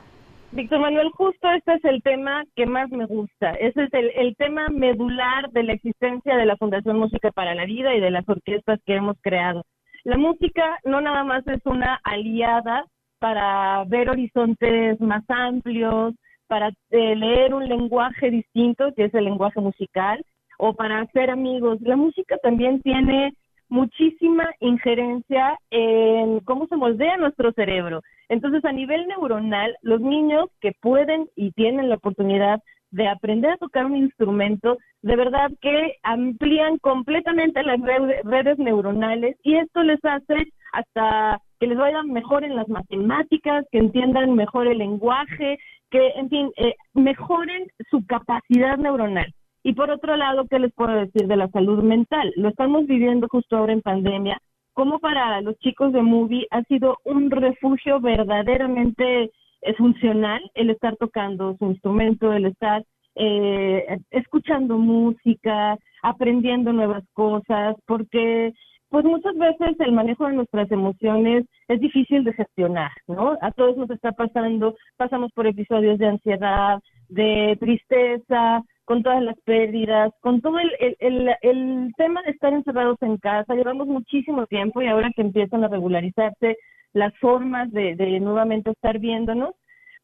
Víctor 0.53 0.81
Manuel, 0.81 1.11
justo 1.11 1.49
este 1.53 1.75
es 1.75 1.85
el 1.85 2.03
tema 2.03 2.43
que 2.57 2.67
más 2.67 2.91
me 2.91 3.07
gusta. 3.07 3.53
Ese 3.53 3.85
es 3.85 3.95
el, 3.95 4.11
el 4.17 4.35
tema 4.35 4.69
medular 4.69 5.49
de 5.53 5.63
la 5.63 5.75
existencia 5.75 6.37
de 6.37 6.45
la 6.45 6.57
Fundación 6.57 6.99
Música 6.99 7.31
para 7.31 7.55
la 7.55 7.67
Vida 7.67 7.95
y 7.95 8.01
de 8.01 8.11
las 8.11 8.29
orquestas 8.29 8.81
que 8.85 8.97
hemos 8.97 9.17
creado. 9.21 9.65
La 10.05 10.17
música 10.17 10.79
no 10.85 11.01
nada 11.01 11.25
más 11.25 11.47
es 11.47 11.61
una 11.65 12.01
aliada 12.05 12.85
para 13.19 13.85
ver 13.85 14.09
horizontes 14.09 15.01
más 15.01 15.23
amplios, 15.29 16.15
para 16.47 16.71
eh, 16.91 17.15
leer 17.15 17.55
un 17.55 17.69
lenguaje 17.69 18.31
distinto, 18.31 18.93
que 18.97 19.05
es 19.05 19.15
el 19.15 19.25
lenguaje 19.25 19.61
musical, 19.61 20.25
o 20.59 20.75
para 20.75 21.01
hacer 21.01 21.31
amigos. 21.31 21.81
La 21.83 21.97
música 21.97 22.37
también 22.39 22.81
tiene 22.83 23.35
muchísima 23.69 24.51
injerencia 24.59 25.57
en 25.71 26.41
cómo 26.41 26.67
se 26.67 26.77
moldea 26.77 27.17
nuestro 27.19 27.53
cerebro. 27.53 28.03
Entonces, 28.29 28.65
a 28.65 28.73
nivel 28.73 29.07
neuronal, 29.07 29.77
los 29.83 30.01
niños 30.01 30.51
que 30.61 30.73
pueden 30.81 31.29
y 31.37 31.53
tienen 31.53 31.89
la 31.89 31.97
oportunidad 31.97 32.61
de 32.91 33.09
aprender 33.09 33.53
a 33.53 33.57
tocar 33.59 33.87
un 33.87 33.97
instrumento, 33.97 34.79
de 35.03 35.17
verdad 35.17 35.51
que 35.61 35.97
amplían 36.03 36.79
completamente 36.79 37.63
las 37.63 37.81
redes 38.25 38.59
neuronales 38.59 39.37
y 39.43 39.57
esto 39.57 39.83
les 39.83 40.05
hace 40.05 40.53
hasta 40.73 41.41
que 41.59 41.67
les 41.67 41.79
vayan 41.79 42.11
mejor 42.11 42.45
en 42.45 42.57
las 42.57 42.69
matemáticas, 42.69 43.67
que 43.71 43.79
entiendan 43.79 44.35
mejor 44.35 44.67
el 44.67 44.79
lenguaje, 44.79 45.59
que, 45.91 46.09
en 46.17 46.29
fin, 46.29 46.51
eh, 46.57 46.75
mejoren 46.95 47.67
su 47.91 48.05
capacidad 48.07 48.79
neuronal. 48.79 49.33
Y 49.63 49.75
por 49.75 49.91
otro 49.91 50.17
lado, 50.17 50.47
¿qué 50.49 50.59
les 50.59 50.73
puedo 50.73 50.93
decir 50.95 51.27
de 51.27 51.37
la 51.37 51.49
salud 51.49 51.83
mental? 51.83 52.33
Lo 52.37 52.49
estamos 52.49 52.87
viviendo 52.87 53.29
justo 53.29 53.57
ahora 53.57 53.75
en 53.75 53.83
pandemia, 53.83 54.41
como 54.73 54.99
para 55.01 55.41
los 55.43 55.59
chicos 55.59 55.93
de 55.93 56.01
Movie 56.01 56.47
ha 56.51 56.63
sido 56.63 56.97
un 57.05 57.31
refugio 57.31 58.01
verdaderamente 58.01 59.31
es 59.63 59.77
funcional 59.77 60.41
el 60.55 60.71
estar 60.71 60.97
tocando 60.97 61.57
su 61.59 61.67
instrumento, 61.67 62.33
el 62.33 62.47
estar 62.47 62.85
eh, 63.17 63.99
escuchando 64.11 64.79
música, 64.79 65.77
aprendiendo 66.03 66.73
nuevas 66.73 67.05
cosas, 67.13 67.77
porque 67.87 68.53
pues 68.89 69.05
muchas 69.05 69.37
veces 69.37 69.77
el 69.79 69.93
manejo 69.93 70.27
de 70.27 70.33
nuestras 70.33 70.71
emociones 70.73 71.45
es 71.69 71.81
difícil 71.81 72.25
de 72.25 72.33
gestionar, 72.33 72.91
¿no? 73.07 73.37
A 73.41 73.53
todos 73.53 73.77
nos 73.77 73.89
está 73.91 74.11
pasando, 74.13 74.75
pasamos 74.97 75.31
por 75.33 75.47
episodios 75.47 75.99
de 75.99 76.09
ansiedad, 76.09 76.81
de 77.09 77.57
tristeza, 77.61 78.63
con 78.85 79.05
todas 79.05 79.23
las 79.23 79.39
pérdidas, 79.43 80.13
con 80.21 80.41
todo 80.41 80.59
el, 80.59 80.97
el, 80.99 81.31
el, 81.43 81.93
tema 81.97 82.23
de 82.23 82.33
estar 82.33 82.53
encerrados 82.53 83.01
en 83.03 83.19
casa, 83.19 83.55
llevamos 83.55 83.87
muchísimo 83.87 84.47
tiempo 84.47 84.83
y 84.83 84.89
ahora 84.89 85.13
que 85.15 85.23
empiezan 85.23 85.63
a 85.63 85.69
regularizarse 85.69 86.57
las 86.93 87.17
formas 87.19 87.71
de, 87.73 87.95
nuevamente 88.21 88.71
estar 88.71 88.99
viéndonos, 88.99 89.55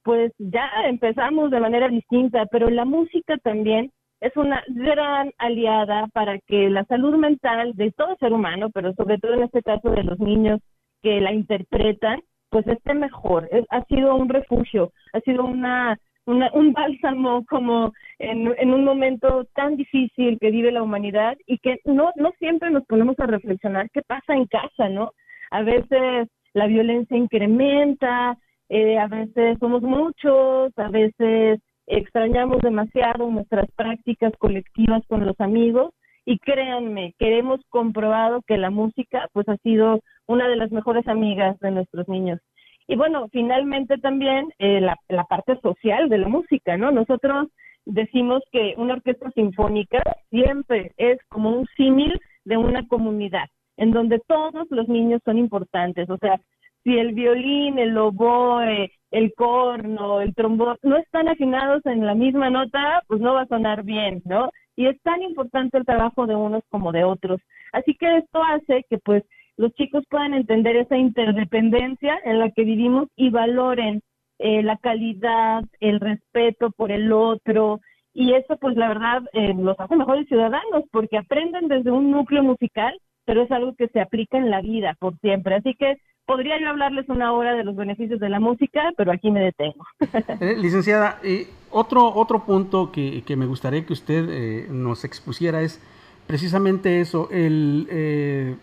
pues 0.03 0.33
ya 0.39 0.69
empezamos 0.87 1.51
de 1.51 1.61
manera 1.61 1.89
distinta, 1.89 2.47
pero 2.47 2.71
la 2.71 2.85
música 2.85 3.37
también 3.39 3.91
es 4.21 4.37
una 4.37 4.63
gran 4.69 5.33
aliada 5.39 6.07
para 6.13 6.39
que 6.39 6.71
la 6.71 6.85
salud 6.85 7.17
mental 7.17 7.75
de 7.75 7.91
todo 7.93 8.17
ser 8.17 8.33
humano, 8.33 8.71
pero 8.71 8.93
sobre 8.95 9.19
todo 9.19 9.35
en 9.35 9.43
este 9.43 9.63
caso 9.63 9.91
de 9.91 10.05
los 10.05 10.19
niños 10.21 10.61
que 11.03 11.21
la 11.21 11.33
interpretan, 11.33 12.21
pues 12.51 12.67
esté 12.67 12.95
mejor. 12.95 13.49
ha 13.71 13.85
sido 13.85 14.15
un 14.15 14.29
refugio, 14.29 14.93
ha 15.13 15.21
sido 15.21 15.45
una, 15.45 15.99
un 16.27 16.73
bálsamo 16.73 17.45
como 17.47 17.93
en, 18.19 18.53
en, 18.59 18.73
un 18.73 18.85
momento 18.85 19.45
tan 19.55 19.77
difícil 19.77 20.39
que 20.41 20.51
vive 20.51 20.73
la 20.73 20.83
humanidad 20.83 21.37
y 21.47 21.59
que 21.59 21.81
no, 21.85 22.11
no 22.17 22.33
siempre 22.39 22.71
nos 22.71 22.85
ponemos 22.87 23.19
a 23.21 23.27
reflexionar 23.27 23.91
qué 23.91 24.03
pasa 24.03 24.35
en 24.35 24.47
casa, 24.47 24.89
¿no? 24.89 25.13
A 25.51 25.63
veces 25.63 26.29
la 26.57 26.67
violencia 26.67 27.19
incrementa, 27.19 28.39
eh, 28.71 28.99
a 28.99 29.09
veces 29.09 29.59
somos 29.61 29.83
muchos, 29.83 30.73
a 30.79 30.89
veces 30.89 31.61
extrañamos 31.87 32.61
demasiado 32.63 33.31
nuestras 33.31 33.71
prácticas 33.73 34.33
colectivas 34.39 35.03
con 35.07 35.27
los 35.27 35.39
amigos 35.39 35.93
y 36.25 36.39
créanme, 36.39 37.15
que 37.19 37.37
hemos 37.37 37.61
comprobado 37.69 38.41
que 38.47 38.57
la 38.57 38.71
música 38.71 39.29
pues 39.35 39.47
ha 39.51 39.59
sido 39.59 40.01
una 40.27 40.49
de 40.49 40.57
las 40.57 40.73
mejores 40.73 41.07
amigas 41.09 41.59
de 41.61 41.73
nuestros 41.73 42.09
niños. 42.09 42.41
Y 42.89 42.97
bueno, 42.97 43.29
finalmente 43.31 43.99
también 43.99 44.49
eh, 44.59 44.81
la, 44.81 44.97
la 45.09 45.25
parte 45.25 45.61
social 45.61 46.09
de 46.09 46.17
la 46.17 46.29
música, 46.29 46.79
¿no? 46.79 46.91
Nosotros 46.91 47.49
decimos 47.85 48.43
que 48.51 48.73
una 48.79 48.95
orquesta 48.95 49.31
sinfónica 49.33 50.03
siempre 50.31 50.93
es 50.97 51.19
como 51.29 51.51
un 51.51 51.67
símil 51.77 52.19
de 52.47 52.57
una 52.57 52.89
comunidad, 52.89 53.47
en 53.77 53.91
donde 53.93 54.21
todos 54.27 54.67
los 54.71 54.89
niños 54.89 55.21
son 55.25 55.39
importantes, 55.39 56.09
o 56.11 56.19
sea, 56.19 56.41
si 56.87 56.97
el 56.97 57.15
violín, 57.15 57.81
el 57.81 57.99
oboe, 57.99 58.93
el 59.11 59.35
corno, 59.35 60.21
el 60.21 60.35
trombón 60.37 60.77
no 60.85 60.97
están 60.97 61.27
afinados 61.29 61.85
en 61.85 62.07
la 62.07 62.15
misma 62.15 62.49
nota, 62.49 63.03
pues 63.09 63.21
no 63.21 63.35
va 63.35 63.43
a 63.43 63.49
sonar 63.49 63.83
bien, 63.83 64.23
¿no? 64.25 64.51
Y 64.77 64.87
es 64.87 65.01
tan 65.03 65.21
importante 65.23 65.79
el 65.79 65.85
trabajo 65.85 66.27
de 66.27 66.37
unos 66.37 66.63
como 66.69 66.93
de 66.93 67.03
otros. 67.03 67.41
Así 67.73 67.95
que 67.95 68.19
esto 68.19 68.41
hace 68.43 68.85
que 68.89 68.99
pues 68.99 69.25
los 69.57 69.73
chicos 69.75 70.05
puedan 70.09 70.35
entender 70.35 70.77
esa 70.77 70.97
interdependencia 70.97 72.21
en 72.25 72.39
la 72.39 72.51
que 72.51 72.63
vivimos 72.63 73.09
y 73.17 73.31
valoren 73.31 74.01
eh, 74.39 74.63
la 74.63 74.77
calidad, 74.77 75.65
el 75.81 75.99
respeto 75.99 76.71
por 76.71 76.93
el 76.93 77.13
otro. 77.13 77.81
Y 78.15 78.35
eso 78.35 78.57
pues 78.59 78.77
la 78.77 78.89
verdad 78.89 79.23
eh, 79.33 79.55
los 79.59 79.79
hace 79.81 79.97
mejores 79.97 80.29
ciudadanos 80.29 80.85
porque 80.93 81.19
aprenden 81.19 81.69
desde 81.69 81.91
un 81.91 82.11
núcleo 82.11 82.43
musical, 82.43 82.97
pero 83.27 83.43
es 83.43 83.51
algo 83.51 83.75
que 83.75 83.89
se 83.89 84.01
aplica 84.01 84.39
en 84.39 84.51
la 84.51 84.63
vida 84.63 84.97
por 84.99 85.19
siempre. 85.19 85.57
Así 85.57 85.75
que 85.75 85.99
podría 86.25 86.59
yo 86.61 86.69
hablarles 86.69 87.09
una 87.09 87.33
hora 87.33 87.55
de 87.55 87.65
los 87.65 87.77
beneficios 87.77 88.19
de 88.21 88.31
la 88.31 88.41
música, 88.41 88.93
pero 88.97 89.13
aquí 89.13 89.31
me 89.31 89.41
detengo. 89.41 89.85
Eh, 90.41 90.57
licenciada, 90.57 91.19
eh, 91.23 91.49
otro, 91.71 92.15
otro 92.15 92.45
punto 92.45 92.93
que, 92.93 93.23
que, 93.23 93.37
me 93.37 93.47
gustaría 93.47 93.85
que 93.85 93.93
usted 93.93 94.27
eh, 94.29 94.67
nos 94.71 95.05
expusiera 95.05 95.63
es 95.63 95.81
precisamente 96.27 97.01
eso, 97.01 97.29
el, 97.31 98.57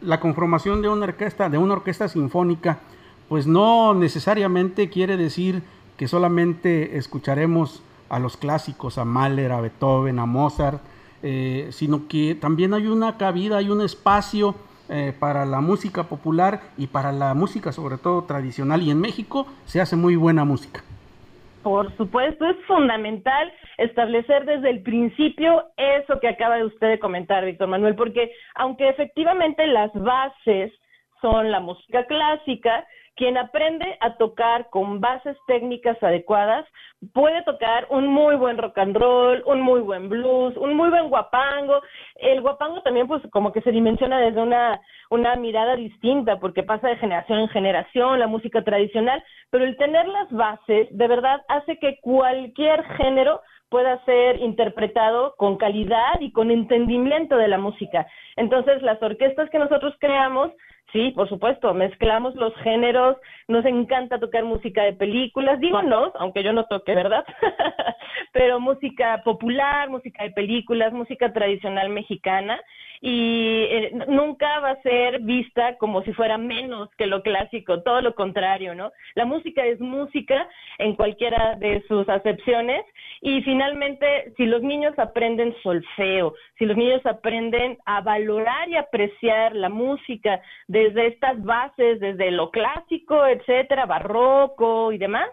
la 0.00 0.20
conformación 0.20 0.82
de 0.82 0.88
una 0.88 1.04
orquesta, 1.04 1.48
de 1.48 1.58
una 1.58 1.74
orquesta 1.74 2.08
sinfónica, 2.08 2.78
pues 3.28 3.46
no 3.46 3.94
necesariamente 3.94 4.88
quiere 4.88 5.16
decir 5.16 5.62
que 5.96 6.08
solamente 6.08 6.96
escucharemos 6.96 7.82
a 8.08 8.18
los 8.18 8.36
clásicos, 8.36 8.98
a 8.98 9.04
Mahler, 9.04 9.52
a 9.52 9.60
Beethoven, 9.60 10.18
a 10.18 10.26
Mozart, 10.26 10.80
sino 11.22 12.08
que 12.08 12.34
también 12.34 12.74
hay 12.74 12.86
una 12.86 13.16
cabida, 13.16 13.58
hay 13.58 13.70
un 13.70 13.80
espacio 13.80 14.54
eh, 14.88 15.12
para 15.18 15.44
la 15.44 15.60
música 15.60 16.04
popular 16.04 16.60
y 16.78 16.86
para 16.86 17.10
la 17.10 17.34
música 17.34 17.72
sobre 17.72 17.98
todo 17.98 18.22
tradicional 18.22 18.82
y 18.82 18.92
en 18.92 19.00
México 19.00 19.44
se 19.64 19.80
hace 19.80 19.96
muy 19.96 20.14
buena 20.14 20.44
música. 20.44 20.80
Por 21.64 21.92
supuesto, 21.96 22.46
es 22.46 22.56
fundamental 22.68 23.52
establecer 23.78 24.44
desde 24.44 24.70
el 24.70 24.82
principio 24.84 25.64
eso 25.76 26.20
que 26.20 26.28
acaba 26.28 26.58
de 26.58 26.66
usted 26.66 26.88
de 26.88 26.98
comentar, 27.00 27.44
Víctor 27.44 27.66
Manuel, 27.66 27.96
porque 27.96 28.30
aunque 28.54 28.88
efectivamente 28.88 29.66
las 29.66 29.92
bases 29.92 30.72
son 31.20 31.50
la 31.50 31.58
música 31.58 32.06
clásica, 32.06 32.86
quien 33.16 33.38
aprende 33.38 33.96
a 34.00 34.16
tocar 34.16 34.68
con 34.70 35.00
bases 35.00 35.36
técnicas 35.46 36.00
adecuadas 36.02 36.66
puede 37.12 37.42
tocar 37.42 37.86
un 37.90 38.06
muy 38.06 38.36
buen 38.36 38.58
rock 38.58 38.78
and 38.78 38.96
roll, 38.96 39.42
un 39.46 39.60
muy 39.62 39.80
buen 39.80 40.08
blues, 40.08 40.56
un 40.56 40.74
muy 40.74 40.90
buen 40.90 41.08
guapango. 41.08 41.80
El 42.16 42.40
guapango 42.42 42.82
también 42.82 43.08
pues 43.08 43.22
como 43.32 43.52
que 43.52 43.62
se 43.62 43.72
dimensiona 43.72 44.18
desde 44.18 44.42
una, 44.42 44.80
una 45.10 45.34
mirada 45.36 45.76
distinta 45.76 46.38
porque 46.38 46.62
pasa 46.62 46.88
de 46.88 46.96
generación 46.96 47.40
en 47.40 47.48
generación, 47.48 48.18
la 48.18 48.26
música 48.26 48.62
tradicional, 48.62 49.22
pero 49.50 49.64
el 49.64 49.76
tener 49.76 50.06
las 50.06 50.30
bases 50.30 50.88
de 50.90 51.08
verdad 51.08 51.42
hace 51.48 51.78
que 51.78 51.98
cualquier 52.00 52.84
género 52.96 53.40
pueda 53.68 54.02
ser 54.04 54.40
interpretado 54.40 55.34
con 55.36 55.56
calidad 55.56 56.20
y 56.20 56.32
con 56.32 56.50
entendimiento 56.50 57.36
de 57.36 57.48
la 57.48 57.58
música. 57.58 58.06
Entonces, 58.36 58.80
las 58.82 59.02
orquestas 59.02 59.50
que 59.50 59.58
nosotros 59.58 59.94
creamos 59.98 60.52
Sí, 60.92 61.10
por 61.10 61.28
supuesto, 61.28 61.74
mezclamos 61.74 62.34
los 62.36 62.54
géneros, 62.58 63.16
nos 63.48 63.64
encanta 63.64 64.20
tocar 64.20 64.44
música 64.44 64.84
de 64.84 64.92
películas, 64.92 65.58
digo 65.58 65.82
no, 65.82 66.12
aunque 66.18 66.44
yo 66.44 66.52
no 66.52 66.64
toque, 66.66 66.94
¿verdad? 66.94 67.24
Pero 68.32 68.60
música 68.60 69.20
popular, 69.24 69.90
música 69.90 70.22
de 70.22 70.30
películas, 70.30 70.92
música 70.92 71.32
tradicional 71.32 71.88
mexicana 71.88 72.60
y 73.00 73.66
eh, 73.68 73.92
nunca 74.08 74.60
va 74.60 74.70
a 74.70 74.82
ser 74.82 75.20
vista 75.20 75.76
como 75.76 76.02
si 76.02 76.12
fuera 76.12 76.38
menos 76.38 76.88
que 76.96 77.06
lo 77.06 77.22
clásico, 77.22 77.82
todo 77.82 78.00
lo 78.00 78.14
contrario, 78.14 78.74
¿no? 78.74 78.92
La 79.14 79.24
música 79.24 79.64
es 79.66 79.80
música 79.80 80.48
en 80.78 80.94
cualquiera 80.94 81.56
de 81.56 81.82
sus 81.88 82.08
acepciones 82.08 82.84
y 83.20 83.42
finalmente 83.42 84.32
si 84.36 84.46
los 84.46 84.62
niños 84.62 84.98
aprenden 84.98 85.54
solfeo, 85.62 86.34
si 86.58 86.64
los 86.64 86.76
niños 86.76 87.04
aprenden 87.04 87.78
a 87.84 88.00
valorar 88.00 88.68
y 88.68 88.76
apreciar 88.76 89.54
la 89.54 89.68
música 89.68 90.40
desde 90.76 91.06
estas 91.06 91.42
bases, 91.42 92.00
desde 92.00 92.30
lo 92.30 92.50
clásico, 92.50 93.26
etcétera, 93.26 93.86
barroco 93.86 94.92
y 94.92 94.98
demás, 94.98 95.30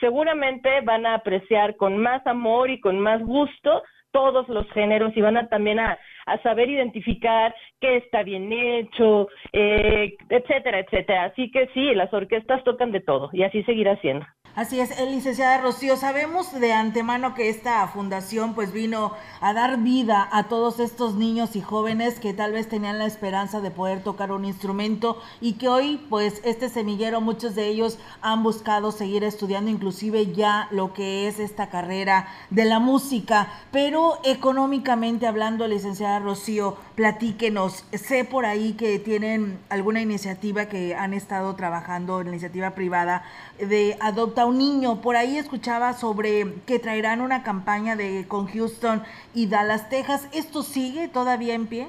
seguramente 0.00 0.82
van 0.82 1.06
a 1.06 1.14
apreciar 1.14 1.76
con 1.76 1.96
más 1.96 2.26
amor 2.26 2.68
y 2.68 2.78
con 2.78 3.00
más 3.00 3.22
gusto 3.22 3.82
todos 4.10 4.46
los 4.50 4.70
géneros 4.72 5.16
y 5.16 5.22
van 5.22 5.38
a 5.38 5.48
también 5.48 5.80
a, 5.80 5.98
saber 6.42 6.70
identificar 6.70 7.54
qué 7.80 7.96
está 7.98 8.22
bien 8.22 8.52
hecho, 8.52 9.28
eh, 9.52 10.16
etcétera, 10.28 10.80
etcétera. 10.80 11.24
Así 11.24 11.50
que 11.50 11.68
sí, 11.74 11.94
las 11.94 12.12
orquestas 12.12 12.62
tocan 12.64 12.92
de 12.92 13.00
todo 13.00 13.30
y 13.32 13.42
así 13.42 13.62
seguirá 13.64 13.96
siendo. 14.00 14.26
Así 14.54 14.80
es, 14.80 15.00
eh, 15.00 15.06
licenciada 15.10 15.62
Rocío, 15.62 15.96
sabemos 15.96 16.52
de 16.60 16.74
antemano 16.74 17.32
que 17.32 17.48
esta 17.48 17.88
fundación 17.88 18.54
pues 18.54 18.70
vino 18.70 19.12
a 19.40 19.54
dar 19.54 19.78
vida 19.78 20.28
a 20.30 20.48
todos 20.48 20.78
estos 20.78 21.14
niños 21.14 21.56
y 21.56 21.62
jóvenes 21.62 22.20
que 22.20 22.34
tal 22.34 22.52
vez 22.52 22.68
tenían 22.68 22.98
la 22.98 23.06
esperanza 23.06 23.62
de 23.62 23.70
poder 23.70 24.04
tocar 24.04 24.30
un 24.30 24.44
instrumento 24.44 25.22
y 25.40 25.54
que 25.54 25.70
hoy 25.70 25.98
pues 26.10 26.42
este 26.44 26.68
semillero 26.68 27.22
muchos 27.22 27.54
de 27.54 27.68
ellos 27.68 27.98
han 28.20 28.42
buscado 28.42 28.92
seguir 28.92 29.24
estudiando 29.24 29.70
inclusive 29.70 30.34
ya 30.34 30.68
lo 30.70 30.92
que 30.92 31.28
es 31.28 31.40
esta 31.40 31.70
carrera 31.70 32.28
de 32.50 32.66
la 32.66 32.78
música, 32.78 33.48
pero 33.70 34.18
económicamente 34.22 35.26
hablando, 35.26 35.66
licenciada 35.66 36.11
Rocío, 36.18 36.76
platíquenos, 36.94 37.86
sé 37.92 38.24
por 38.24 38.44
ahí 38.46 38.74
que 38.74 38.98
tienen 38.98 39.58
alguna 39.68 40.00
iniciativa 40.00 40.66
que 40.66 40.94
han 40.94 41.14
estado 41.14 41.54
trabajando, 41.56 42.20
iniciativa 42.22 42.74
privada 42.74 43.24
de 43.58 43.96
adopta 44.00 44.46
un 44.46 44.58
niño. 44.58 45.00
Por 45.00 45.16
ahí 45.16 45.36
escuchaba 45.36 45.92
sobre 45.92 46.46
que 46.66 46.78
traerán 46.78 47.20
una 47.20 47.42
campaña 47.42 47.96
de 47.96 48.26
con 48.28 48.46
Houston 48.46 49.02
y 49.34 49.46
Dallas, 49.46 49.88
Texas. 49.88 50.28
¿Esto 50.32 50.62
sigue 50.62 51.08
todavía 51.08 51.54
en 51.54 51.66
pie? 51.66 51.88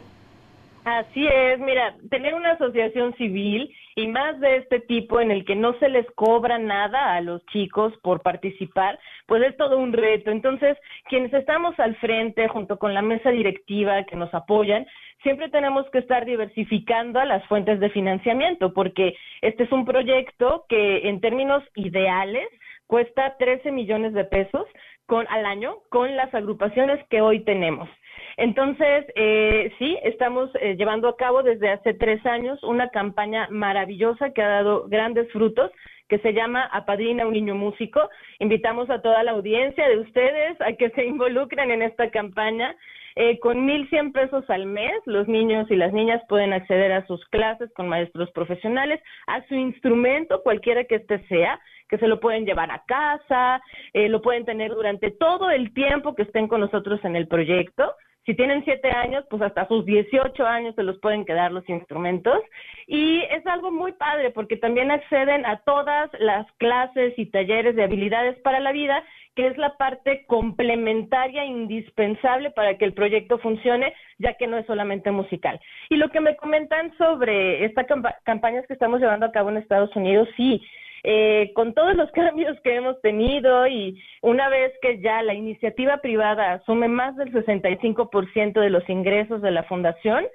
Así 0.86 1.26
es, 1.26 1.60
mira, 1.60 1.96
tener 2.10 2.34
una 2.34 2.52
asociación 2.52 3.16
civil 3.16 3.74
y 3.96 4.08
más 4.08 4.40
de 4.40 4.58
este 4.58 4.80
tipo 4.80 5.20
en 5.20 5.32
el 5.32 5.46
que 5.46 5.56
no 5.56 5.74
se 5.80 5.90
les 5.90 6.06
cobra 6.16 6.58
nada 6.58 7.16
a 7.16 7.22
los 7.22 7.46
chicos 7.48 7.94
por 8.02 8.22
participar, 8.22 9.00
pues 9.28 9.44
es 9.44 9.56
todo 9.58 9.78
un 9.78 9.94
reto. 9.94 10.32
Entonces, 10.32 10.78
quienes 11.10 11.34
estamos 11.34 11.80
al 11.80 11.96
frente 11.98 12.48
junto 12.48 12.78
con 12.78 12.94
la 12.94 13.02
mesa 13.02 13.30
directiva 13.30 14.04
que 14.04 14.16
nos 14.16 14.34
apoyan, 14.34 14.86
siempre 15.22 15.50
tenemos 15.50 15.90
que 15.92 16.00
estar 16.00 16.26
diversificando 16.26 17.24
las 17.24 17.46
fuentes 17.48 17.80
de 17.80 17.90
financiamiento 17.90 18.74
porque 18.74 19.16
este 19.42 19.64
es 19.64 19.72
un 19.72 19.86
proyecto 19.86 20.66
que 20.68 21.08
en 21.08 21.22
términos 21.22 21.64
ideales 21.76 22.48
cuesta 22.88 23.36
13 23.38 23.72
millones 23.72 24.14
de 24.14 24.26
pesos 24.26 24.68
con 25.06 25.26
al 25.30 25.46
año 25.46 25.78
con 25.90 26.16
las 26.16 26.34
agrupaciones 26.34 27.00
que 27.10 27.22
hoy 27.22 27.44
tenemos. 27.44 27.90
Entonces, 28.38 29.06
eh, 29.16 29.72
sí, 29.78 29.98
estamos 30.04 30.50
eh, 30.60 30.76
llevando 30.76 31.08
a 31.08 31.18
cabo 31.18 31.44
desde 31.44 31.70
hace 31.70 31.94
tres 31.94 32.26
años 32.26 32.62
una 32.64 32.90
campaña 32.90 33.48
maravillosa 33.52 34.32
que 34.32 34.42
ha 34.42 34.48
dado 34.48 34.88
grandes 34.88 35.32
frutos 35.32 35.72
que 36.10 36.20
se 36.20 36.34
llama 36.34 36.64
Apadrina 36.72 37.26
un 37.26 37.34
niño 37.34 37.56
músico. 37.56 38.10
Invitamos 38.40 38.90
a 38.90 39.02
toda 39.02 39.24
la 39.24 39.32
audiencia 39.32 39.88
de 39.88 40.00
ustedes 40.00 40.60
a 40.62 40.74
que 40.74 40.90
se 40.92 41.06
involucren 41.06 41.72
en 41.72 41.82
esta 41.82 42.10
campaña 42.12 42.76
Eh, 43.16 43.40
con 43.40 43.68
1.100 43.68 44.12
pesos 44.12 44.50
al 44.50 44.66
mes, 44.66 44.94
los 45.06 45.28
niños 45.28 45.70
y 45.70 45.76
las 45.76 45.94
niñas 45.94 46.22
pueden 46.28 46.54
acceder 46.54 46.92
a 46.92 47.06
sus 47.06 47.24
clases 47.28 47.72
con 47.74 47.88
maestros 47.88 48.32
profesionales, 48.32 49.02
a 49.28 49.46
su 49.48 49.56
instrumento, 49.56 50.42
cualquiera 50.44 50.84
que 50.86 50.96
este 50.96 51.20
sea, 51.28 51.60
que 51.90 51.98
se 51.98 52.08
lo 52.08 52.20
pueden 52.20 52.46
llevar 52.46 52.72
a 52.72 52.84
casa, 52.88 53.62
eh, 53.94 54.10
lo 54.10 54.22
pueden 54.22 54.46
tener 54.46 54.72
durante 54.72 55.12
todo 55.12 55.52
el 55.52 55.74
tiempo 55.74 56.16
que 56.16 56.24
estén 56.24 56.48
con 56.48 56.62
nosotros 56.62 57.00
en 57.04 57.16
el 57.16 57.28
proyecto. 57.28 57.94
Si 58.26 58.36
tienen 58.36 58.64
siete 58.64 58.90
años, 58.90 59.26
pues 59.30 59.42
hasta 59.42 59.68
sus 59.68 59.86
18 59.86 60.46
años 60.46 60.76
se 60.76 60.84
los 60.84 60.98
pueden 61.00 61.26
quedar 61.26 61.52
los 61.52 61.68
instrumentos. 61.68 62.40
Y 62.88 63.22
es 63.30 63.46
algo 63.48 63.70
muy 63.70 63.92
padre 63.94 64.32
porque 64.32 64.56
también 64.56 64.92
acceden 64.92 65.46
a 65.46 65.58
todas 65.60 66.10
las 66.20 66.50
clases 66.54 67.14
y 67.18 67.26
talleres 67.26 67.76
de 67.76 67.84
habilidades 67.84 68.38
para 68.40 68.62
la 68.62 68.72
vida, 68.72 69.04
que 69.36 69.48
es 69.48 69.58
la 69.58 69.76
parte 69.78 70.26
complementaria 70.28 71.44
indispensable 71.44 72.52
para 72.52 72.78
que 72.78 72.86
el 72.86 72.94
proyecto 72.94 73.40
funcione, 73.40 73.94
ya 74.20 74.36
que 74.36 74.48
no 74.48 74.58
es 74.58 74.66
solamente 74.68 75.12
musical. 75.12 75.60
Y 75.90 75.98
lo 75.98 76.10
que 76.10 76.22
me 76.22 76.38
comentan 76.38 76.96
sobre 76.98 77.66
estas 77.66 77.88
campañas 78.24 78.66
que 78.68 78.74
estamos 78.74 79.02
llevando 79.02 79.26
a 79.26 79.32
cabo 79.32 79.50
en 79.50 79.58
Estados 79.58 79.94
Unidos, 79.96 80.30
sí, 80.38 80.62
eh, 81.04 81.52
con 81.54 81.74
todos 81.74 81.96
los 81.96 82.10
cambios 82.14 82.60
que 82.62 82.76
hemos 82.76 83.00
tenido 83.02 83.68
y 83.68 84.02
una 84.22 84.50
vez 84.50 84.74
que 84.82 85.00
ya 85.02 85.22
la 85.22 85.34
iniciativa 85.34 85.98
privada 85.98 86.54
asume 86.54 86.88
más 86.88 87.16
del 87.18 87.32
65% 87.34 88.60
de 88.60 88.70
los 88.70 88.88
ingresos 88.90 89.42
de 89.42 89.52
la 89.52 89.64
fundación, 89.64 90.26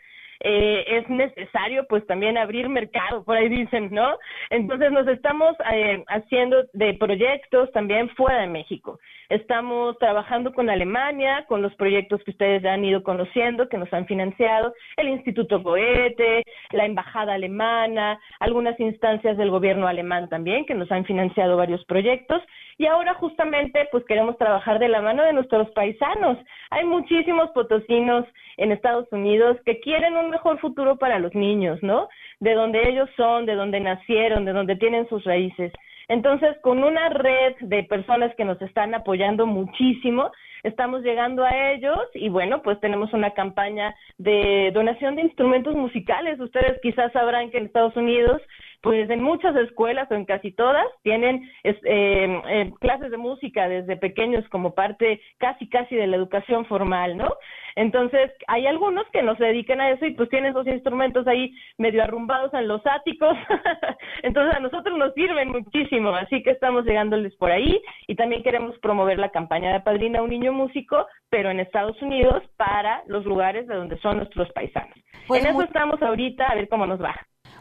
eh, 0.41 0.85
es 0.87 1.09
necesario 1.09 1.85
pues 1.89 2.07
también 2.07 2.39
abrir 2.39 2.69
mercado, 2.69 3.25
por 3.25 3.37
ahí 3.37 3.49
dicen, 3.49 3.89
¿no? 3.91 4.19
Entonces 4.51 4.93
nos 4.93 5.09
estamos 5.09 5.57
eh, 5.73 6.05
haciendo 6.07 6.65
de 6.75 6.95
proyectos 6.95 7.73
también 7.73 8.09
fuera 8.11 8.43
de 8.43 8.47
México. 8.47 9.01
Estamos 9.29 9.99
trabajando 9.99 10.55
con 10.55 10.71
Alemania, 10.71 11.45
con 11.49 11.61
los 11.61 11.75
proyectos 11.75 12.23
que 12.25 12.31
ustedes 12.31 12.63
ya 12.63 12.73
han 12.73 12.83
ido 12.83 13.03
conociendo, 13.03 13.69
que 13.69 13.77
nos 13.77 13.93
han 13.93 14.07
financiado, 14.07 14.73
el 14.97 15.11
Instituto 15.11 15.61
Goethe, 15.61 16.45
la 16.71 16.87
Embajada 16.87 17.35
Alemana, 17.35 18.19
algunas 18.41 18.81
instancias 18.81 19.37
del 19.37 19.51
gobierno 19.51 19.87
alemán 19.87 20.31
también, 20.31 20.65
que 20.65 20.75
nos 20.75 20.91
han 20.91 21.05
financiado 21.05 21.59
varios 21.59 21.85
proyectos. 21.85 22.43
Y 22.79 22.87
ahora 22.87 23.13
justamente 23.15 23.87
pues 23.91 24.03
queremos 24.07 24.39
trabajar 24.39 24.79
de 24.79 24.89
la 24.89 25.03
mano 25.03 25.23
de 25.23 25.35
nuestros 25.35 25.71
paisanos. 25.73 26.39
Hay 26.71 26.87
muchísimos 26.87 27.51
potosinos 27.51 28.25
en 28.57 28.73
Estados 28.73 29.13
Unidos 29.13 29.59
que 29.67 29.81
quieren 29.81 30.17
un 30.17 30.31
mejor 30.31 30.59
futuro 30.59 30.97
para 30.97 31.19
los 31.19 31.35
niños, 31.35 31.83
¿no? 31.83 32.09
De 32.41 32.55
donde 32.55 32.89
ellos 32.89 33.11
son, 33.15 33.45
de 33.45 33.57
donde 33.57 33.81
nacieron, 33.81 34.47
de 34.47 34.53
donde 34.53 34.77
tienen 34.77 35.07
sus 35.11 35.23
raíces. 35.25 35.71
Entonces, 36.09 36.57
con 36.63 36.83
una 36.83 37.11
red 37.11 37.55
de 37.61 37.85
personas 37.85 38.35
que 38.35 38.45
nos 38.45 38.61
están 38.63 38.95
apoyando 38.95 39.47
muchísimo, 39.47 40.31
estamos 40.63 41.03
llegando 41.03 41.45
a 41.45 41.73
ellos 41.73 42.01
y 42.15 42.29
bueno, 42.31 42.63
pues 42.63 42.81
tenemos 42.81 43.13
una 43.13 43.33
campaña 43.33 43.95
de 44.17 44.71
donación 44.73 45.17
de 45.17 45.23
instrumentos 45.23 45.75
musicales. 45.75 46.41
Ustedes 46.41 46.81
quizás 46.83 47.13
sabrán 47.13 47.51
que 47.51 47.59
en 47.59 47.67
Estados 47.67 47.97
Unidos 47.97 48.41
pues 48.89 49.11
en 49.11 49.23
muchas 49.23 49.55
escuelas 49.55 50.11
o 50.11 50.15
en 50.15 50.25
casi 50.25 50.51
todas 50.51 50.87
tienen 51.03 51.47
eh, 51.63 51.77
eh, 51.85 52.73
clases 52.81 53.11
de 53.11 53.19
música 53.19 53.69
desde 53.69 53.99
pequeños 53.99 54.49
como 54.49 54.75
parte 54.75 55.21
casi 55.37 55.69
casi 55.69 55.95
de 55.95 56.07
la 56.07 56.17
educación 56.17 56.65
formal, 56.65 57.19
¿no? 57.19 57.29
Entonces, 57.77 58.33
hay 58.47 58.67
algunos 58.67 59.07
que 59.13 59.23
no 59.23 59.37
se 59.37 59.45
dedican 59.45 59.79
a 59.83 59.91
eso 59.91 60.07
y 60.07 60.15
pues 60.15 60.31
tienen 60.31 60.53
esos 60.53 60.67
instrumentos 60.67 61.27
ahí 61.27 61.53
medio 61.77 62.03
arrumbados 62.03 62.53
en 62.55 62.67
los 62.67 62.81
áticos. 62.87 63.37
Entonces, 64.23 64.57
a 64.57 64.61
nosotros 64.61 64.97
nos 64.97 65.13
sirven 65.13 65.51
muchísimo, 65.51 66.09
así 66.09 66.43
que 66.43 66.53
estamos 66.53 66.87
llegándoles 66.87 67.37
por 67.37 67.51
ahí 67.51 67.79
y 68.07 68.15
también 68.15 68.43
queremos 68.43 68.79
promover 68.79 69.19
la 69.19 69.29
campaña 69.29 69.71
de 69.71 69.81
Padrina 69.81 70.23
un 70.23 70.31
niño 70.31 70.55
músico, 70.55 71.07
pero 71.29 71.51
en 71.51 71.61
Estados 71.61 72.01
Unidos 72.01 72.43
para 72.57 73.03
los 73.07 73.27
lugares 73.27 73.67
de 73.67 73.75
donde 73.75 73.99
son 73.99 74.17
nuestros 74.17 74.51
paisanos. 74.53 74.97
Pues 75.27 75.45
en 75.45 75.51
eso 75.51 75.63
estamos 75.63 76.01
ahorita, 76.01 76.47
a 76.47 76.55
ver 76.55 76.71
cómo 76.71 76.87
nos 76.87 77.03
va. 77.03 77.15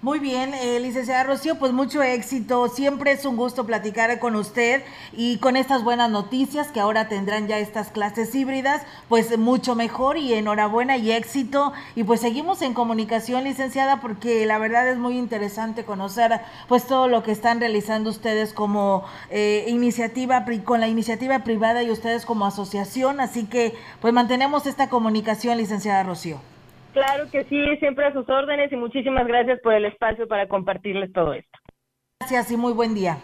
Muy 0.04 0.20
bien, 0.20 0.54
eh, 0.54 0.80
licenciada 0.80 1.24
Rocío, 1.24 1.58
pues 1.58 1.74
mucho 1.74 2.04
éxito. 2.04 2.68
Siempre 2.68 3.14
es 3.14 3.26
un 3.26 3.36
gusto 3.36 3.66
platicar 3.66 4.20
con 4.20 4.36
usted 4.36 4.84
y 5.12 5.39
con 5.39 5.58
estas 5.58 5.84
buenas 5.84 6.12
noticias 6.12 6.68
que 6.68 6.80
ahora 6.80 7.08
tendrán 7.08 7.48
ya 7.48 7.58
estas 7.58 7.89
clases 7.89 8.36
híbridas, 8.36 8.84
pues 9.10 9.36
mucho 9.39 9.74
mejor 9.74 10.20
y 10.20 10.36
enhorabuena 10.36 10.98
y 10.98 11.12
éxito. 11.12 11.74
Y 11.95 12.04
pues 12.04 12.22
seguimos 12.22 12.62
en 12.62 12.76
comunicación, 12.76 13.43
licenciada, 13.43 14.00
porque 14.00 14.45
la 14.45 14.60
verdad 14.60 14.88
es 14.88 15.00
muy 15.00 15.18
interesante 15.18 15.84
conocer 15.84 16.41
pues 16.68 16.86
todo 16.86 17.08
lo 17.08 17.24
que 17.24 17.32
están 17.32 17.60
realizando 17.60 18.12
ustedes 18.12 18.54
como 18.54 19.04
eh, 19.32 19.66
iniciativa, 19.68 20.45
con 20.64 20.80
la 20.80 20.89
iniciativa 20.89 21.39
privada 21.39 21.82
y 21.82 21.89
ustedes 21.89 22.24
como 22.24 22.45
asociación. 22.45 23.20
Así 23.20 23.45
que 23.45 23.74
pues 24.00 24.14
mantenemos 24.14 24.68
esta 24.68 24.89
comunicación, 24.89 25.58
licenciada 25.58 26.04
Rocío. 26.04 26.39
Claro 26.98 27.30
que 27.30 27.43
sí, 27.43 27.78
siempre 27.78 28.08
a 28.08 28.12
sus 28.12 28.28
órdenes 28.28 28.72
y 28.72 28.76
muchísimas 28.76 29.28
gracias 29.28 29.60
por 29.62 29.72
el 29.72 29.86
espacio 29.86 30.28
para 30.28 30.48
compartirles 30.48 31.14
todo 31.14 31.34
esto. 31.34 31.60
Gracias 32.20 32.50
y 32.50 32.58
muy 32.58 32.74
buen 32.74 32.95
día. 32.95 33.20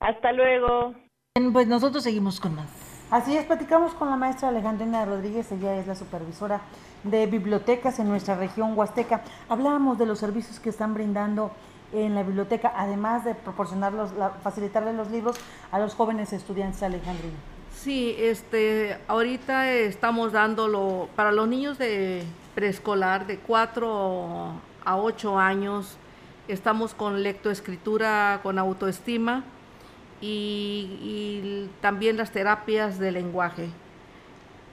Hasta 0.00 0.32
luego. 0.32 0.94
Pues 1.52 1.68
nosotros 1.68 2.02
seguimos 2.02 2.40
con 2.40 2.54
más. 2.54 3.06
Así 3.10 3.36
es, 3.36 3.44
platicamos 3.44 3.92
con 3.92 4.08
la 4.08 4.16
maestra 4.16 4.48
Alejandrina 4.48 5.04
Rodríguez, 5.04 5.52
ella 5.52 5.76
es 5.76 5.86
la 5.86 5.94
supervisora 5.96 6.62
de 7.02 7.26
bibliotecas 7.26 7.98
en 7.98 8.08
nuestra 8.08 8.36
región 8.36 8.72
Huasteca. 8.74 9.20
Hablábamos 9.50 9.98
de 9.98 10.06
los 10.06 10.18
servicios 10.18 10.58
que 10.58 10.70
están 10.70 10.94
brindando 10.94 11.50
en 11.92 12.14
la 12.14 12.22
biblioteca, 12.22 12.72
además 12.74 13.26
de 13.26 13.34
proporcionarlos, 13.34 14.14
facilitarles 14.42 14.94
los 14.94 15.10
libros 15.10 15.36
a 15.70 15.78
los 15.78 15.94
jóvenes 15.94 16.32
estudiantes, 16.32 16.82
Alejandrina. 16.82 17.36
Sí, 17.70 18.16
este, 18.18 18.96
ahorita 19.08 19.70
estamos 19.70 20.32
dándolo 20.32 21.10
para 21.14 21.32
los 21.32 21.46
niños 21.46 21.76
de 21.76 22.24
preescolar 22.54 23.26
de 23.26 23.38
4 23.38 24.52
a 24.84 24.96
8 24.96 25.38
años. 25.38 25.96
Estamos 26.48 26.94
con 26.94 27.22
lectoescritura 27.22 28.40
con 28.42 28.58
autoestima 28.58 29.44
y, 30.20 31.68
también 31.80 32.16
las 32.16 32.30
terapias 32.30 32.98
de 32.98 33.12
lenguaje. 33.12 33.68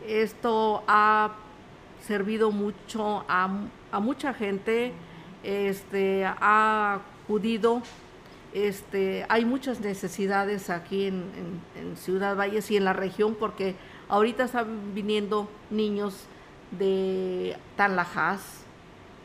Esto 0.08 0.84
ha 0.88 1.32
servido 2.06 2.52
mucho 2.52 3.24
a, 3.28 3.48
mucha 4.00 4.34
gente, 4.34 4.94
este, 5.44 6.26
ha 6.26 7.00
acudido, 7.24 7.82
este, 8.54 9.26
hay 9.30 9.46
muchas 9.46 9.80
necesidades 9.80 10.70
aquí 10.70 11.08
en, 11.08 11.24
en 11.80 11.98
Ciudad 11.98 12.36
Valles 12.36 12.70
y 12.72 12.78
en 12.78 12.86
la 12.86 12.94
región 12.94 13.36
porque 13.36 13.76
ahorita 14.10 14.46
están 14.46 14.94
viniendo 14.94 15.48
niños 15.70 16.26
de 16.72 17.58
Tanlajas, 17.76 18.64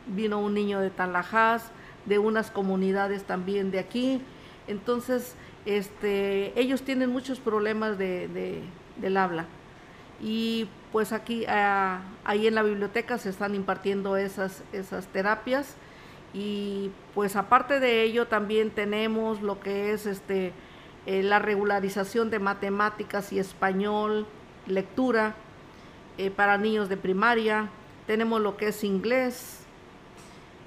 vino 0.07 0.39
un 0.39 0.53
niño 0.53 0.79
de 0.79 0.89
Tanlajas, 0.89 1.71
de 2.05 2.19
unas 2.19 2.51
comunidades 2.51 3.23
también 3.23 3.71
de 3.71 3.79
aquí. 3.79 4.21
Entonces, 4.67 5.35
este, 5.65 6.57
ellos 6.59 6.81
tienen 6.83 7.09
muchos 7.09 7.39
problemas 7.39 7.97
de, 7.97 8.61
del 8.97 9.17
habla. 9.17 9.45
Y 10.21 10.67
pues 10.91 11.11
aquí, 11.11 11.45
ah, 11.47 12.01
ahí 12.23 12.47
en 12.47 12.55
la 12.55 12.63
biblioteca 12.63 13.17
se 13.17 13.29
están 13.29 13.53
impartiendo 13.55 14.17
esas, 14.17 14.63
esas 14.71 15.07
terapias. 15.07 15.75
Y 16.33 16.91
pues 17.13 17.35
aparte 17.35 17.79
de 17.79 18.03
ello 18.03 18.27
también 18.27 18.71
tenemos 18.71 19.41
lo 19.41 19.59
que 19.59 19.93
es 19.93 20.05
este, 20.05 20.53
eh, 21.05 21.23
la 21.23 21.39
regularización 21.39 22.29
de 22.29 22.39
matemáticas 22.39 23.31
y 23.31 23.39
español, 23.39 24.27
lectura, 24.65 25.35
eh, 26.17 26.31
para 26.31 26.57
niños 26.57 26.89
de 26.89 26.97
primaria, 26.97 27.69
tenemos 28.05 28.41
lo 28.41 28.57
que 28.57 28.69
es 28.69 28.83
inglés, 28.83 29.59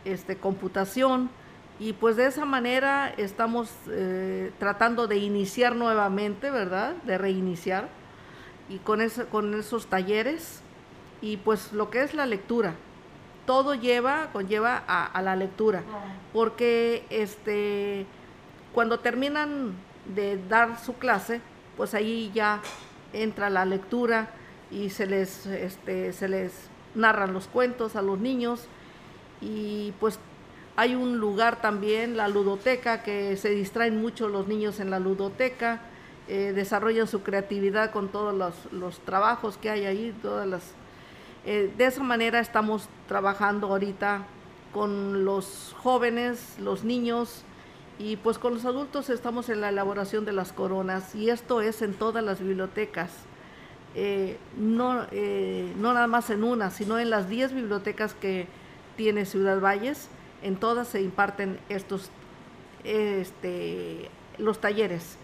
este, 0.05 0.37
computación, 0.37 1.31
y 1.79 1.95
pues 1.95 2.17
de 2.17 2.27
esa 2.27 2.45
manera 2.45 3.13
estamos 3.17 3.71
eh, 3.89 4.53
tratando 4.59 5.07
de 5.07 5.17
iniciar 5.17 5.75
nuevamente, 5.75 6.51
¿verdad? 6.51 6.95
De 7.05 7.17
reiniciar, 7.19 7.89
y 8.69 8.79
con, 8.79 9.01
con 9.31 9.55
esos 9.55 9.87
talleres, 9.87 10.63
y 11.23 11.39
pues 11.39 11.73
lo 11.73 11.91
que 11.91 12.03
es 12.03 12.15
la 12.15 12.27
lectura, 12.27 12.75
todo 13.47 13.75
lleva, 13.75 14.29
conlleva 14.33 14.85
a, 14.87 15.07
a 15.07 15.23
la 15.23 15.35
lectura, 15.37 15.83
porque 16.33 17.05
este, 17.11 18.07
cuando 18.73 19.01
terminan 19.01 19.73
de 20.15 20.39
dar 20.49 20.79
su 20.79 20.95
clase, 20.95 21.41
pues 21.77 21.95
ahí 21.95 22.31
ya 22.35 22.61
entra 23.13 23.51
la 23.51 23.65
lectura, 23.65 24.31
y 24.71 24.91
se 24.91 25.07
les, 25.07 25.47
este, 25.47 26.13
se 26.13 26.29
les 26.29 26.53
narran 26.95 27.33
los 27.33 27.47
cuentos 27.47 27.97
a 27.97 28.03
los 28.03 28.19
niños. 28.19 28.67
Y 29.41 29.93
pues 30.01 30.19
hay 30.77 30.95
un 30.95 31.19
lugar 31.19 31.61
también, 31.61 32.17
la 32.17 32.29
ludoteca, 32.29 33.03
que 33.03 33.37
se 33.37 33.51
distraen 33.51 34.01
mucho 34.01 34.29
los 34.29 34.47
niños 34.49 34.81
en 34.81 34.91
la 34.91 34.99
ludoteca, 34.99 35.81
eh, 36.29 36.53
desarrollan 36.55 37.07
su 37.07 37.23
creatividad 37.23 37.91
con 37.91 38.09
todos 38.09 38.35
los, 38.71 38.99
trabajos 39.01 39.57
que 39.57 39.71
hay 39.71 39.85
ahí, 39.87 40.15
todas 40.23 40.47
las... 40.47 40.63
Eh, 41.47 41.73
de 41.77 41.87
esa 41.87 42.03
manera 42.03 42.39
estamos 42.39 42.89
trabajando 43.09 43.69
ahorita 43.69 44.27
con 44.73 45.25
los 45.25 45.75
jóvenes, 45.79 46.57
los 46.61 46.85
niños 46.85 47.43
y 47.99 48.17
pues 48.17 48.39
con 48.39 48.55
los 48.55 48.65
adultos 48.65 49.11
estamos 49.11 49.49
en 49.49 49.61
la 49.61 49.71
elaboración 49.71 50.25
de 50.25 50.33
las 50.33 50.53
coronas 50.53 51.15
y 51.15 51.31
esto 51.31 51.63
es 51.63 51.83
en 51.83 51.95
todas 51.95 52.23
las 52.23 52.41
bibliotecas 52.41 53.11
eh, 53.95 54.39
no, 54.57 55.05
eh, 55.11 55.73
no 55.77 55.93
nada 55.93 56.07
más 56.07 56.31
en 56.31 56.45
una, 56.45 56.71
sino 56.71 56.99
en 56.99 57.11
las 57.11 57.29
10 57.29 57.55
bibliotecas 57.55 58.15
que 58.15 58.47
tiene 58.97 59.25
Ciudad 59.25 59.61
Valles, 59.61 60.09
en 60.43 60.57
todas 60.57 60.89
se 60.89 61.03
imparten 61.03 61.59
estos, 61.69 62.11
este, 62.85 64.09
los 64.39 64.61
talleres. 64.61 65.17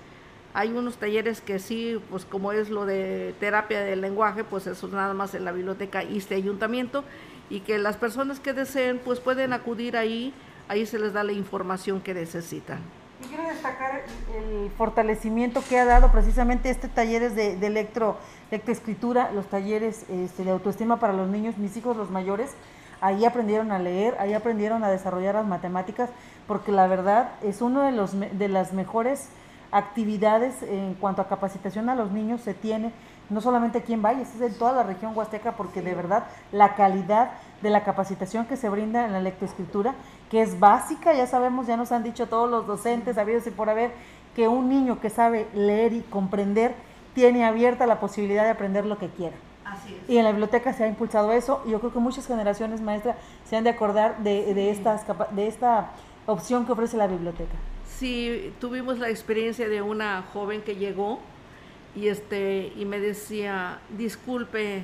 Hay 0.52 0.72
unos 0.72 0.96
talleres 0.96 1.40
que 1.40 1.58
sí, 1.58 2.00
pues 2.10 2.24
como 2.24 2.52
es 2.52 2.70
lo 2.70 2.86
de 2.86 3.34
terapia 3.38 3.80
del 3.80 4.00
lenguaje, 4.00 4.42
pues 4.42 4.66
eso 4.66 4.88
nada 4.88 5.14
más 5.14 5.34
en 5.34 5.44
la 5.44 5.52
biblioteca 5.52 6.02
y 6.02 6.18
este 6.18 6.34
ayuntamiento, 6.34 7.04
y 7.50 7.60
que 7.60 7.78
las 7.78 7.96
personas 7.96 8.40
que 8.40 8.52
deseen, 8.52 8.98
pues 8.98 9.20
pueden 9.20 9.52
acudir 9.52 9.96
ahí, 9.96 10.32
ahí 10.68 10.86
se 10.86 10.98
les 10.98 11.12
da 11.12 11.22
la 11.22 11.32
información 11.32 12.00
que 12.00 12.14
necesitan. 12.14 12.80
Y 13.22 13.28
quiero 13.28 13.44
destacar 13.44 14.02
el 14.36 14.70
fortalecimiento 14.72 15.62
que 15.66 15.78
ha 15.78 15.86
dado 15.86 16.12
precisamente 16.12 16.68
este 16.68 16.88
talleres 16.88 17.34
de, 17.34 17.56
de 17.56 17.66
electro, 17.66 18.18
lectoescritura, 18.50 19.30
los 19.32 19.46
talleres 19.46 20.04
este, 20.10 20.44
de 20.44 20.50
autoestima 20.50 21.00
para 21.00 21.14
los 21.14 21.28
niños, 21.28 21.56
mis 21.56 21.76
hijos 21.78 21.96
los 21.96 22.10
mayores, 22.10 22.54
ahí 23.00 23.24
aprendieron 23.24 23.72
a 23.72 23.78
leer, 23.78 24.16
ahí 24.18 24.34
aprendieron 24.34 24.84
a 24.84 24.90
desarrollar 24.90 25.34
las 25.34 25.46
matemáticas, 25.46 26.10
porque 26.46 26.72
la 26.72 26.86
verdad 26.88 27.30
es 27.42 27.62
uno 27.62 27.82
de, 27.82 27.92
los, 27.92 28.18
de 28.18 28.48
las 28.48 28.74
mejores 28.74 29.28
actividades 29.72 30.62
en 30.62 30.94
cuanto 30.94 31.22
a 31.22 31.28
capacitación 31.28 31.88
a 31.88 31.94
los 31.94 32.12
niños 32.12 32.42
se 32.42 32.54
tiene, 32.54 32.92
no 33.28 33.40
solamente 33.40 33.78
aquí 33.78 33.92
en 33.92 34.02
Valles, 34.02 34.34
es 34.34 34.40
en 34.40 34.56
toda 34.58 34.72
la 34.72 34.82
región 34.82 35.16
huasteca, 35.16 35.52
porque 35.52 35.82
de 35.82 35.94
verdad 35.94 36.24
la 36.52 36.74
calidad 36.74 37.32
de 37.62 37.70
la 37.70 37.82
capacitación 37.82 38.46
que 38.46 38.56
se 38.56 38.68
brinda 38.68 39.04
en 39.04 39.12
la 39.12 39.20
lectoescritura 39.20 39.94
que 40.30 40.42
es 40.42 40.58
básica, 40.58 41.14
ya 41.14 41.26
sabemos, 41.26 41.66
ya 41.66 41.76
nos 41.76 41.92
han 41.92 42.02
dicho 42.02 42.26
todos 42.26 42.50
los 42.50 42.66
docentes, 42.66 43.18
habidos 43.18 43.46
y 43.46 43.50
por 43.50 43.70
haber, 43.70 43.92
que 44.34 44.48
un 44.48 44.68
niño 44.68 45.00
que 45.00 45.10
sabe 45.10 45.46
leer 45.54 45.92
y 45.92 46.00
comprender 46.02 46.74
tiene 47.14 47.44
abierta 47.44 47.86
la 47.86 48.00
posibilidad 48.00 48.44
de 48.44 48.50
aprender 48.50 48.84
lo 48.84 48.98
que 48.98 49.08
quiera. 49.08 49.36
Así 49.64 49.94
es. 49.94 50.10
Y 50.10 50.18
en 50.18 50.24
la 50.24 50.30
biblioteca 50.30 50.72
se 50.72 50.84
ha 50.84 50.88
impulsado 50.88 51.32
eso, 51.32 51.62
y 51.66 51.70
yo 51.70 51.80
creo 51.80 51.92
que 51.92 51.98
muchas 51.98 52.26
generaciones 52.26 52.80
maestras 52.80 53.16
se 53.48 53.56
han 53.56 53.64
de 53.64 53.70
acordar 53.70 54.18
de, 54.18 54.54
de, 54.54 54.70
estas, 54.70 55.04
de 55.30 55.46
esta 55.46 55.90
opción 56.26 56.66
que 56.66 56.72
ofrece 56.72 56.96
la 56.96 57.06
biblioteca. 57.06 57.54
Sí, 57.98 58.52
tuvimos 58.60 58.98
la 58.98 59.08
experiencia 59.08 59.68
de 59.68 59.80
una 59.80 60.22
joven 60.32 60.60
que 60.60 60.76
llegó 60.76 61.18
y, 61.94 62.08
este, 62.08 62.72
y 62.76 62.84
me 62.84 63.00
decía, 63.00 63.78
disculpe, 63.96 64.82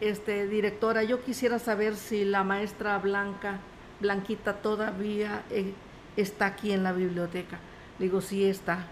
este, 0.00 0.46
directora, 0.48 1.02
yo 1.02 1.22
quisiera 1.22 1.58
saber 1.58 1.96
si 1.96 2.24
la 2.24 2.44
maestra 2.44 2.98
Blanca 2.98 3.60
Blanquita 4.02 4.54
todavía 4.54 5.44
eh, 5.50 5.72
está 6.16 6.46
aquí 6.46 6.72
en 6.72 6.82
la 6.82 6.92
biblioteca. 6.92 7.58
Le 7.98 8.06
digo, 8.06 8.20
sí 8.20 8.44
está. 8.44 8.86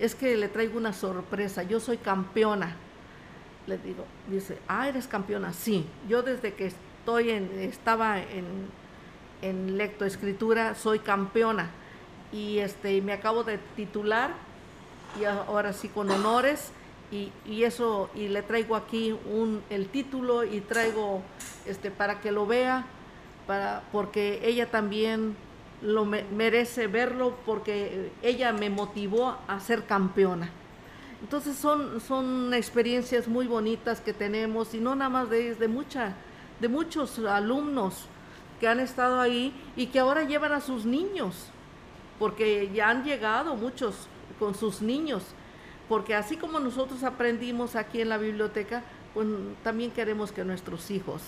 Es 0.00 0.14
que 0.14 0.36
le 0.36 0.48
traigo 0.48 0.76
una 0.78 0.92
sorpresa, 0.92 1.62
yo 1.62 1.78
soy 1.78 1.98
campeona. 1.98 2.74
Le 3.66 3.78
digo, 3.78 4.04
dice, 4.28 4.58
ah, 4.66 4.88
eres 4.88 5.06
campeona. 5.06 5.52
Sí, 5.52 5.86
yo 6.08 6.22
desde 6.22 6.54
que 6.54 6.66
estoy 6.66 7.30
en, 7.30 7.50
estaba 7.60 8.20
en, 8.20 8.46
en 9.42 9.76
lectoescritura 9.76 10.74
soy 10.74 10.98
campeona. 10.98 11.70
Y 12.32 12.58
este, 12.58 13.00
me 13.02 13.12
acabo 13.12 13.44
de 13.44 13.58
titular 13.76 14.32
y 15.20 15.24
ahora 15.24 15.72
sí 15.72 15.88
con 15.88 16.10
honores. 16.10 16.72
Y, 17.12 17.30
y, 17.46 17.62
eso 17.62 18.10
y 18.16 18.26
le 18.26 18.42
traigo 18.42 18.74
aquí 18.74 19.16
un, 19.30 19.62
el 19.70 19.88
título 19.88 20.42
y 20.42 20.60
traigo 20.60 21.22
este 21.64 21.92
para 21.92 22.20
que 22.20 22.32
lo 22.32 22.46
vea 22.46 22.84
para, 23.46 23.82
porque 23.92 24.40
ella 24.42 24.70
también 24.70 25.36
lo 25.82 26.04
merece 26.04 26.86
verlo 26.86 27.36
porque 27.44 28.10
ella 28.22 28.52
me 28.52 28.70
motivó 28.70 29.36
a 29.46 29.60
ser 29.60 29.84
campeona. 29.84 30.50
Entonces 31.22 31.56
son, 31.56 32.00
son 32.00 32.52
experiencias 32.54 33.26
muy 33.28 33.46
bonitas 33.46 34.00
que 34.00 34.12
tenemos 34.12 34.74
y 34.74 34.78
no 34.78 34.94
nada 34.94 35.08
más 35.08 35.30
de, 35.30 35.54
de, 35.54 35.68
mucha, 35.68 36.14
de 36.60 36.68
muchos 36.68 37.18
alumnos 37.18 38.06
que 38.60 38.68
han 38.68 38.80
estado 38.80 39.20
ahí 39.20 39.52
y 39.76 39.86
que 39.86 39.98
ahora 39.98 40.24
llevan 40.24 40.52
a 40.52 40.60
sus 40.60 40.84
niños, 40.84 41.48
porque 42.18 42.70
ya 42.74 42.90
han 42.90 43.04
llegado 43.04 43.54
muchos 43.54 44.08
con 44.38 44.54
sus 44.54 44.82
niños, 44.82 45.22
porque 45.88 46.14
así 46.14 46.36
como 46.36 46.60
nosotros 46.60 47.02
aprendimos 47.02 47.76
aquí 47.76 48.00
en 48.00 48.08
la 48.08 48.18
biblioteca, 48.18 48.82
pues 49.14 49.26
también 49.62 49.90
queremos 49.90 50.32
que 50.32 50.44
nuestros 50.44 50.90
hijos 50.90 51.22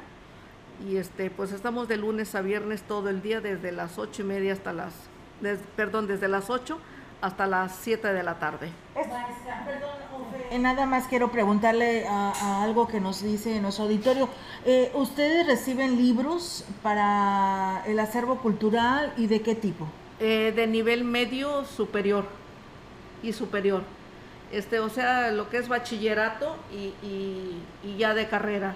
Y 0.88 0.98
este, 0.98 1.30
pues 1.30 1.50
estamos 1.50 1.88
de 1.88 1.96
lunes 1.96 2.36
a 2.36 2.42
viernes 2.42 2.82
todo 2.82 3.08
el 3.08 3.22
día, 3.22 3.40
desde 3.40 3.72
las 3.72 3.98
ocho 3.98 4.22
y 4.22 4.24
media 4.24 4.52
hasta 4.52 4.72
las, 4.72 4.94
perdón, 5.74 6.06
desde 6.06 6.28
las 6.28 6.48
8 6.48 6.78
hasta 7.22 7.48
las 7.48 7.74
7 7.74 8.12
de 8.12 8.22
la 8.22 8.38
tarde. 8.38 8.70
perdón, 8.94 9.20
eh, 9.20 9.24
nada 10.58 10.86
más 10.86 11.06
quiero 11.06 11.30
preguntarle 11.30 12.06
a, 12.08 12.62
algo 12.62 12.88
que 12.88 13.00
nos 13.00 13.22
dice 13.22 13.56
en 13.56 13.62
nuestro 13.62 13.84
auditorio. 13.84 14.28
Eh, 14.64 14.90
¿Ustedes 14.94 15.46
reciben 15.46 15.96
libros 15.96 16.64
para 16.82 17.82
el 17.86 17.98
acervo 17.98 18.38
cultural 18.38 19.12
y 19.16 19.26
de 19.26 19.42
qué 19.42 19.54
tipo? 19.54 19.86
Eh, 20.20 20.52
de 20.54 20.66
nivel 20.66 21.04
medio 21.04 21.64
superior 21.64 22.24
y 23.22 23.32
superior. 23.32 23.82
Este, 24.50 24.78
o 24.78 24.88
sea, 24.88 25.30
lo 25.30 25.50
que 25.50 25.58
es 25.58 25.68
bachillerato 25.68 26.56
y, 26.72 27.98
ya 27.98 28.14
de 28.14 28.28
carrera. 28.28 28.74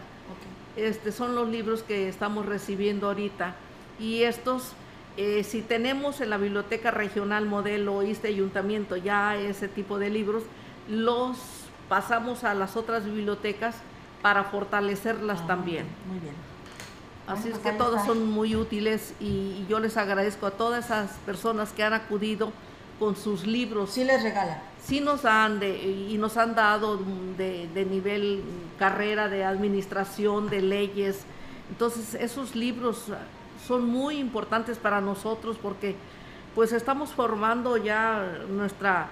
Este, 0.76 1.12
son 1.12 1.34
los 1.34 1.48
libros 1.48 1.82
que 1.82 2.08
estamos 2.08 2.46
recibiendo 2.46 3.08
ahorita. 3.08 3.54
Y 3.98 4.22
estos, 4.22 4.72
si 5.16 5.62
tenemos 5.62 6.20
en 6.20 6.30
la 6.30 6.38
Biblioteca 6.38 6.90
Regional 6.90 7.46
Modelo 7.46 8.02
este 8.02 8.28
Ayuntamiento 8.28 8.96
ya 8.96 9.36
ese 9.36 9.68
tipo 9.68 9.98
de 9.98 10.10
libros, 10.10 10.44
los 10.88 11.61
pasamos 11.92 12.42
a 12.42 12.54
las 12.54 12.74
otras 12.74 13.04
bibliotecas 13.04 13.74
para 14.22 14.44
fortalecerlas 14.44 15.40
ah, 15.42 15.46
también. 15.46 15.84
Muy 16.08 16.20
bien. 16.20 16.34
Así 17.26 17.50
es 17.50 17.58
que 17.58 17.70
todos 17.72 18.06
son 18.06 18.30
muy 18.30 18.56
útiles 18.56 19.12
y, 19.20 19.66
yo 19.68 19.78
les 19.78 19.98
agradezco 19.98 20.46
a 20.46 20.52
todas 20.52 20.86
esas 20.86 21.10
personas 21.26 21.70
que 21.74 21.84
han 21.84 21.92
acudido 21.92 22.50
con 22.98 23.14
sus 23.14 23.46
libros. 23.46 23.90
Sí 23.90 24.04
les 24.04 24.22
regalan. 24.22 24.58
Sí 24.82 25.02
nos 25.02 25.26
han 25.26 25.60
de, 25.60 25.82
y 25.82 26.16
nos 26.16 26.38
han 26.38 26.54
dado 26.54 26.98
de, 27.36 27.68
de 27.68 27.84
nivel 27.84 28.42
carrera 28.78 29.28
de 29.28 29.44
administración, 29.44 30.48
de 30.48 30.62
leyes. 30.62 31.24
Entonces 31.68 32.14
esos 32.14 32.56
libros 32.56 33.08
son 33.68 33.84
muy 33.84 34.16
importantes 34.16 34.78
para 34.78 35.02
nosotros 35.02 35.58
porque 35.60 35.94
pues 36.54 36.72
estamos 36.72 37.10
formando 37.10 37.76
ya 37.76 38.38
nuestra 38.48 39.10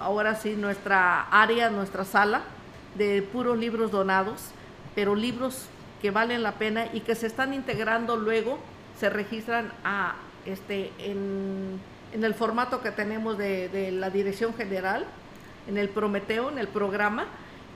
ahora 0.00 0.34
sí 0.34 0.54
nuestra 0.56 1.22
área, 1.30 1.70
nuestra 1.70 2.04
sala 2.04 2.42
de 2.94 3.22
puros 3.22 3.58
libros 3.58 3.90
donados, 3.90 4.50
pero 4.94 5.14
libros 5.14 5.68
que 6.00 6.10
valen 6.10 6.42
la 6.42 6.52
pena 6.52 6.86
y 6.92 7.00
que 7.00 7.14
se 7.14 7.26
están 7.26 7.54
integrando 7.54 8.16
luego, 8.16 8.58
se 8.98 9.10
registran 9.10 9.72
a, 9.84 10.14
este, 10.46 10.92
en, 10.98 11.80
el 12.12 12.34
formato 12.34 12.80
que 12.80 12.90
tenemos 12.90 13.36
de, 13.38 13.90
la 13.92 14.10
Dirección 14.10 14.54
General, 14.54 15.04
en 15.66 15.78
el 15.78 15.88
Prometeo, 15.88 16.50
en 16.50 16.58
el 16.58 16.68
programa, 16.68 17.26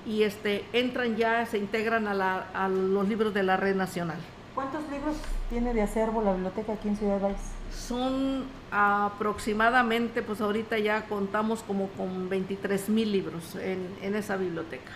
y 0.06 0.22
este, 0.22 0.64
entran 0.72 1.16
ya, 1.16 1.44
se 1.46 1.58
integran 1.58 2.06
a, 2.06 2.46
a 2.54 2.68
los 2.68 3.08
libros 3.08 3.34
de 3.34 3.42
la 3.42 3.56
red 3.56 3.74
nacional. 3.74 4.18
¿Cuántos 4.54 4.88
libros 4.90 5.16
tiene 5.50 5.74
de 5.74 5.82
acervo 5.82 6.22
la 6.22 6.32
biblioteca 6.32 6.74
aquí 6.74 6.88
en 6.88 6.96
Ciudad 6.96 7.20
Valles? 7.20 7.57
Son 7.72 8.44
aproximadamente, 8.70 10.22
pues 10.22 10.40
ahorita 10.40 10.78
ya 10.78 11.06
contamos 11.06 11.62
como 11.62 11.88
con 11.88 12.28
23 12.28 12.88
mil 12.88 13.12
libros 13.12 13.56
en, 13.56 14.14
esa 14.14 14.36
biblioteca. 14.36 14.92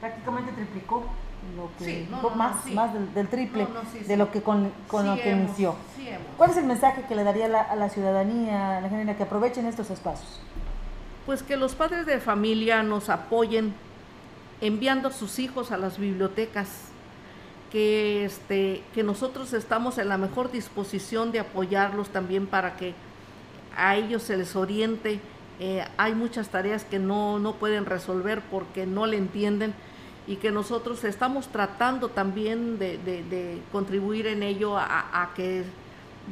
Prácticamente 0.00 0.52
triplicó 0.52 1.04
lo 1.56 1.70
que 1.78 2.06
más, 2.36 2.66
más 2.72 2.90
del, 3.14 3.28
triple 3.28 3.66
de 4.06 4.16
lo 4.16 4.30
que 4.30 4.42
con, 4.42 4.64
lo 4.64 5.14
que 5.16 5.30
inició. 5.30 5.76
¿Cuál 6.36 6.50
es 6.50 6.56
el 6.56 6.64
mensaje 6.64 7.04
que 7.08 7.14
le 7.14 7.24
daría 7.24 7.46
a 7.46 7.76
la 7.76 7.88
ciudadanía, 7.88 8.78
a 8.78 8.80
la 8.80 8.88
gente 8.88 9.16
que 9.16 9.22
aprovechen 9.22 9.66
estos 9.66 9.90
espacios? 9.90 10.40
pues 11.26 11.42
que 11.42 11.56
los 11.56 11.74
padres 11.74 12.06
de 12.06 12.20
familia 12.20 12.84
nos 12.84 13.10
apoyen 13.10 13.74
enviando 14.60 15.08
a 15.08 15.12
sus 15.12 15.40
hijos 15.40 15.72
a 15.72 15.76
las 15.76 15.98
bibliotecas, 15.98 16.68
que, 17.70 18.24
este, 18.24 18.82
que 18.94 19.02
nosotros 19.02 19.52
estamos 19.52 19.98
en 19.98 20.08
la 20.08 20.18
mejor 20.18 20.50
disposición 20.50 21.32
de 21.32 21.40
apoyarlos 21.40 22.08
también 22.10 22.46
para 22.46 22.76
que 22.76 22.94
a 23.76 23.96
ellos 23.96 24.22
se 24.22 24.36
les 24.36 24.56
oriente. 24.56 25.20
Eh, 25.58 25.84
hay 25.96 26.14
muchas 26.14 26.48
tareas 26.48 26.84
que 26.84 26.98
no, 26.98 27.38
no 27.38 27.54
pueden 27.54 27.86
resolver 27.86 28.42
porque 28.50 28.86
no 28.86 29.06
le 29.06 29.16
entienden 29.16 29.74
y 30.26 30.36
que 30.36 30.50
nosotros 30.50 31.04
estamos 31.04 31.48
tratando 31.48 32.08
también 32.08 32.78
de, 32.78 33.60
contribuir 33.70 34.26
en 34.26 34.42
ello 34.42 34.76
a, 34.76 35.30
que 35.36 35.64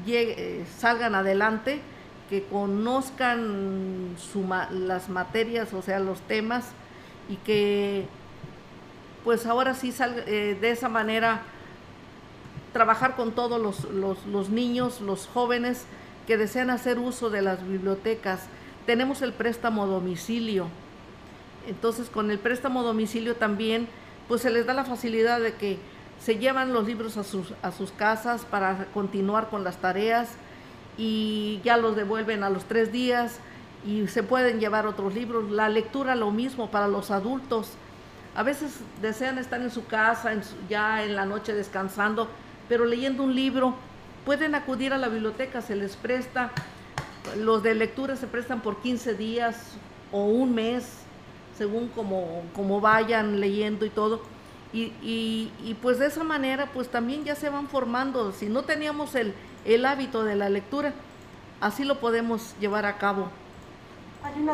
llegue, 0.05 0.65
salgan 0.79 1.15
adelante, 1.15 1.81
que 2.29 2.43
conozcan 2.45 4.17
las 4.71 5.09
materias, 5.09 5.73
o 5.73 5.83
sea, 5.83 6.01
los 6.01 6.21
temas, 6.23 6.67
y 7.29 7.37
que 7.37 8.07
pues 9.25 9.47
ahora 9.47 9.75
sí 9.75 9.91
salga, 9.91 10.23
eh, 10.27 10.57
de 10.61 10.71
esa 10.71 10.89
manera 10.89 11.43
trabajar 12.73 13.17
con 13.17 13.33
todos 13.33 13.61
los, 13.61 13.85
los 14.27 14.49
niños, 14.51 15.01
los 15.01 15.27
jóvenes 15.27 15.87
que 16.27 16.37
desean 16.37 16.71
hacer 16.71 16.99
uso 16.99 17.31
de 17.31 17.43
las 17.43 17.67
bibliotecas. 17.67 18.47
Tenemos 18.87 19.23
el 19.23 19.33
préstamo 19.33 19.87
domicilio 19.87 20.69
entonces 21.67 22.11
con 22.11 22.31
el 22.31 22.39
préstamo 22.39 22.83
domicilio 22.83 23.37
también 23.37 23.89
pues 24.29 24.43
se 24.43 24.51
les 24.51 24.67
da 24.67 24.75
la 24.75 24.85
facilidad 24.85 25.41
de 25.41 25.55
que 25.55 25.79
se 26.21 26.39
llevan 26.39 26.73
los 26.73 26.87
libros 26.87 27.17
a 27.17 27.25
sus, 27.25 27.53
a 27.63 27.73
sus 27.73 27.91
casas 27.91 28.45
para 28.45 28.87
continuar 28.95 29.49
con 29.51 29.65
las 29.65 29.79
tareas 29.79 30.33
y 30.97 31.61
ya 31.65 31.77
los 31.77 31.97
devuelven 31.97 32.43
a 32.45 32.51
los 32.51 32.65
tres 32.65 32.93
días 32.93 33.41
y 33.87 34.07
se 34.09 34.23
pueden 34.23 34.61
llevar 34.61 34.87
otros 34.87 35.15
libros. 35.15 35.51
La 35.51 35.69
lectura 35.69 36.15
lo 36.15 36.31
mismo 36.31 36.71
para 36.71 36.89
los 36.89 37.11
adultos. 37.11 37.73
A 38.35 38.43
veces 38.43 38.79
desean 39.01 39.39
estar 39.39 39.61
en 39.61 39.71
su 39.71 39.87
casa, 39.87 40.33
ya 40.69 41.05
en 41.05 41.15
la 41.15 41.25
noche 41.25 41.55
descansando, 41.55 42.29
pero 42.69 42.85
leyendo 42.85 43.23
un 43.23 43.35
libro, 43.35 43.75
pueden 44.25 44.55
acudir 44.55 44.93
a 44.93 44.99
la 44.99 45.09
biblioteca, 45.09 45.61
se 45.61 45.77
les 45.77 45.97
presta. 45.97 46.51
Los 47.37 47.63
de 47.63 47.75
lectura 47.75 48.17
se 48.17 48.27
prestan 48.27 48.61
por 48.61 48.81
15 48.81 49.15
días 49.15 49.75
o 50.13 50.25
un 50.25 50.55
mes 50.55 51.05
según 51.57 51.89
como, 51.89 52.43
como 52.55 52.81
vayan 52.81 53.41
leyendo 53.41 53.87
y 53.87 53.91
todo. 53.91 54.23
Y, 54.73 54.93
y, 55.03 55.77
pues 55.81 56.01
de 56.01 56.07
esa 56.07 56.25
manera 56.25 56.69
pues 56.73 56.89
también 56.89 57.25
ya 57.25 57.37
se 57.37 57.49
van 57.49 57.69
formando. 57.69 58.33
Si 58.33 58.47
no 58.47 58.65
teníamos 58.65 59.15
el, 59.15 59.33
el 59.65 59.87
hábito 59.87 60.25
de 60.25 60.35
la 60.35 60.49
lectura, 60.51 60.93
así 61.61 61.85
lo 61.85 62.01
podemos 62.01 62.57
llevar 62.61 62.85
a 62.85 62.99
cabo. 62.99 63.29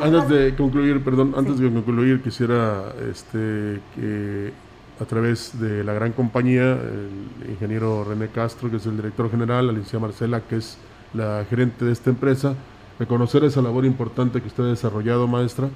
Antes 0.00 0.28
de 0.28 0.54
concluir, 0.56 1.02
perdón, 1.04 1.34
antes 1.36 1.58
de 1.58 1.70
concluir 1.70 2.22
quisiera 2.22 2.92
este 3.10 3.80
que 3.94 4.52
a 5.00 5.04
través 5.04 5.58
de 5.60 5.84
la 5.84 5.92
gran 5.94 6.12
compañía, 6.12 6.72
el 6.72 7.50
ingeniero 7.50 8.04
René 8.04 8.28
Castro, 8.28 8.70
que 8.70 8.76
es 8.76 8.86
el 8.86 8.96
director 8.96 9.30
general, 9.30 9.68
la 9.68 9.72
licenciada 9.72 10.06
Marcela, 10.06 10.40
que 10.40 10.56
es 10.56 10.76
la 11.14 11.44
gerente 11.48 11.84
de 11.84 11.92
esta 11.92 12.10
empresa, 12.10 12.54
reconocer 12.98 13.44
esa 13.44 13.62
labor 13.62 13.84
importante 13.86 14.40
que 14.40 14.48
usted 14.48 14.64
ha 14.64 14.68
desarrollado, 14.68 15.26
maestra, 15.26 15.68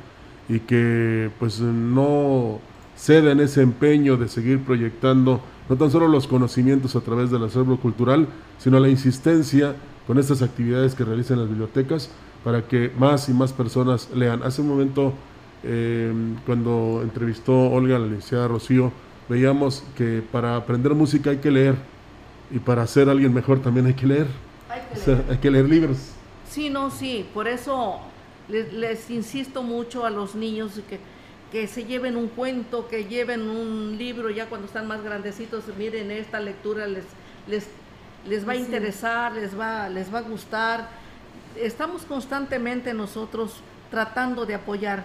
y 0.48 0.60
que 0.60 1.30
pues 1.38 1.60
no 1.60 2.58
ceda 2.96 3.32
en 3.32 3.40
ese 3.40 3.62
empeño 3.62 4.16
de 4.16 4.28
seguir 4.28 4.60
proyectando 4.60 5.40
no 5.68 5.76
tan 5.76 5.90
solo 5.90 6.08
los 6.08 6.26
conocimientos 6.26 6.94
a 6.96 7.00
través 7.00 7.30
del 7.30 7.44
acervo 7.44 7.78
cultural, 7.78 8.28
sino 8.58 8.78
la 8.78 8.88
insistencia 8.88 9.74
con 10.06 10.18
estas 10.18 10.42
actividades 10.42 10.94
que 10.94 11.04
realizan 11.04 11.38
las 11.38 11.48
bibliotecas 11.48 12.10
para 12.44 12.62
que 12.68 12.92
más 12.96 13.28
y 13.28 13.32
más 13.32 13.52
personas 13.52 14.10
lean. 14.14 14.42
Hace 14.42 14.60
un 14.60 14.68
momento, 14.68 15.14
em, 15.62 16.36
cuando 16.44 17.00
entrevistó 17.02 17.70
Olga, 17.70 17.98
la 17.98 18.06
licenciada 18.06 18.46
Rocío, 18.46 18.92
veíamos 19.28 19.82
que 19.96 20.22
para 20.30 20.56
aprender 20.56 20.94
música 20.94 21.30
hay 21.30 21.38
que 21.38 21.50
leer 21.50 21.74
y 22.50 22.58
para 22.58 22.86
ser 22.86 23.08
alguien 23.08 23.32
mejor 23.32 23.60
también 23.60 23.86
hay 23.86 23.94
que 23.94 24.06
leer. 24.06 24.26
Hay 24.68 24.82
que 24.92 25.10
leer, 25.10 25.24
hay 25.30 25.38
que 25.38 25.50
leer 25.50 25.68
libros. 25.68 25.98
Sí, 26.48 26.68
no, 26.68 26.90
sí, 26.90 27.26
por 27.32 27.48
eso 27.48 28.00
les, 28.48 29.10
insisto 29.10 29.62
mucho 29.62 30.04
a 30.04 30.10
los 30.10 30.34
niños 30.34 30.72
que, 30.88 30.98
que 31.50 31.66
se 31.66 31.84
lleven 31.84 32.16
un 32.16 32.28
cuento, 32.28 32.88
que 32.88 33.06
lleven 33.06 33.48
un 33.48 33.96
libro 33.96 34.28
ya 34.28 34.46
cuando 34.46 34.66
están 34.66 34.86
más 34.86 35.02
grandecitos, 35.02 35.64
miren 35.78 36.10
esta 36.10 36.40
lectura 36.40 36.86
les, 36.86 37.04
les, 37.46 37.68
les 38.28 38.46
va 38.46 38.52
a 38.52 38.56
interesar, 38.56 39.32
les 39.32 39.58
va, 39.58 39.88
les 39.88 40.12
va 40.12 40.18
a 40.18 40.22
gustar. 40.22 41.03
Estamos 41.56 42.02
constantemente 42.02 42.94
nosotros 42.94 43.60
tratando 43.90 44.46
de 44.46 44.54
apoyar. 44.54 45.04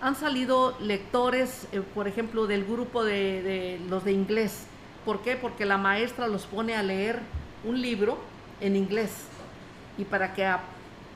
Han 0.00 0.16
salido 0.16 0.76
lectores, 0.80 1.66
eh, 1.72 1.82
por 1.94 2.08
ejemplo, 2.08 2.46
del 2.46 2.64
grupo 2.64 3.04
de, 3.04 3.42
de, 3.42 3.80
los 3.88 4.04
de 4.04 4.12
inglés. 4.12 4.66
¿Por 5.04 5.20
qué? 5.22 5.36
Porque 5.36 5.66
la 5.66 5.78
maestra 5.78 6.26
los 6.26 6.46
pone 6.46 6.74
a 6.74 6.82
leer 6.82 7.20
un 7.64 7.80
libro 7.80 8.18
en 8.60 8.76
inglés 8.76 9.10
y 9.98 10.04
para 10.04 10.34
que 10.34 10.46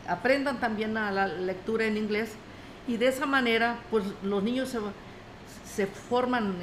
aprendan 0.08 0.60
también 0.60 0.96
a 0.96 1.10
la 1.10 1.26
lectura 1.26 1.86
en 1.86 1.96
inglés 1.96 2.32
y 2.86 2.96
de 2.96 3.08
esa 3.08 3.26
manera 3.26 3.78
pues 3.90 4.04
los 4.22 4.42
niños 4.42 4.68
se, 4.68 4.78
se 5.66 5.86
forman 5.86 6.56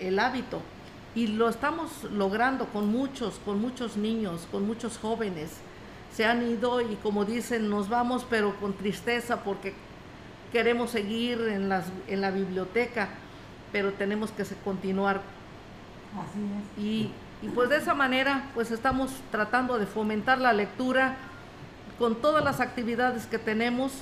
el, 0.00 0.18
hábito 0.18 0.60
y 1.14 1.28
lo 1.28 1.48
estamos 1.48 2.04
logrando 2.12 2.66
con 2.66 2.88
muchos, 2.88 3.40
con 3.44 3.60
muchos 3.60 3.96
niños, 3.96 4.46
con 4.50 4.66
muchos 4.66 4.98
jóvenes. 4.98 5.50
Se 6.14 6.24
han 6.24 6.42
ido 6.48 6.80
y 6.80 6.96
como 6.96 7.24
dicen, 7.24 7.68
nos 7.68 7.88
vamos 7.88 8.26
pero 8.28 8.54
con 8.56 8.72
tristeza 8.74 9.42
porque 9.42 9.74
queremos 10.52 10.90
seguir 10.90 11.40
en, 11.48 11.68
las, 11.68 11.86
en 12.06 12.20
la 12.20 12.30
biblioteca, 12.30 13.08
pero 13.72 13.92
tenemos 13.92 14.30
que 14.30 14.44
continuar. 14.64 15.20
Así 16.16 16.38
es. 16.38 16.84
Y, 16.84 17.10
y 17.42 17.48
pues 17.48 17.68
de 17.68 17.78
esa 17.78 17.94
manera 17.94 18.50
pues 18.54 18.70
estamos 18.70 19.10
tratando 19.32 19.78
de 19.78 19.86
fomentar 19.86 20.38
la 20.38 20.52
lectura 20.52 21.16
con 21.98 22.14
todas 22.16 22.44
las 22.44 22.60
actividades 22.60 23.26
que 23.26 23.38
tenemos 23.38 23.92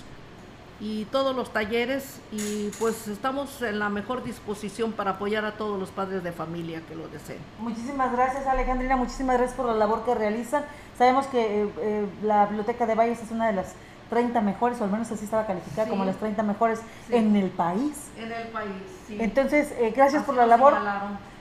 y 0.83 1.05
todos 1.07 1.37
los 1.37 1.53
talleres 1.53 2.21
y 2.33 2.71
pues 2.81 3.07
estamos 3.07 3.63
en 3.63 3.79
la 3.79 3.89
mejor 3.89 4.25
disposición 4.25 4.91
para 4.91 5.13
apoyar 5.13 5.45
a 5.45 5.53
todos 5.53 5.79
los 5.79 5.91
padres 5.91 6.25
de 6.25 6.33
familia 6.33 6.83
que 6.89 6.97
lo 6.97 7.07
deseen. 7.07 7.39
Muchísimas 7.61 8.11
gracias 8.11 8.49
Alejandrina, 8.49 8.97
muchísimas 8.97 9.37
gracias 9.37 9.57
por 9.57 9.67
la 9.67 9.75
labor 9.75 10.05
que 10.05 10.13
realizan. 10.13 10.65
Sabemos 10.99 11.29
que 11.29 11.63
eh, 11.63 11.69
eh, 11.81 12.07
la 12.25 12.47
Biblioteca 12.47 12.85
de 12.85 12.97
Valles 12.97 13.23
es 13.23 13.31
una 13.31 13.47
de 13.47 13.53
las 13.53 13.77
30 14.11 14.41
mejores, 14.41 14.81
o 14.81 14.85
al 14.85 14.91
menos 14.91 15.09
así 15.13 15.25
estaba 15.25 15.47
calificada, 15.47 15.89
como 15.89 16.05
las 16.05 16.17
30 16.17 16.43
mejores 16.43 16.81
en 17.11 17.37
el 17.37 17.51
país. 17.51 18.11
En 18.19 18.33
el 18.33 18.49
país, 18.49 18.83
sí. 19.07 19.19
Entonces, 19.21 19.73
eh, 19.79 19.93
gracias 19.95 20.25
por 20.25 20.35
la 20.35 20.47
labor. 20.47 20.75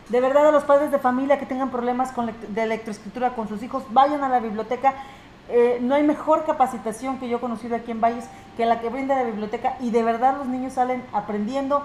De 0.07 0.21
verdad, 0.21 0.47
a 0.47 0.51
los 0.51 0.63
padres 0.65 0.91
de 0.91 0.99
familia 0.99 1.39
que 1.39 1.45
tengan 1.47 1.71
problemas 1.71 2.11
con 2.11 2.31
de 2.47 2.63
electroescritura 2.63 3.33
con 3.33 3.47
sus 3.47 3.63
hijos, 3.63 3.83
vayan 3.89 4.23
a 4.23 4.29
la 4.29 4.39
biblioteca 4.39 4.93
eh, 5.49 5.79
no 5.81 5.95
hay 5.95 6.03
mejor 6.03 6.45
capacitación 6.45 7.19
que 7.19 7.27
yo 7.27 7.37
he 7.37 7.39
conocido 7.39 7.75
aquí 7.75 7.91
en 7.91 8.01
Valles 8.01 8.25
que 8.55 8.65
la 8.65 8.79
que 8.79 8.89
brinda 8.89 9.15
la 9.15 9.23
biblioteca 9.23 9.77
y 9.79 9.91
de 9.91 10.03
verdad 10.03 10.37
los 10.37 10.47
niños 10.47 10.73
salen 10.73 11.03
aprendiendo 11.13 11.83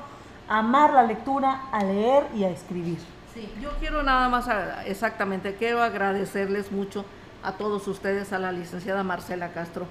a 0.48 0.58
amar 0.58 0.92
la 0.92 1.02
lectura, 1.02 1.62
a 1.72 1.82
leer 1.82 2.24
y 2.34 2.44
a 2.44 2.50
escribir. 2.50 2.98
Sí, 3.34 3.52
yo 3.60 3.70
quiero 3.80 4.02
nada 4.02 4.28
más, 4.28 4.48
exactamente, 4.86 5.56
quiero 5.56 5.82
agradecerles 5.82 6.72
mucho 6.72 7.04
a 7.42 7.52
todos 7.52 7.86
ustedes, 7.88 8.32
a 8.32 8.38
la 8.38 8.52
licenciada 8.52 9.02
Marcela 9.02 9.52
Castro. 9.52 9.86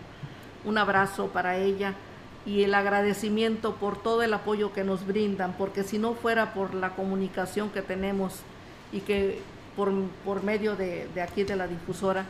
Un 0.63 0.77
abrazo 0.77 1.27
para 1.27 1.57
ella 1.57 1.93
y 2.45 2.63
el 2.63 2.73
agradecimiento 2.73 3.75
por 3.75 4.01
todo 4.01 4.23
el 4.23 4.33
apoyo 4.33 4.73
que 4.73 4.83
nos 4.83 5.05
brindan, 5.05 5.53
porque 5.53 5.83
si 5.83 5.97
no 5.97 6.13
fuera 6.13 6.53
por 6.53 6.73
la 6.73 6.91
comunicación 6.91 7.69
que 7.69 7.81
tenemos 7.81 8.39
y 8.91 9.01
que 9.01 9.41
por, 9.75 9.91
por 10.23 10.43
medio 10.43 10.75
de, 10.75 11.07
de 11.13 11.21
aquí 11.21 11.43
de 11.43 11.55
la 11.55 11.67
difusora, 11.67 12.25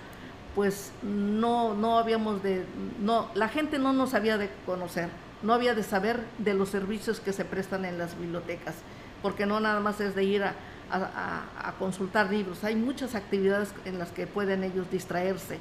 pues 0.55 0.91
no, 1.03 1.73
no 1.73 1.99
habíamos 1.99 2.41
de, 2.41 2.65
no, 2.99 3.27
la 3.35 3.49
gente 3.49 3.77
no 3.77 3.91
nos 3.91 4.13
había 4.13 4.37
de 4.37 4.49
conocer, 4.65 5.09
no 5.43 5.53
había 5.53 5.75
de 5.75 5.83
saber 5.83 6.23
de 6.37 6.53
los 6.53 6.69
servicios 6.69 7.19
que 7.19 7.33
se 7.33 7.43
prestan 7.43 7.83
en 7.83 7.97
las 7.97 8.17
bibliotecas, 8.17 8.75
porque 9.21 9.45
no 9.45 9.59
nada 9.59 9.81
más 9.81 9.99
es 9.99 10.15
de 10.15 10.23
ir 10.23 10.43
a, 10.43 10.53
consultar 11.77 12.31
libros, 12.31 12.63
hay 12.63 12.75
muchas 12.75 13.15
actividades 13.15 13.73
en 13.83 13.99
las 13.99 14.11
que 14.11 14.27
pueden 14.27 14.63
ellos 14.63 14.89
distraerse 14.89 15.59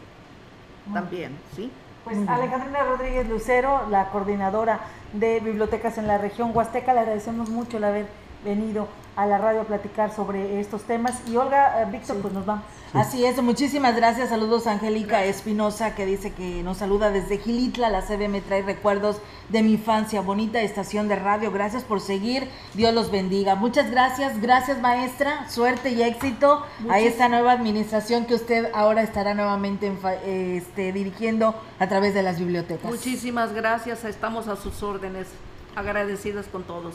también, 0.93 1.37
¿sí? 1.57 1.71
Pues 2.05 2.19
Alejandrina 2.29 2.85
Rodríguez 2.85 3.27
Lucero, 3.29 3.89
la 3.91 4.11
coordinadora 4.11 4.81
de 5.15 5.41
bibliotecas 5.41 5.97
en 5.97 6.07
la 6.07 6.19
región 6.19 6.51
Huasteca, 6.55 6.93
le 6.93 7.01
agradecemos 7.01 7.49
mucho 7.49 7.79
el 7.79 7.85
haber 7.85 8.07
venido 8.45 8.89
a 9.17 9.27
la 9.27 9.39
radio 9.39 9.63
a 9.63 9.65
platicar 9.65 10.15
sobre 10.15 10.61
estos 10.61 10.83
temas. 10.83 11.15
Y 11.29 11.37
Olga, 11.37 11.83
eh, 11.83 11.87
Víctor, 11.91 12.19
pues 12.19 12.35
nos 12.35 12.47
vamos. 12.47 12.65
Así 12.93 13.25
es, 13.25 13.43
muchísimas 13.43 13.97
gracias. 13.97 14.29
Saludos 14.29 14.69
a 14.69 14.73
Angélica 14.73 15.25
Espinosa 15.25 15.97
que 15.97 16.07
dice 16.07 16.33
que 16.33 16.63
nos 16.63 16.77
saluda 16.77 17.11
desde 17.11 17.39
Gilitla. 17.39 17.91
La 17.91 18.03
CB 18.03 18.29
me 18.29 18.41
trae 18.41 18.63
recuerdos 18.63 19.17
de 19.49 19.65
mi 19.65 19.73
infancia. 19.73 20.21
Bonita 20.21 20.63
estación 20.63 21.09
de 21.09 21.17
radio. 21.17 21.51
Gracias 21.51 21.83
por 21.83 22.01
seguir. 22.01 22.49
Dios 22.75 22.95
los 22.95 23.11
bendiga. 23.11 23.57
Muchas 23.57 23.91
gracias. 23.91 24.41
Gracias, 24.41 24.81
maestra. 24.81 25.51
Suerte 25.51 25.91
y 25.91 26.03
éxito 26.03 26.65
a 26.89 27.01
esta 27.01 27.29
nueva 27.29 27.51
administración 27.51 28.27
que 28.27 28.35
usted 28.35 28.71
ahora 28.73 29.03
estará 29.03 29.35
nuevamente 29.35 29.93
este, 30.25 30.93
dirigiendo 30.93 31.55
a 31.81 31.89
través 31.89 32.15
de 32.15 32.23
las 32.23 32.39
bibliotecas. 32.39 32.89
Muchísimas 32.89 33.53
gracias. 33.53 34.05
Estamos 34.05 34.47
a 34.47 34.55
sus 34.55 34.83
órdenes. 34.85 35.27
agradecidas 35.75 36.47
con 36.47 36.63
todos. 36.63 36.95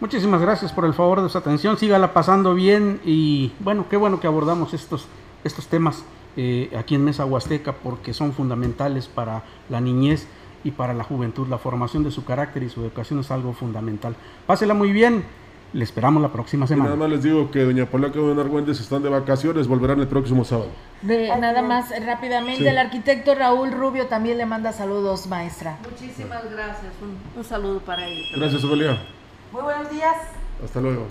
Muchísimas 0.00 0.40
gracias 0.40 0.72
por 0.72 0.84
el 0.84 0.92
favor 0.92 1.22
de 1.22 1.28
su 1.28 1.38
atención. 1.38 1.78
Sígala 1.78 2.12
pasando 2.12 2.54
bien 2.54 3.00
y 3.04 3.52
bueno, 3.60 3.86
qué 3.88 3.96
bueno 3.96 4.20
que 4.20 4.26
abordamos 4.26 4.74
estos, 4.74 5.06
estos 5.44 5.68
temas 5.68 6.04
eh, 6.36 6.70
aquí 6.76 6.96
en 6.96 7.04
Mesa 7.04 7.24
Huasteca 7.24 7.72
porque 7.72 8.12
son 8.12 8.32
fundamentales 8.32 9.06
para 9.06 9.44
la 9.68 9.80
niñez 9.80 10.26
y 10.64 10.72
para 10.72 10.94
la 10.94 11.04
juventud. 11.04 11.46
La 11.48 11.58
formación 11.58 12.02
de 12.02 12.10
su 12.10 12.24
carácter 12.24 12.64
y 12.64 12.70
su 12.70 12.80
educación 12.80 13.20
es 13.20 13.30
algo 13.30 13.52
fundamental. 13.52 14.16
Pásela 14.46 14.74
muy 14.74 14.90
bien. 14.90 15.24
Le 15.72 15.82
esperamos 15.82 16.22
la 16.22 16.30
próxima 16.30 16.68
semana. 16.68 16.90
nada 16.90 16.96
más 16.96 17.10
les 17.10 17.24
digo 17.24 17.50
que 17.50 17.64
doña 17.64 17.86
Polaca 17.86 18.16
y 18.16 18.22
don 18.22 18.38
Argüentes 18.38 18.78
están 18.80 19.02
de 19.02 19.08
vacaciones, 19.08 19.66
volverán 19.66 19.98
el 19.98 20.06
próximo 20.06 20.44
sábado. 20.44 20.68
De, 21.02 21.28
nada 21.36 21.62
más 21.62 21.92
rápidamente, 22.06 22.68
el 22.68 22.78
arquitecto 22.78 23.34
Raúl 23.34 23.72
Rubio 23.72 24.06
también 24.06 24.38
le 24.38 24.46
manda 24.46 24.72
saludos, 24.72 25.26
maestra. 25.26 25.78
Muchísimas 25.82 26.48
gracias, 26.48 26.92
un, 27.02 27.18
un 27.36 27.44
saludo 27.44 27.80
para 27.80 28.06
él. 28.06 28.22
Gracias, 28.36 28.62
Ofelia. 28.62 29.00
Muy 29.54 29.62
buenos 29.62 29.88
días. 29.88 30.16
Hasta 30.64 30.80
luego. 30.80 31.06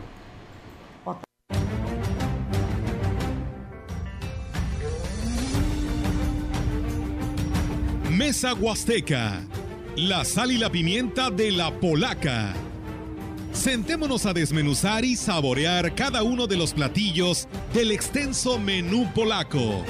Mesa 8.11 8.53
Huasteca, 8.53 9.45
la 9.95 10.25
sal 10.25 10.51
y 10.51 10.57
la 10.57 10.69
pimienta 10.69 11.31
de 11.31 11.53
la 11.53 11.71
polaca. 11.71 12.53
Sentémonos 13.53 14.25
a 14.25 14.33
desmenuzar 14.33 15.05
y 15.05 15.15
saborear 15.15 15.95
cada 15.95 16.21
uno 16.23 16.45
de 16.45 16.57
los 16.57 16.73
platillos 16.73 17.47
del 17.73 17.91
extenso 17.91 18.59
menú 18.59 19.09
polaco. 19.13 19.85